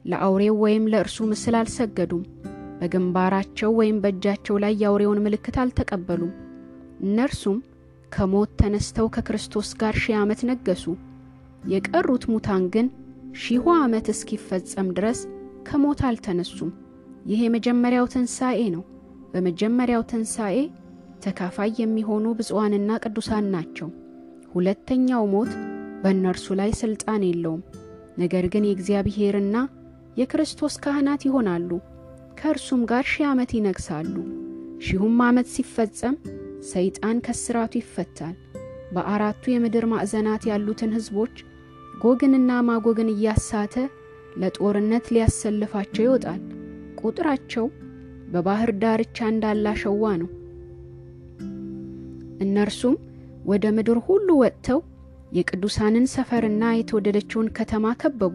[0.04, 2.24] ለአውሬው ወይም ለእርሱ ምስል አልሰገዱም።
[2.84, 6.32] በግንባራቸው ወይም በእጃቸው ላይ የአውሬውን ምልክት አልተቀበሉም።
[7.04, 7.58] እነርሱም
[8.12, 10.84] ከሞት ተነስተው ከክርስቶስ ጋር ሺህ ዓመት ነገሱ።
[11.72, 12.86] የቀሩት ሙታን ግን
[13.34, 15.20] ሺሁ ዓመት እስኪፈጸም ድረስ
[15.68, 16.70] ከሞት አልተነሱም።
[17.26, 18.82] ይህ የመጀመሪያው ትንሣኤ ነው።
[19.32, 20.58] በመጀመሪያው ትንሣኤ
[21.24, 23.88] ተካፋይ የሚሆኑ ብፁዓንና ቅዱሳን ናቸው።
[24.54, 25.52] ሁለተኛው ሞት
[26.02, 27.62] በእነርሱ ላይ ሥልጣን የለውም።
[28.18, 29.56] ነገር ግን የእግዚአብሔርና
[30.16, 31.70] የክርስቶስ ካህናት ይሆናሉ፣
[32.38, 34.14] ከእርሱም ጋር ሺህ ዓመት ይነግሣሉ።
[34.84, 36.16] ሺሁም ዓመት ሲፈጸም
[36.70, 38.34] ሰይጣን ከስራቱ ይፈታል።
[38.94, 41.36] በአራቱ የምድር ማዕዘናት ያሉትን ሕዝቦች
[42.02, 43.74] ጎግንና ማጎግን እያሳተ
[44.36, 46.40] ለጦርነት ሊያሰልፋቸው ይወጣል።
[47.00, 47.66] ቁጥራቸው
[48.32, 50.30] በባሕር ዳርቻ እንዳለ አሸዋ ነው።
[52.44, 52.96] እነርሱም
[53.50, 54.80] ወደ ምድር ሁሉ ወጥተው
[55.32, 58.34] የቅዱሳንን ሰፈርና የተወደደችውን ከተማ ከበቡ።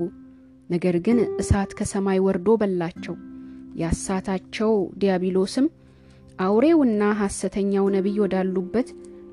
[0.69, 3.15] ነገር ግን እሳት ከሰማይ ወርዶ በላቸው።
[3.75, 5.67] ያሳታቸው ዲያብሎስም
[6.39, 8.89] አውሬውና ሐሰተኛው ነቢይ ወዳሉበት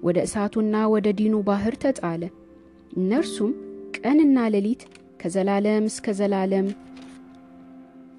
[0.07, 2.22] ወደ እሳቱና ወደ ዲኑ ባሕር ተጣለ።
[2.97, 3.53] እነርሱም
[3.99, 4.82] ቀንና ሌሊት
[5.20, 6.66] ከዘላለም እስከ ዘላለም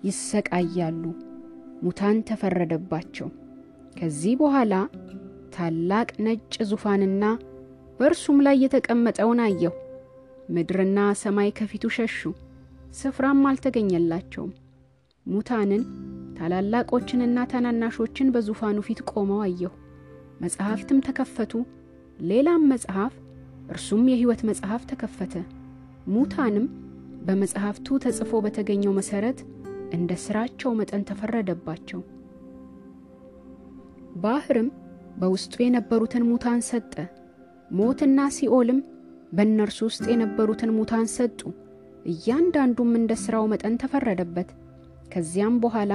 [0.07, 1.03] ይሰቃያሉ።
[1.83, 3.27] ሙታን ተፈረደባቸው።
[3.97, 4.73] ከዚህ በኋላ
[5.55, 7.23] ታላቅ ነጭ ዙፋንና
[7.99, 9.73] በእርሱም ላይ የተቀመጠውን አየሁ።
[10.49, 12.19] ምድርና ሰማይ ከፊቱ ሸሹ፣
[12.93, 14.51] ስፍራም አልተገኘላቸውም።
[15.27, 15.83] ሙታንን
[16.37, 19.71] ታላላቆችንና ታናናሾችን በዙፋኑ ፊት ቆመው አየሁ።
[20.41, 21.53] መጽሐፍትም ተከፈቱ።
[22.23, 23.13] ሌላም መጽሐፍ
[23.71, 25.33] እርሱም የሕይወት መጽሐፍ ተከፈተ።
[26.07, 26.65] ሙታንም
[27.25, 29.39] በመጽሐፍቱ ተጽፎ በተገኘው መሠረት
[29.93, 32.01] እንደ ሥራቸው መጠን ተፈረደባቸው።
[34.21, 34.69] ባሕርም
[35.19, 36.93] በውስጡ የነበሩትን ሙታን ሰጠ።
[37.71, 38.79] ሞትና ሲኦልም
[39.31, 41.39] በእነርሱ ውስጥ የነበሩትን ሙታን ሰጡ።
[42.05, 44.49] እያንዳንዱም እንደ ሥራው መጠን ተፈረደበት።
[45.11, 45.93] ከዚያም በኋላ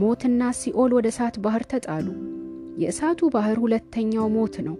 [0.00, 2.06] ሞትና ሲኦል ወደ እሳት ባሕር ተጣሉ።
[2.78, 4.76] የእሳቱ ባሕር ሁለተኛው ሞት ነው።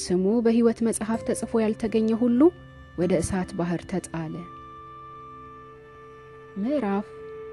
[0.00, 2.40] ስሙ በሕይወት መጽሐፍ ተጽፎ ያልተገኘ ሁሉ
[2.98, 4.34] ወደ እሳት ባሕር ተጣለ።
[6.60, 7.06] ምዕራፍ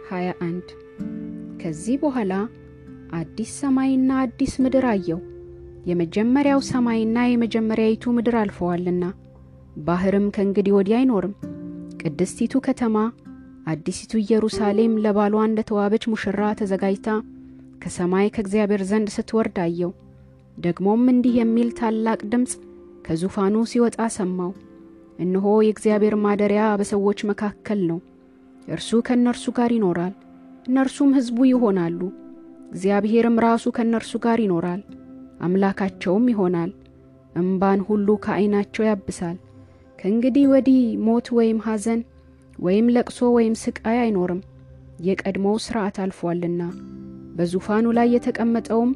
[0.10, 0.74] 21
[1.62, 2.34] ከዚህ በኋላ
[3.18, 5.20] አዲስ ሰማይና አዲስ ምድር አየው።
[5.86, 9.04] የመጀመሪያው ሰማይና የመጀመሪያይቱ ምድር አልፈዋልና
[9.80, 11.36] ባሕርም ከእንግዲህ ወዲህ አይኖርም።
[12.02, 12.98] ቅድስቲቱ ከተማ
[13.68, 17.08] አዲሲቱ ኢየሩሳሌም ለባሏ እንደ ተዋበች ሙሽራ ተዘጋጅታ
[17.82, 19.92] ከሰማይ ከእግዚአብሔር ዘንድ ስትወርድ አየው።
[20.58, 22.54] ደግሞም እንዲህ የሚል ታላቅ ድምፅ
[23.08, 24.52] ከዙፋኑ ሲወጣ ሰማው።
[25.20, 28.00] እነሆ የእግዚአብሔር ማደሪያ በሰዎች መካከል ነው።
[28.68, 30.14] እርሱ ከእነርሱ ጋር ይኖራል፣
[30.68, 32.00] እነርሱም ሕዝቡ ይሆናሉ።
[32.72, 34.82] እግዚአብሔርም ራሱ ከእነርሱ ጋር ይኖራል፣
[35.42, 36.72] አምላካቸውም ይሆናል።
[37.36, 39.38] እምባን ሁሉ ከዐይናቸው ያብሳል።
[40.00, 42.02] ከእንግዲህ ወዲህ ሞት ወይም ሐዘን
[42.58, 44.42] ወይም ለቅሶ ወይም ስቃይ አይኖርም፣
[45.08, 46.62] የቀድሞው ሥርዓት አልፏልና።
[47.36, 48.92] በዙፋኑ ላይ የተቀመጠውም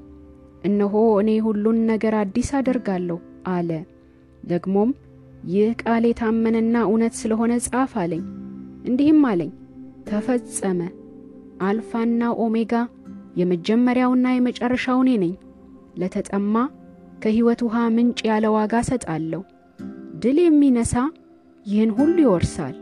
[0.63, 3.17] እነሆ እኔ ሁሉን ነገር አዲስ አደርጋለሁ
[3.53, 3.69] አለ።
[4.43, 4.89] ደግሞም
[5.51, 8.23] ይህ ቃል የታመነና እውነት ስለሆነ ጻፍ አለኝ።
[8.85, 9.51] እንዲህም አለኝ፣
[10.09, 10.81] ተፈጸመ።
[11.61, 12.73] አልፋና ኦሜጋ
[13.39, 15.33] የመጀመሪያውና የመጨረሻው እኔ ነኝ።
[16.01, 16.55] ለተጠማ
[17.23, 19.41] ከሕይወት ውሃ ምንጭ ያለ ዋጋ ሰጣለሁ።
[20.23, 20.93] ድል የሚነሳ
[21.65, 22.75] ይህን ሁሉ ይወርሳል።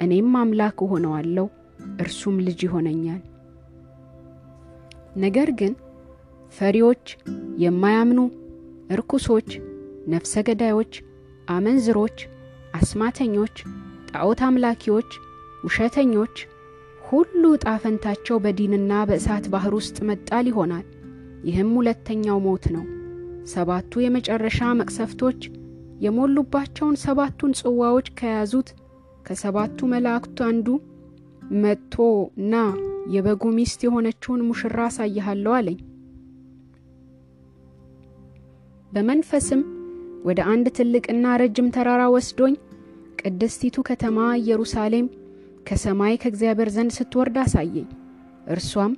[0.00, 1.46] እኔም አምላክ እሆነዋለሁ፣
[2.00, 3.20] እርሱም ልጅ ይሆነኛል።
[5.16, 5.72] ነገር ግን
[6.52, 7.04] ፈሪዎች
[7.62, 8.20] የማያምኑ
[8.94, 9.48] እርኩሶች፣
[10.12, 10.92] ነፍሰ ገዳዮች፣
[11.48, 12.16] አመንዝሮች፣
[12.74, 13.56] አስማተኞች፣
[14.10, 15.10] ጣዖት አምላኪዎች፣
[15.64, 16.36] ውሸተኞች
[17.02, 20.86] ሁሉ ጣፈንታቸው በዲንና በእሳት ባህር ውስጥ መጣል ይሆናል።
[21.44, 22.84] ይህም ሁለተኛው ሞት ነው።
[23.52, 25.40] ሰባቱ የመጨረሻ መቅሰፍቶች
[26.00, 28.68] የሞሉባቸውን ሰባቱን ጽዋዎች ከያዙት
[29.26, 30.66] ከሰባቱ መላእክቱ አንዱ
[31.62, 31.94] መጥቶ
[32.50, 32.62] ና
[33.14, 35.78] የበጉ ሚስት የሆነችውን ሙሽራ አሳይሃለሁ አለኝ።
[38.92, 39.60] በመንፈስም
[40.24, 42.54] ወደ አንድ ትልቅና ረጅም ተራራ ወስዶኝ
[43.20, 45.06] ቅድስቲቱ ከተማ ኢየሩሳሌም
[45.68, 47.88] ከሰማይ ከእግዚአብሔር ዘንድ ስትወርድ አሳየኝ።
[48.46, 48.92] እርሷም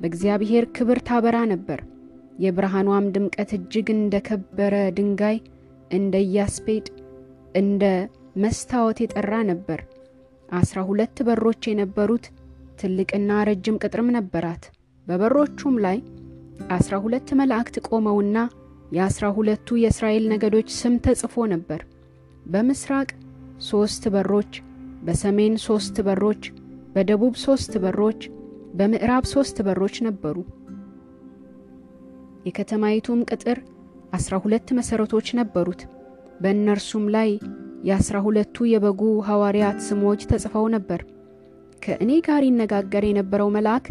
[0.00, 1.80] በእግዚአብሔር ክብር ታበራ ነበር።
[2.38, 5.36] የብርሃኗም ድምቀት እጅግ እንደ ከበረ ድንጋይ
[5.90, 6.86] እንደ ኢያስጴድ
[7.54, 7.84] እንደ
[8.36, 9.80] መስታወት የጠራ ነበር።
[10.48, 12.24] አስራ ሁለት በሮች የነበሩት
[12.80, 14.62] ትልቅና ረጅም ቅጥርም ነበራት።
[15.06, 15.98] በበሮቹም ላይ
[16.70, 18.38] አስራ ሁለት መላእክት ቆመውና
[18.92, 21.80] የአስራ ሁለቱ የእስራኤል ነገዶች ስም ተጽፎ ነበር።
[22.46, 23.08] በምስራቅ
[23.62, 24.52] ሦስት በሮች፣
[25.04, 26.42] በሰሜን ሦስት በሮች፣
[26.94, 28.20] በደቡብ ሦስት በሮች፣
[28.74, 30.36] በምዕራብ ሦስት በሮች ነበሩ።
[32.46, 33.58] የከተማይቱም ቅጥር
[34.12, 35.80] አስራ ሁለት መሠረቶች ነበሩት።
[36.42, 37.30] በእነርሱም ላይ
[37.80, 41.00] የአስራ ሁለቱ የበጉ ሐዋርያት ስሞች ተጽፈው ነበር።
[41.82, 43.86] ከእኔ ጋር ይነጋገር የነበረው መልአክ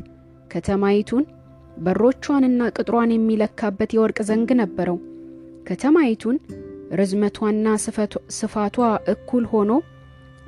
[0.54, 1.24] ከተማይቱን
[1.78, 4.98] በሮቿንና ቅጥሯን የሚለካበት የወርቅ ዘንግ ነበረው።
[5.70, 6.38] ከተማይቱን
[7.00, 7.66] ርዝመቷና
[8.38, 8.78] ስፋቷ
[9.14, 9.72] እኩል ሆኖ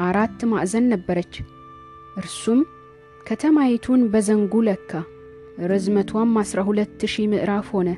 [0.01, 1.33] አራት ማዕዘን ነበረች።
[2.17, 2.61] እርሱም
[3.25, 4.91] ከተማይቱን በዘንጉ ለካ።
[5.71, 7.89] ርዝመቷም አስራ ሁለት ሺህ ምዕራፍ ሆነ።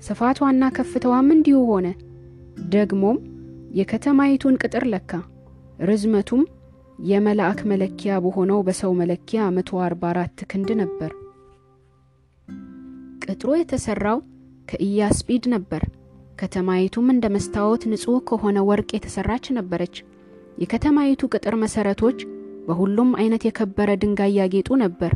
[0.00, 1.86] ስፋቷና ከፍታዋም እንዲሁ ሆነ።
[2.72, 3.18] ደግሞም
[3.72, 5.10] የከተማይቱን ቅጥር ለካ።
[5.88, 6.42] ርዝመቱም
[7.06, 11.12] የመልአክ መለኪያ በሆነው በሰው መለኪያ 144 ክንድ ነበር።
[13.24, 14.18] ቅጥሩ የተሠራው
[14.68, 15.82] ከኢያስጲድ ነበር።
[16.38, 19.96] ከተማይቱም እንደ መስታወት ንጹሕ ከሆነ ወርቅ የተሠራች ነበረች።
[20.58, 22.18] የከተማይቱ ቅጥር መሠረቶች
[22.66, 25.12] በሁሉም አይነት የከበረ ድንጋይ ያጌጡ ነበር።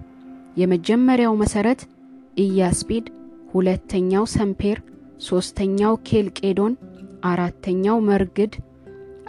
[0.61, 1.81] የመጀመሪያው መሠረት
[2.45, 3.07] ኢያስጲድ፣
[3.53, 4.79] ሁለተኛው ሰምፔር፣
[5.27, 6.73] ሦስተኛው ኬልቄዶን፣
[7.27, 8.53] አራተኛው መርግድ፣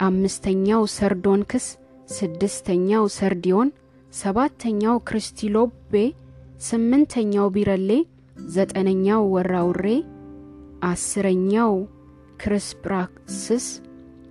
[0.00, 1.66] አምስተኛው ሰርዶንክስ፣
[2.08, 3.68] ስድስተኛው ሰርዲዮን፣
[4.12, 5.94] ሰባተኛው ክርስቲሎቤ፣
[6.60, 7.90] ስምንተኛው ቢረሌ፣
[8.50, 9.86] ዘጠነኛው ወራውሬ፣
[10.84, 11.72] አስረኛው
[12.42, 13.66] ክርስፕራክስስ፣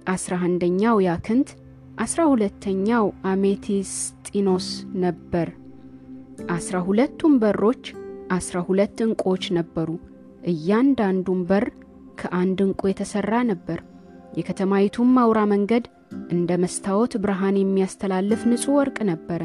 [0.08, 1.50] አስራ አንደኛው ያክንት፣
[2.00, 4.68] አስራ ሁለተኛው አሜቲስጢኖስ
[5.04, 5.48] ነበር።
[6.52, 7.84] አስራ ሁለቱም በሮች
[8.32, 9.90] አስራ ሁለት ዕንቁዎች ነበሩ።
[10.52, 11.66] እያንዳንዱም በር
[12.20, 13.80] ከአንድ ዕንቁ የተሠራ ነበር።
[14.38, 15.86] የከተማይቱም አውራ መንገድ
[16.32, 19.42] እንደ መስታወት ብርሃን የሚያስተላልፍ ንጹሕ ወርቅ ነበረ።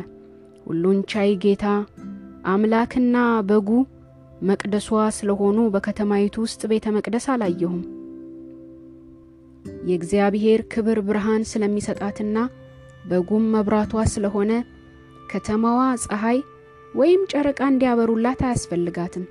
[0.67, 1.65] ሁሉን ቻይ ጌታ
[2.47, 3.17] አምላክና
[3.49, 3.69] በጉ
[4.43, 4.87] መቅደሷ
[5.17, 7.83] ስለሆኑ በከተማይቱ ውስጥ ቤተ መቅደስ አላየሁም።
[9.89, 12.39] የእግዚአብሔር ክብር ብርሃን ስለሚሰጣትና
[13.05, 14.53] በጉም መብራቷ ስለሆነ
[15.33, 16.39] ከተማዋ ፀሐይ
[16.95, 19.25] ወይም ጨረቃ እንዲያበሩላት አያስፈልጋትም።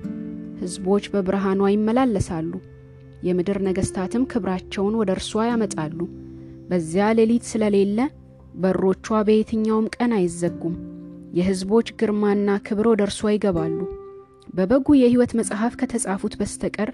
[0.60, 2.52] ሕዝቦች በብርሃኗ ይመላለሳሉ፣
[3.22, 5.98] የምድር ነገሥታትም ክብራቸውን ወደ እርሷ ያመጣሉ።
[6.70, 7.98] በዚያ ሌሊት ስለሌለ
[8.62, 10.74] በሮቿ በየትኛውም ቀን አይዘጉም።
[11.38, 13.78] የሕዝቦች ግርማና ክብር ወደ እርሷ ይገባሉ።
[14.56, 16.90] በበጉ የሕይወት መጽሐፍ ከተጻፉት በስተቀር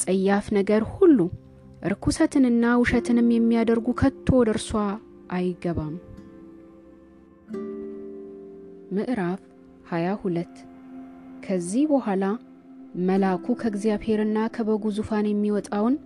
[0.00, 1.18] ጸያፍ ነገር ሁሉ
[1.84, 4.70] ርኩሰትንና ውሸትንም የሚያደርጉ ከቶ ወደ እርሷ
[5.36, 5.94] አይገባም።
[8.92, 9.40] ምዕራፍ
[9.90, 10.62] 22
[11.44, 12.24] ከዚህ በኋላ
[13.02, 15.96] መልአኩ ከእግዚአብሔርና ከበጉ ዙፋን የሚወጣውን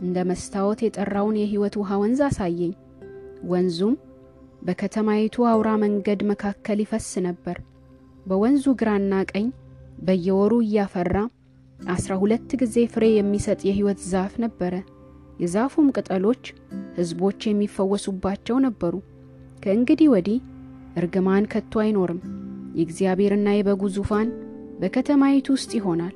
[0.00, 2.72] እንደ መስታወት የጠራውን የሕይወት ውሃ ወንዝ አሳየኝ።
[3.52, 3.94] ወንዙም
[4.62, 7.56] በከተማይቱ አውራ መንገድ መካከል ይፈስ ነበር።
[8.26, 9.46] በወንዙ ግራና ቀኝ
[10.06, 11.16] በየወሩ እያፈራ
[11.88, 14.74] አስራ ሁለት ጊዜ ፍሬ የሚሰጥ የሕይወት ዛፍ ነበረ።
[15.40, 16.44] የዛፉም ቅጠሎች
[16.96, 18.94] ሕዝቦች የሚፈወሱባቸው ነበሩ።
[19.62, 20.38] ከእንግዲህ ወዲህ
[20.98, 22.20] እርግማን ከቶ አይኖርም።
[22.78, 24.28] የእግዚአብሔርና የበጉ ዙፋን
[24.80, 26.14] በከተማይቱ ውስጥ ይሆናል።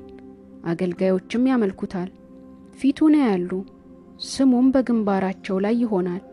[0.63, 2.09] አገልጋዮችም ያመልኩታል፣
[2.79, 3.51] ፊቱን ያያሉ፣
[4.27, 6.23] ስሙም በግንባራቸው ላይ ይሆናል።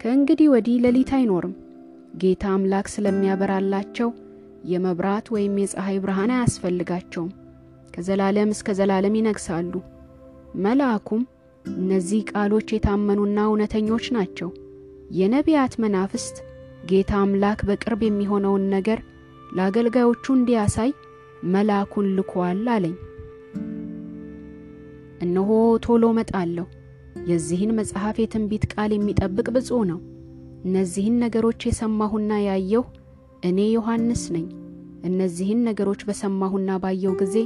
[0.00, 1.54] ከእንግዲህ ወዲህ ሌሊት አይኖርም።
[2.20, 4.08] ጌታ አምላክ ስለሚያበራላቸው
[4.70, 7.30] የመብራት ወይም የፀሐይ ብርሃን አያስፈልጋቸውም።
[7.94, 9.72] ከዘላለም እስከ ዘላለም ይነግሳሉ።
[10.64, 11.22] መልአኩም
[11.64, 14.50] እነዚህ ቃሎች የታመኑና እውነተኞች ናቸው፣
[15.18, 16.36] የነቢያት መናፍስት
[16.90, 19.00] ጌታ አምላክ በቅርብ የሚሆነውን ነገር
[19.56, 20.90] ለአገልጋዮቹ እንዲያሳይ
[21.52, 22.94] መልአኩን ልኳል አለኝ።
[25.20, 25.50] እነሆ
[25.84, 26.66] ቶሎ መጣለሁ።
[27.30, 29.98] የዚህን መጽሐፍ የትንቢት ቃል የሚጠብቅ ብፁዕ ነው።
[30.64, 32.84] እነዚህን ነገሮች የሰማሁና ያየሁ
[33.48, 34.46] እኔ ዮሐንስ ነኝ።
[35.04, 37.36] እነዚህን ነገሮች በሰማሁና ባየሁ ጊዜ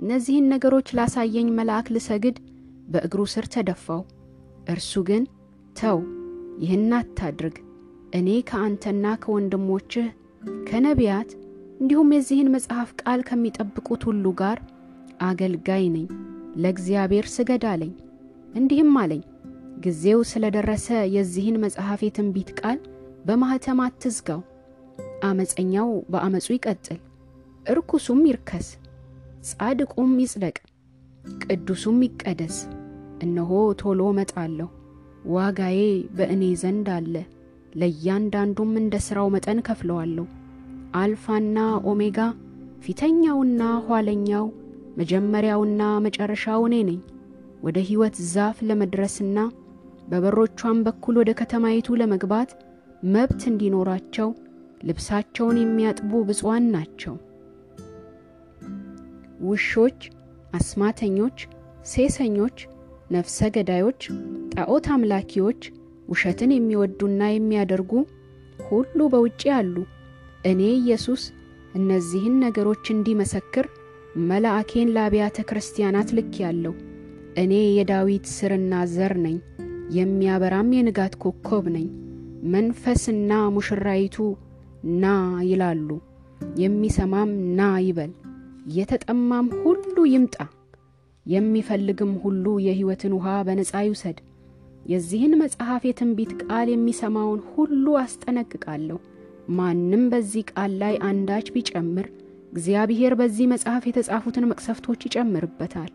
[0.00, 2.36] እነዚህን ነገሮች ላሳየኝ መልአክ ልሰግድ
[2.92, 4.02] በእግሩ ስር ተደፋው።
[4.70, 5.22] እርሱ ግን
[5.76, 5.98] ተው፣
[6.62, 7.56] ይህን አታድርግ፣
[8.18, 10.06] እኔ ከአንተና ከወንድሞችህ
[10.68, 11.30] ከነቢያት
[11.80, 14.58] እንዲሁም የዚህን መጽሐፍ ቃል ከሚጠብቁት ሁሉ ጋር
[15.28, 16.06] አገልጋይ ነኝ፣
[16.56, 17.92] ለእግዚአብሔር ስገድ አለኝ።
[18.54, 19.22] እንዲህም አለኝ፣
[19.84, 22.78] ጊዜው ስለ ደረሰ የዚህን መጽሐፍ የትንቢት ቃል
[23.26, 24.40] በማኅተም አትዝጋው።
[25.24, 26.98] አመፀኛው በአመፁ ይቀጥል፣
[27.66, 28.68] እርኩሱም ይርከስ፣
[29.50, 30.56] ጻድቁም ይጽደቅ፣
[31.44, 32.56] ቅዱሱም ይቀደስ።
[33.22, 33.50] እነሆ
[33.80, 34.68] ቶሎ እመጣለሁ፣
[35.32, 35.80] ዋጋዬ
[36.16, 37.14] በእኔ ዘንድ አለ፣
[37.80, 40.26] ለእያንዳንዱም እንደ ሥራው መጠን ከፍለዋለሁ።
[40.94, 41.58] አልፋና
[41.90, 42.18] ኦሜጋ
[42.84, 44.46] ፊተኛውና ኋለኛው
[44.96, 47.00] መጀመሪያውና መጨረሻው እኔ ነኝ።
[47.62, 49.38] ወደ ሕይወት ዛፍ ለመድረስና
[50.08, 52.50] በበሮቿም በኩል ወደ ከተማይቱ ለመግባት
[53.06, 54.28] መብት እንዲኖራቸው
[54.84, 57.14] ልብሳቸውን የሚያጥቡ ብፁዓን ናቸው።
[59.42, 60.00] ውሾች፣
[60.54, 61.38] አስማተኞች፣
[61.90, 62.56] ሴሰኞች፣
[63.10, 64.02] ነፍሰ ገዳዮች፣
[64.54, 65.62] ጣዖት አምላኪዎች፣
[66.10, 67.92] ውሸትን የሚወዱና የሚያደርጉ
[68.68, 69.74] ሁሉ በውጭ አሉ።
[70.44, 71.22] እኔ ኢየሱስ
[71.74, 73.66] እነዚህን ነገሮች እንዲመሰክር
[74.28, 76.72] መልአኬን ለአብያተ ክርስቲያናት ልኬአለሁ።
[77.38, 79.36] እኔ የዳዊት ሥርና ዘር ነኝ፣
[79.90, 81.86] የሚያበራም የንጋት ኮከብ ነኝ።
[82.54, 84.16] መንፈስና ሙሽራይቱ
[85.02, 85.06] ና
[85.42, 85.88] ይላሉ፣
[86.60, 88.12] የሚሰማም ና ይበል።
[88.76, 90.36] የተጠማም ሁሉ ይምጣ፣
[91.26, 94.18] የሚፈልግም ሁሉ የሕይወትን ውሃ በነፃ ይውሰድ።
[94.86, 98.98] የዚህን መጽሐፍ የትንቢት ቃል የሚሰማውን ሁሉ አስጠነቅቃለሁ።
[99.50, 102.06] ማንም በዚህ ቃል ላይ አንዳች ቢጨምር
[102.52, 105.92] እግዚአብሔር በዚህ መጽሐፍ የተጻፉትን መቅሰፍቶች ይጨምርበታል።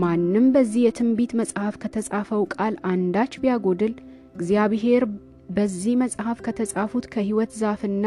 [0.00, 3.94] ማንም በዚህ የትንቢት መጽሐፍ ከተጻፈው ቃል አንዳች ቢያጎድል
[4.36, 5.04] እግዚአብሔር
[5.50, 8.06] በዚህ መጽሐፍ ከተጻፉት ከሕይወት ዛፍና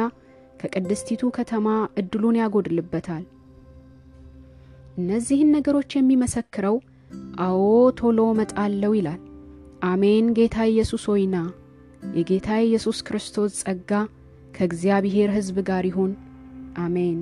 [0.59, 1.67] ከቅድስቲቱ ከተማ
[1.99, 3.23] ዕድሉን ያጎድልበታል።
[4.97, 6.75] እነዚህን ነገሮች የሚመሰክረው
[7.41, 7.61] አዎ
[7.99, 9.21] ቶሎ እመጣለሁ ይላል።
[9.85, 11.37] አሜን። ጌታ ኢየሱስ ሆይና
[12.15, 13.91] የጌታ ኢየሱስ ክርስቶስ ጸጋ
[14.55, 16.11] ከእግዚአብሔር ሕዝብ ጋር ይሁን።
[16.79, 17.19] አሜን።